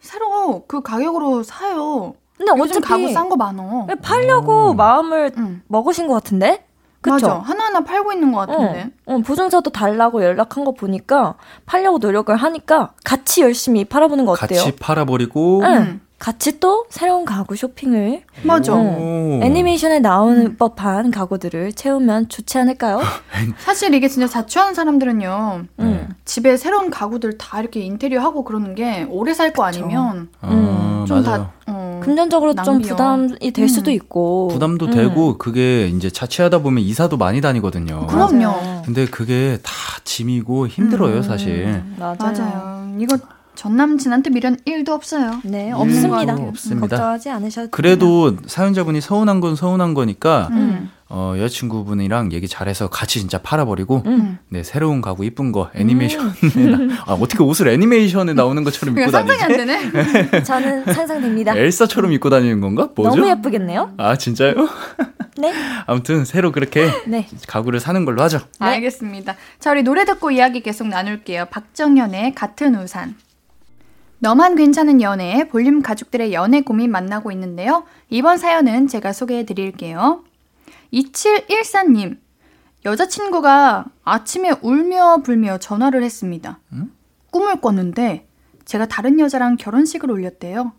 새로 0.00 0.64
그 0.68 0.82
가격으로 0.82 1.42
사요. 1.42 2.14
근데 2.36 2.52
요즘 2.56 2.78
어차피 2.78 2.86
가구 2.86 3.12
싼 3.12 3.28
거 3.28 3.36
많어. 3.36 3.86
팔려고 4.02 4.70
오. 4.70 4.74
마음을 4.74 5.32
응. 5.36 5.62
먹으신 5.66 6.06
것 6.06 6.14
같은데? 6.14 6.64
그쵸? 7.00 7.12
맞아. 7.14 7.34
하나하나 7.38 7.80
팔고 7.80 8.12
있는 8.12 8.32
것 8.32 8.46
같은데. 8.46 8.90
어, 9.06 9.14
어, 9.14 9.18
보증서도 9.18 9.70
달라고 9.70 10.22
연락한 10.24 10.64
거 10.64 10.72
보니까 10.72 11.34
팔려고 11.66 11.98
노력을 11.98 12.34
하니까 12.34 12.92
같이 13.04 13.42
열심히 13.42 13.84
팔아보는 13.84 14.24
거 14.24 14.32
어때요? 14.32 14.60
같이 14.64 14.76
팔아버리고. 14.76 15.62
응. 15.64 16.00
음. 16.14 16.18
같이 16.18 16.58
또 16.58 16.86
새로운 16.88 17.24
가구 17.26 17.54
쇼핑을 17.56 18.22
맞아. 18.44 18.72
오. 18.74 19.40
애니메이션에 19.42 19.98
나오는 19.98 20.56
법한 20.56 21.10
가구들을 21.10 21.72
채우면 21.74 22.28
좋지 22.30 22.56
않을까요? 22.58 23.00
사실 23.58 23.92
이게 23.92 24.08
진짜 24.08 24.26
자취하는 24.26 24.74
사람들은요. 24.74 25.64
음. 25.80 26.08
집에 26.24 26.56
새로운 26.56 26.90
가구들 26.90 27.36
다 27.36 27.60
이렇게 27.60 27.80
인테리어 27.80 28.20
하고 28.22 28.42
그러는 28.44 28.74
게 28.74 29.06
오래 29.10 29.34
살 29.34 29.52
거 29.52 29.64
아니면 29.64 30.28
아, 30.40 30.48
음, 30.50 31.04
좀 31.06 31.22
맞아요. 31.22 31.42
다 31.42 31.52
어, 31.66 32.00
금전적으로 32.02 32.54
좀 32.54 32.64
낭비요. 32.64 32.92
부담이 32.92 33.50
될 33.52 33.64
음. 33.64 33.68
수도 33.68 33.90
있고 33.90 34.48
부담도 34.48 34.86
음. 34.86 34.90
되고 34.92 35.36
그게 35.36 35.88
이제 35.88 36.08
자취하다 36.10 36.58
보면 36.60 36.82
이사도 36.82 37.18
많이 37.18 37.40
다니거든요. 37.42 38.06
그럼요. 38.06 38.82
근데 38.86 39.04
그게 39.06 39.58
다 39.62 39.72
짐이고 40.04 40.68
힘들어요, 40.68 41.16
음. 41.18 41.22
사실. 41.22 41.82
맞아요. 41.98 42.16
맞아요. 42.18 42.94
이거 42.98 43.16
전 43.54 43.76
남친한테 43.76 44.30
미련 44.30 44.56
1도 44.56 44.90
없어요. 44.90 45.40
네, 45.44 45.70
음, 45.70 45.76
없습니다. 45.76 46.34
없습니다. 46.34 46.88
걱정하지 46.88 47.30
않으셔도 47.30 47.68
그래도 47.70 48.36
사연자분이 48.46 49.00
서운한 49.00 49.40
건 49.40 49.56
서운한 49.56 49.94
거니까 49.94 50.48
음. 50.52 50.90
어, 51.08 51.34
여자친구분이랑 51.36 52.32
얘기 52.32 52.48
잘해서 52.48 52.88
같이 52.88 53.20
진짜 53.20 53.38
팔아버리고 53.38 54.02
음. 54.06 54.38
네 54.48 54.62
새로운 54.62 55.00
가구 55.00 55.24
이쁜 55.24 55.52
거 55.52 55.70
애니메이션에 55.74 56.32
나, 56.88 57.04
아 57.06 57.12
어떻게 57.12 57.42
옷을 57.42 57.68
애니메이션에 57.68 58.32
나오는 58.32 58.64
것처럼 58.64 58.98
입고 58.98 59.10
그냥 59.10 59.26
상상이 59.26 59.38
다니지? 59.38 59.60
안 59.60 59.66
되네. 59.66 59.90
됩니다. 59.90 60.42
저는 60.44 60.84
상상됩니다. 60.92 61.56
엘사처럼 61.56 62.12
입고 62.12 62.30
다니는 62.30 62.60
건가? 62.60 62.88
뭐죠? 62.94 63.16
너무 63.16 63.30
예쁘겠네요. 63.30 63.92
아 63.96 64.16
진짜요? 64.16 64.54
네. 65.36 65.52
아무튼 65.86 66.24
새로 66.24 66.52
그렇게 66.52 66.88
네. 67.06 67.28
가구를 67.46 67.80
사는 67.80 68.04
걸로 68.04 68.22
하죠. 68.22 68.38
네. 68.60 68.66
알겠습니다. 68.66 69.36
자, 69.58 69.70
우리 69.72 69.82
노래 69.82 70.04
듣고 70.04 70.30
이야기 70.30 70.60
계속 70.60 70.88
나눌게요. 70.88 71.46
박정현의 71.46 72.34
같은 72.34 72.74
우산. 72.76 73.16
너만 74.24 74.56
괜찮은 74.56 75.02
연애, 75.02 75.46
볼륨 75.50 75.82
가족들의 75.82 76.32
연애 76.32 76.62
고민 76.62 76.90
만나고 76.90 77.30
있는데요. 77.32 77.84
이번 78.08 78.38
사연은 78.38 78.88
제가 78.88 79.12
소개해 79.12 79.44
드릴게요. 79.44 80.24
2714님, 80.94 82.16
여자친구가 82.86 83.84
아침에 84.02 84.52
울며 84.62 85.18
불며 85.22 85.58
전화를 85.58 86.02
했습니다. 86.02 86.58
꿈을 87.32 87.60
꿨는데 87.60 88.26
제가 88.64 88.86
다른 88.86 89.20
여자랑 89.20 89.56
결혼식을 89.56 90.10
올렸대요. 90.10 90.72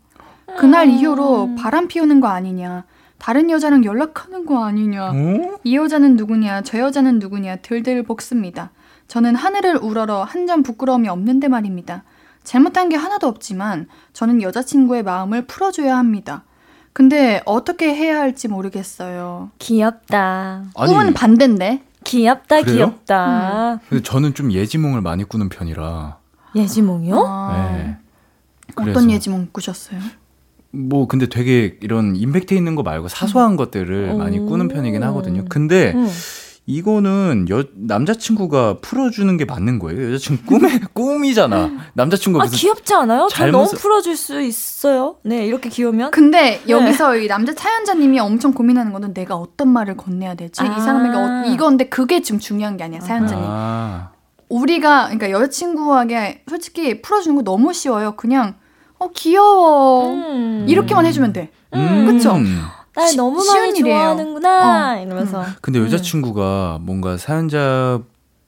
그날 0.58 0.88
이후로 0.90 1.54
바람 1.56 1.86
피우는 1.86 2.18
거 2.20 2.26
아니냐, 2.26 2.84
다른 3.18 3.48
여자랑 3.48 3.84
연락하는 3.84 4.44
거 4.44 4.64
아니냐, 4.64 5.10
어? 5.12 5.58
이 5.62 5.76
여자는 5.76 6.16
누구냐, 6.16 6.62
저 6.62 6.80
여자는 6.80 7.20
누구냐, 7.20 7.56
들들 7.58 8.02
볶습니다. 8.02 8.72
저는 9.06 9.36
하늘을 9.36 9.76
우러러 9.76 10.24
한 10.24 10.48
점 10.48 10.64
부끄러움이 10.64 11.08
없는데 11.08 11.46
말입니다. 11.46 12.02
잘못한 12.46 12.88
게 12.88 12.96
하나도 12.96 13.26
없지만 13.26 13.88
저는 14.12 14.40
여자친구의 14.40 15.02
마음을 15.02 15.46
풀어줘야 15.46 15.98
합니다. 15.98 16.44
근데 16.92 17.42
어떻게 17.44 17.92
해야 17.94 18.20
할지 18.20 18.48
모르겠어요. 18.48 19.50
귀엽다. 19.58 20.64
아니 20.74 20.92
꿈은 20.92 21.12
반대인데. 21.12 21.82
귀엽다, 22.04 22.62
그래요? 22.62 22.76
귀엽다. 22.76 23.80
근데 23.88 24.02
저는 24.02 24.34
좀 24.34 24.52
예지몽을 24.52 25.00
많이 25.00 25.24
꾸는 25.24 25.48
편이라. 25.48 26.18
예지몽이요? 26.54 27.18
아, 27.26 27.72
네. 27.72 27.96
어떤 28.76 28.84
그래서 28.94 29.10
예지몽 29.10 29.48
꾸셨어요? 29.50 29.98
뭐 30.70 31.08
근데 31.08 31.28
되게 31.28 31.76
이런 31.80 32.14
임팩트 32.14 32.54
있는 32.54 32.76
거 32.76 32.84
말고 32.84 33.08
사소한 33.08 33.56
것들을 33.56 34.10
음. 34.12 34.18
많이 34.18 34.38
꾸는 34.38 34.68
편이긴 34.68 35.02
하거든요. 35.02 35.44
근데 35.48 35.92
음. 35.96 36.08
이거는 36.68 37.46
여, 37.48 37.64
남자친구가 37.74 38.78
풀어주는 38.80 39.36
게 39.36 39.44
맞는 39.44 39.78
거예요? 39.78 40.12
여자친구 40.12 40.44
꿈에, 40.46 40.80
꿈이잖아. 40.92 41.70
남자친구가 41.94 42.44
아, 42.44 42.48
귀엽지 42.48 42.92
않아요? 42.92 43.28
저 43.30 43.36
잘못... 43.36 43.58
너무 43.58 43.70
풀어줄 43.70 44.16
수 44.16 44.40
있어요. 44.40 45.16
네, 45.22 45.46
이렇게 45.46 45.68
귀여우면. 45.68 46.10
근데 46.10 46.60
네. 46.66 46.68
여기서 46.68 47.18
이 47.18 47.28
남자 47.28 47.52
사연자님이 47.52 48.18
엄청 48.18 48.52
고민하는 48.52 48.92
거는 48.92 49.14
내가 49.14 49.36
어떤 49.36 49.68
말을 49.68 49.96
건네야 49.96 50.34
되지? 50.34 50.60
아. 50.62 50.66
이 50.66 50.80
사람에게 50.80 51.16
어, 51.16 51.52
이건데 51.52 51.88
그게 51.88 52.20
지금 52.20 52.40
중요한 52.40 52.76
게 52.76 52.82
아니야, 52.82 52.98
사연자님. 53.00 53.44
아. 53.46 54.10
우리가, 54.48 55.04
그러니까 55.04 55.30
여자친구에게 55.30 56.42
솔직히 56.48 57.00
풀어주는 57.00 57.36
거 57.36 57.42
너무 57.42 57.72
쉬워요. 57.72 58.16
그냥, 58.16 58.56
어, 58.98 59.10
귀여워. 59.14 60.10
음. 60.10 60.66
이렇게만 60.68 61.06
해주면 61.06 61.32
돼. 61.32 61.50
음. 61.74 62.06
그쵸? 62.06 62.36
날 62.96 63.14
너무 63.14 63.44
많이 63.44 63.74
좋아하는구나 63.78 64.94
어. 64.96 65.00
이러면서. 65.02 65.42
음. 65.42 65.46
근데 65.60 65.78
여자친구가 65.80 66.78
뭔가 66.80 67.16
사연자 67.18 68.00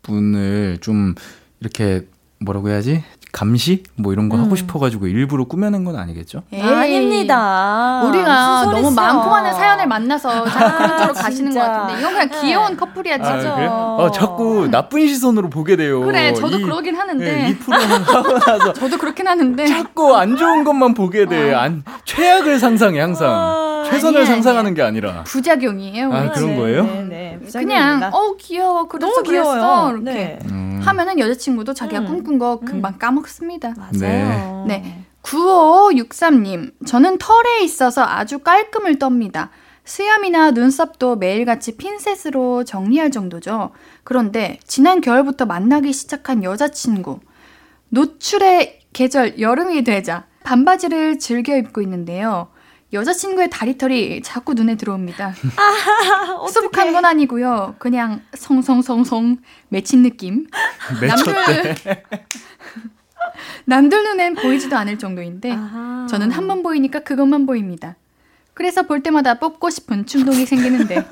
분을 0.02 0.78
좀 0.80 1.14
이렇게 1.60 2.06
뭐라고 2.40 2.70
해야지? 2.70 3.04
감시 3.30 3.82
뭐 3.96 4.12
이런 4.14 4.30
거 4.30 4.36
음. 4.36 4.44
하고 4.44 4.56
싶어가지고 4.56 5.06
일부러 5.06 5.44
꾸며낸 5.44 5.84
건 5.84 5.96
아니겠죠? 5.96 6.42
에이. 6.50 6.62
아닙니다. 6.62 8.02
우리가 8.06 8.64
너무 8.64 8.90
많고 8.90 9.28
많은 9.28 9.52
사연을 9.52 9.86
만나서 9.86 10.44
자꾸 10.48 10.76
그런 10.78 10.98
쪽으로 10.98 11.12
가시는 11.14 11.52
것 11.52 11.60
같은데 11.60 12.00
이건 12.00 12.12
그냥 12.14 12.40
귀여운 12.40 12.70
네. 12.70 12.76
커플이야 12.76 13.16
진짜. 13.16 13.54
아, 13.54 13.96
어, 13.98 14.10
자꾸 14.10 14.68
나쁜 14.70 15.06
시선으로 15.06 15.50
보게 15.50 15.76
돼요. 15.76 16.00
그래, 16.00 16.32
저도 16.32 16.58
이, 16.58 16.62
그러긴 16.62 16.96
하는데. 16.96 17.24
네, 17.24 17.50
이 17.50 17.58
프로그램 17.58 18.02
하고 18.02 18.38
나서 18.38 18.72
저도 18.80 18.96
그렇긴 18.96 19.28
하는데. 19.28 19.66
자꾸 19.66 20.16
안 20.16 20.36
좋은 20.36 20.64
것만 20.64 20.94
보게 20.94 21.26
돼. 21.26 21.52
어. 21.52 21.58
안 21.58 21.84
최악을 22.06 22.58
상상해 22.58 23.00
항상. 23.00 23.28
어, 23.88 23.92
최선을 23.92 24.20
아니야, 24.20 24.32
상상하는 24.32 24.70
아니야. 24.70 24.74
게 24.74 24.82
아니라. 24.82 25.24
부작용이에요. 25.24 26.12
아 26.12 26.30
그런 26.32 26.56
거예요? 26.56 26.84
네, 26.84 27.02
네, 27.02 27.38
네. 27.42 27.50
그냥 27.52 28.10
어 28.12 28.36
귀여워. 28.36 28.86
그래서 28.88 29.06
너무 29.10 29.22
귀여워요. 29.22 29.90
이렇게 30.00 30.12
네. 30.12 30.38
음. 30.50 30.80
하면은 30.84 31.18
여자친구도 31.18 31.74
자기가 31.74 32.00
음. 32.00 32.06
꿈꾼 32.06 32.38
거 32.38 32.60
금방 32.60 32.94
음. 32.94 32.98
까먹. 32.98 33.18
먹습니다. 33.18 33.74
맞아요. 33.76 34.64
네. 34.68 34.78
네. 34.78 35.04
9563님, 35.22 36.72
저는 36.86 37.18
털에 37.18 37.60
있어서 37.62 38.02
아주 38.04 38.38
깔끔을 38.38 38.98
떱니다. 38.98 39.48
수염이나 39.84 40.52
눈썹도 40.52 41.16
매일같이 41.16 41.76
핀셋으로 41.76 42.64
정리할 42.64 43.10
정도죠. 43.10 43.70
그런데 44.04 44.58
지난 44.66 45.00
겨울부터 45.00 45.46
만나기 45.46 45.92
시작한 45.92 46.44
여자친구. 46.44 47.20
노출의 47.88 48.80
계절 48.92 49.40
여름이 49.40 49.84
되자 49.84 50.26
반바지를 50.44 51.18
즐겨 51.18 51.56
입고 51.56 51.80
있는데요. 51.82 52.48
여자친구의 52.92 53.50
다리털이 53.50 54.22
자꾸 54.22 54.54
눈에 54.54 54.76
들어옵니다. 54.76 55.34
아, 55.56 56.46
수북한 56.48 56.92
건 56.92 57.04
아니고요. 57.04 57.74
그냥 57.78 58.22
성성성성 58.34 59.38
맺힌 59.68 60.02
느낌. 60.02 60.46
남들 61.06 61.34
남들 63.66 64.02
눈엔 64.04 64.34
보이지도 64.36 64.76
않을 64.76 64.98
정도인데 64.98 65.52
아하. 65.52 66.06
저는 66.08 66.30
한 66.30 66.48
번 66.48 66.62
보이니까 66.62 67.00
그것만 67.00 67.44
보입니다. 67.46 67.96
그래서 68.54 68.82
볼 68.84 69.02
때마다 69.02 69.34
뽑고 69.38 69.68
싶은 69.70 70.06
충동이 70.06 70.46
생기는데 70.46 71.06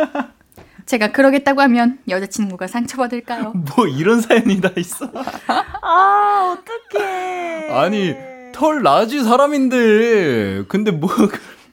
제가 0.86 1.12
그러겠다고 1.12 1.60
하면 1.62 1.98
여자친구가 2.08 2.66
상처받을까요? 2.68 3.52
뭐 3.76 3.86
이런 3.86 4.20
사연이 4.22 4.60
다 4.60 4.70
있어? 4.76 5.10
아 5.82 6.56
어떡해 6.58 7.70
아니 7.70 8.14
털 8.52 8.82
나지 8.82 9.22
사람인데 9.22 10.64
근데 10.68 10.90
뭐 10.90 11.10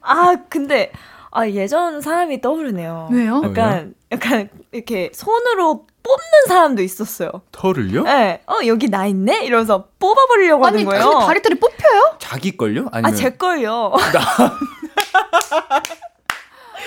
아 0.03 0.35
근데 0.49 0.91
아 1.31 1.47
예전 1.49 2.01
사람이 2.01 2.41
떠오르네요. 2.41 3.09
왜요? 3.11 3.41
약간 3.43 3.95
약간 4.11 4.49
이렇게 4.71 5.09
손으로 5.13 5.87
뽑는 6.03 6.47
사람도 6.47 6.81
있었어요. 6.83 7.31
털을요? 7.51 8.03
네. 8.03 8.41
어, 8.45 8.57
여기 8.67 8.89
나 8.89 9.07
있네? 9.07 9.45
이러면서 9.45 9.87
뽑아버리려고 9.99 10.65
아니, 10.65 10.83
하는 10.83 10.85
거예요. 10.85 11.17
아니, 11.17 11.25
다리털이 11.25 11.59
뽑혀요? 11.59 12.17
자기 12.19 12.57
걸요? 12.57 12.89
아니면... 12.91 13.13
아, 13.13 13.15
제 13.15 13.31
걸요. 13.31 13.93
나... 14.13 14.57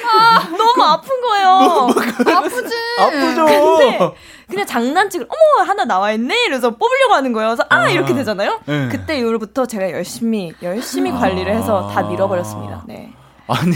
아, 0.06 0.48
너무 0.56 0.82
아픈 0.84 1.20
거예요. 1.20 1.46
뭐, 1.46 1.86
뭐, 1.86 2.34
아프지. 2.34 2.74
아프죠. 2.98 3.46
근데 3.46 4.14
그냥 4.48 4.66
장난치고 4.66 5.24
어머 5.24 5.68
하나 5.68 5.84
나와 5.84 6.12
있네 6.12 6.46
이래서 6.46 6.70
뽑으려고 6.70 7.14
하는 7.14 7.32
거예요. 7.32 7.48
그래서 7.48 7.64
아, 7.68 7.82
아 7.82 7.90
이렇게 7.90 8.14
되잖아요. 8.14 8.60
네. 8.66 8.88
그때 8.90 9.18
이후부터 9.18 9.66
제가 9.66 9.90
열심히 9.90 10.52
열심히 10.62 11.10
관리를 11.10 11.54
해서 11.54 11.90
다 11.92 12.02
밀어버렸습니다. 12.02 12.84
네. 12.86 13.12
아니 13.48 13.72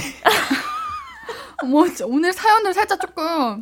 뭐 1.67 1.87
오늘 2.07 2.33
사연을 2.33 2.73
살짝 2.73 3.01
조금 3.01 3.61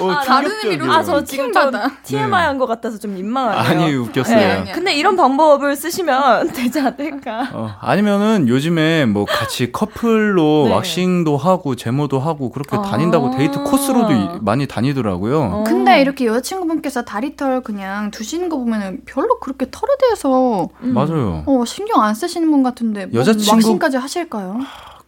어, 0.00 0.10
아, 0.10 0.22
다른 0.22 0.50
의미로 0.62 0.90
아 0.92 1.02
저 1.02 1.24
지금 1.24 1.52
좀 1.52 1.72
TMI 2.04 2.46
한것 2.46 2.68
같아서 2.68 2.98
좀 2.98 3.14
민망하네요. 3.14 3.84
아니 3.84 3.94
웃겼어요. 3.94 4.64
네. 4.64 4.72
근데 4.72 4.94
이런 4.94 5.16
방법을 5.16 5.74
쓰시면 5.76 6.52
되지 6.52 6.80
않을까? 6.80 7.48
어, 7.54 7.70
아니면은 7.80 8.46
요즘에 8.48 9.06
뭐 9.06 9.24
같이 9.24 9.72
커플로 9.72 10.64
네. 10.68 10.74
왁싱도 10.74 11.36
하고 11.36 11.76
제모도 11.76 12.18
하고 12.20 12.50
그렇게 12.50 12.76
아~ 12.76 12.82
다닌다고 12.82 13.30
데이트 13.30 13.62
코스로도 13.62 14.40
많이 14.42 14.66
다니더라고요. 14.66 15.40
어. 15.42 15.64
근데 15.66 16.00
이렇게 16.02 16.26
여자친구분께서 16.26 17.04
다리털 17.04 17.62
그냥 17.62 18.10
두시는 18.10 18.48
거 18.50 18.58
보면은 18.58 19.00
별로 19.06 19.38
그렇게 19.40 19.66
털에 19.70 19.90
대해서 20.00 20.68
음. 20.82 20.92
맞아요. 20.94 21.42
어 21.46 21.64
신경 21.64 22.02
안 22.02 22.14
쓰시는 22.14 22.50
분 22.50 22.62
같은데 22.62 23.06
뭐 23.06 23.20
여자친구 23.20 23.50
왁싱까지 23.52 23.96
하실까요? 23.96 24.58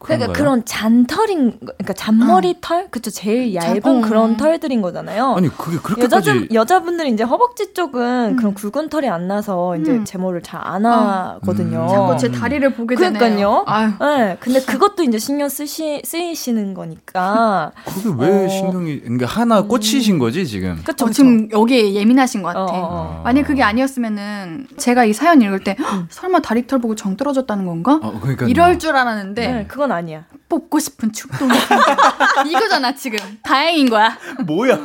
그러니까 0.01 0.33
그런 0.33 0.65
잔털인 0.65 1.59
그러니까 1.61 1.93
잔머리 1.93 2.51
어. 2.51 2.55
털 2.61 2.89
그쵸 2.91 3.11
제일 3.11 3.55
얇은 3.55 4.05
어. 4.05 4.09
그런 4.09 4.37
털들인 4.37 4.81
거잖아요. 4.83 5.35
아니 5.37 5.49
그게 5.49 5.79
그렇게까지 5.79 6.49
여자 6.53 6.71
여자분들은 6.71 7.13
이제 7.13 7.25
허벅지 7.25 7.75
쪽은 7.75 8.31
음. 8.33 8.37
그런 8.37 8.55
굵은 8.55 8.89
털이 8.89 9.09
안 9.09 9.29
나서 9.29 9.77
이제 9.77 9.93
음. 9.93 10.05
제모를 10.05 10.43
잘 10.43 10.61
안 10.63 10.87
하거든요. 10.87 11.83
음. 11.85 11.89
자꾸 11.89 12.17
제 12.19 12.31
다리를 12.31 12.75
보게 12.75 12.95
되네요. 12.95 13.65
그러니까요. 13.67 13.97
네, 14.19 14.37
근데 14.41 14.61
그것도 14.61 15.03
이제 15.03 15.19
신경 15.19 15.49
쓰시 15.49 16.03
쓰이시는 16.05 16.75
거니까. 16.75 17.73
그게 17.87 18.11
왜 18.19 18.45
어. 18.45 18.49
신경이 18.49 19.01
그러니까 19.01 19.27
하나 19.27 19.61
음. 19.61 19.69
꽂히신 19.69 20.19
거지 20.19 20.47
지금? 20.47 20.81
그쵸, 20.85 21.07
어, 21.07 21.11
지금 21.11 21.51
여기에 21.51 21.95
예민하신 21.95 22.43
것 22.43 22.49
같아. 22.49 22.61
어, 22.61 22.67
어, 22.67 22.71
어. 22.73 23.21
만약 23.25 23.43
그게 23.43 23.63
아니었으면은 23.63 24.67
제가 24.77 25.05
이 25.05 25.13
사연 25.13 25.41
읽을 25.43 25.61
때 25.65 25.77
음. 25.81 26.07
설마 26.11 26.41
다리털 26.41 26.79
보고 26.79 26.95
정 26.95 27.17
떨어졌다는 27.17 27.67
건가? 27.67 27.99
어, 28.03 28.19
그러니까 28.21 28.47
이럴 28.47 28.79
줄 28.79 28.97
알았는데 28.97 29.53
네, 29.53 29.65
그건 29.67 29.90
그건 29.91 29.97
아니야. 29.97 30.25
뽑고 30.49 30.79
싶은 30.79 31.13
충동이 31.13 31.53
이거잖아 32.49 32.95
지금. 32.95 33.19
다행인 33.43 33.91
거야. 33.91 34.17
뭐야? 34.47 34.81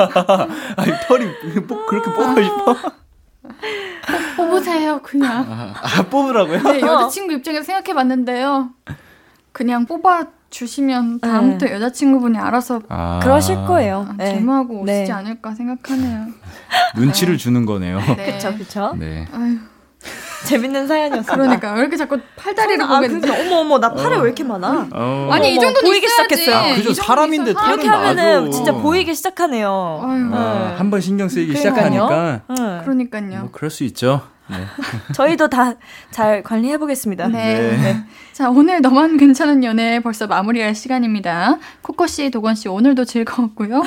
아니 0.77 0.91
털이 1.07 1.67
뽑, 1.67 1.85
그렇게 1.85 2.11
뽑고 2.11 2.43
싶어? 2.43 2.75
뽑으세요 4.35 4.99
그냥. 5.03 5.45
아, 5.47 5.73
아 5.79 6.01
뽑으라고요? 6.09 6.61
네, 6.63 6.81
여자친구 6.81 7.33
입장에서 7.33 7.63
생각해봤는데요. 7.65 8.71
그냥 9.51 9.85
뽑아 9.85 10.25
주시면 10.49 11.19
다음부터 11.19 11.67
네. 11.67 11.73
여자친구분이 11.73 12.37
알아서 12.39 12.81
아~ 12.89 13.19
그러실 13.21 13.55
거예요. 13.67 14.07
아, 14.09 14.13
네. 14.17 14.33
제모하고 14.33 14.81
오시지 14.81 15.03
네. 15.03 15.11
않을까 15.11 15.53
생각하네요. 15.53 16.27
눈치를 16.95 17.37
주는 17.37 17.65
거네요. 17.65 17.99
그렇죠, 18.15 18.53
그렇죠. 18.53 18.95
네. 18.97 19.27
아유. 19.31 19.57
재밌는 20.45 20.87
사연이었어. 20.87 21.33
그러니까 21.33 21.73
왜 21.73 21.81
이렇게 21.81 21.97
자꾸 21.97 22.19
팔다리를 22.37 22.83
아, 22.83 22.87
보게 22.99 23.07
돼? 23.19 23.41
어머 23.41 23.57
어머 23.61 23.79
나 23.79 23.93
팔에 23.93 24.15
어. 24.15 24.19
왜 24.19 24.25
이렇게 24.27 24.43
많아? 24.43 24.87
어. 24.93 25.29
아니 25.31 25.53
이 25.53 25.59
정도 25.59 25.81
보이기 25.81 26.07
시작했어요. 26.07 26.55
아, 26.55 26.75
그죠 26.75 26.93
사람인데 26.93 27.51
이렇게 27.51 27.87
하면은 27.87 28.51
진짜 28.51 28.71
보이기 28.71 29.13
시작하네요. 29.13 29.99
아, 30.03 30.69
네. 30.71 30.75
한번 30.77 31.01
신경 31.01 31.27
쓰이기 31.27 31.53
그러니까요. 31.53 31.91
시작하니까. 31.91 32.41
네. 32.49 32.81
그러니까요. 32.83 33.39
뭐 33.41 33.49
그럴 33.51 33.69
수 33.69 33.83
있죠. 33.83 34.21
네. 34.47 34.57
저희도 35.15 35.49
다 35.49 35.73
잘 36.11 36.43
관리해 36.43 36.77
보겠습니다. 36.77 37.27
네. 37.27 37.55
네. 37.77 38.03
자 38.31 38.49
오늘 38.49 38.79
너만 38.81 39.17
괜찮은 39.17 39.63
연애 39.63 39.99
벌써 39.99 40.27
마무리할 40.27 40.75
시간입니다. 40.75 41.57
코코 41.81 42.07
씨, 42.07 42.29
도건 42.29 42.55
씨 42.55 42.69
오늘도 42.69 43.05
즐거웠고요. 43.05 43.81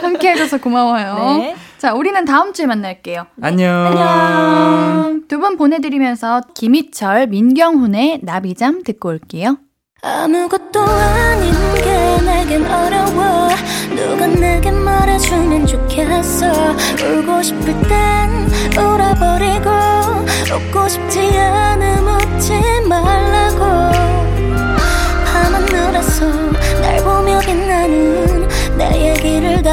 함께 0.00 0.32
해줘서 0.32 0.58
고마워요. 0.58 1.38
네. 1.38 1.56
자 1.82 1.94
우리는 1.94 2.24
다음 2.24 2.52
주에 2.52 2.64
만날게요. 2.66 3.26
안녕. 3.42 3.74
안녕. 3.88 5.22
두 5.26 5.40
분 5.40 5.56
보내드리면서 5.56 6.42
김희철, 6.54 7.26
민경훈의 7.26 8.20
나비잠 8.22 8.84
듣고 8.84 9.08
올게요. 9.08 9.58
아무것도 10.00 10.80
아닌 10.80 11.52
게 11.74 12.24
내겐 12.24 12.64
어려워 12.72 13.48
누가 13.96 14.28
내게 14.28 14.70
말해주면 14.70 15.66
좋겠어 15.66 16.46
울고 17.04 17.42
싶을 17.42 17.64
땐 17.88 18.30
울어버리고 18.78 19.70
웃고 20.54 20.88
싶지 20.88 21.18
않음 21.36 22.06
웃지 22.06 22.52
말라고 22.88 23.58
밤하늘에서 25.26 26.26
날 26.80 26.96
보며 27.02 27.40
빛나는 27.40 28.46
내 28.78 29.10
얘기를 29.10 29.60
다 29.62 29.72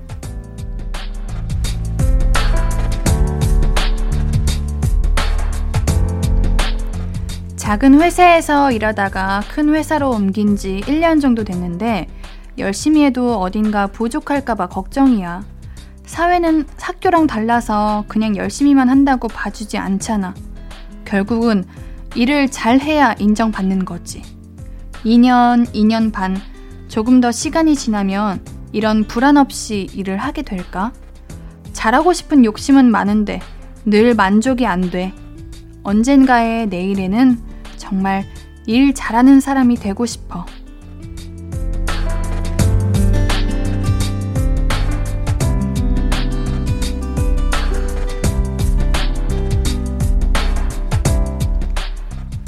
작은 7.71 8.01
회사에서 8.01 8.69
일하다가 8.73 9.43
큰 9.49 9.73
회사로 9.73 10.09
옮긴 10.09 10.57
지 10.57 10.81
1년 10.87 11.21
정도 11.21 11.45
됐는데 11.45 12.09
열심히 12.57 13.05
해도 13.05 13.39
어딘가 13.39 13.87
부족할까봐 13.87 14.67
걱정이야. 14.67 15.45
사회는 16.05 16.65
학교랑 16.77 17.27
달라서 17.27 18.03
그냥 18.09 18.35
열심히만 18.35 18.89
한다고 18.89 19.29
봐주지 19.29 19.77
않잖아. 19.77 20.33
결국은 21.05 21.63
일을 22.13 22.51
잘 22.51 22.81
해야 22.81 23.15
인정받는 23.17 23.85
거지. 23.85 24.21
2년, 25.05 25.65
2년 25.67 26.11
반, 26.11 26.35
조금 26.89 27.21
더 27.21 27.31
시간이 27.31 27.77
지나면 27.77 28.43
이런 28.73 29.05
불안 29.05 29.37
없이 29.37 29.87
일을 29.93 30.17
하게 30.17 30.41
될까? 30.41 30.91
잘하고 31.71 32.11
싶은 32.11 32.43
욕심은 32.43 32.91
많은데 32.91 33.39
늘 33.85 34.13
만족이 34.13 34.65
안 34.65 34.89
돼. 34.91 35.13
언젠가의 35.83 36.67
내일에는 36.67 37.50
정말 37.81 38.23
일 38.67 38.93
잘하는 38.93 39.39
사람이 39.39 39.75
되고 39.77 40.05
싶어. 40.05 40.45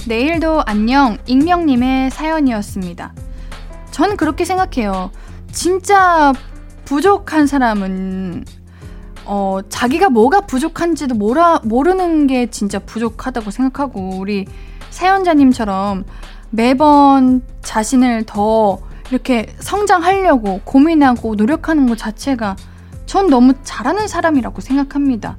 내일도 0.07 0.61
안녕 0.67 1.17
익명님의 1.25 2.11
사연이었습니다. 2.11 3.15
전 3.89 4.15
그렇게 4.15 4.45
생각해요. 4.45 5.09
진짜 5.51 6.31
부족한 6.85 7.47
사람은 7.47 8.45
어, 9.25 9.59
자기가 9.67 10.09
뭐가 10.09 10.41
부족한지도 10.41 11.15
모라, 11.15 11.59
모르는 11.63 12.27
게 12.27 12.51
진짜 12.51 12.77
부족하다고 12.77 13.49
생각하고 13.49 14.17
우리 14.19 14.45
사연자님처럼 14.93 16.05
매번 16.51 17.41
자신을 17.63 18.25
더 18.27 18.79
이렇게 19.09 19.47
성장하려고 19.59 20.61
고민하고 20.63 21.33
노력하는 21.35 21.87
것 21.87 21.97
자체가 21.97 22.55
전 23.07 23.27
너무 23.27 23.53
잘하는 23.63 24.07
사람이라고 24.07 24.61
생각합니다. 24.61 25.37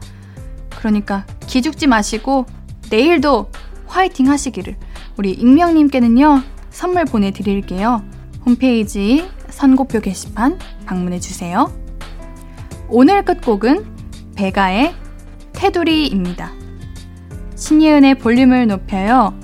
그러니까 0.71 1.25
기죽지 1.47 1.87
마시고 1.87 2.47
내일도 2.91 3.51
화이팅 3.87 4.29
하시기를 4.29 4.77
우리 5.17 5.31
익명님께는요 5.31 6.43
선물 6.71 7.05
보내드릴게요. 7.05 8.03
홈페이지 8.45 9.25
선고표 9.49 10.01
게시판 10.01 10.59
방문해 10.85 11.21
주세요. 11.21 11.73
오늘 12.89 13.25
끝곡은 13.25 13.87
베가의 14.35 14.95
테두리입니다. 15.53 16.51
신예은의 17.55 18.17
볼륨을 18.19 18.67
높여요. 18.67 19.44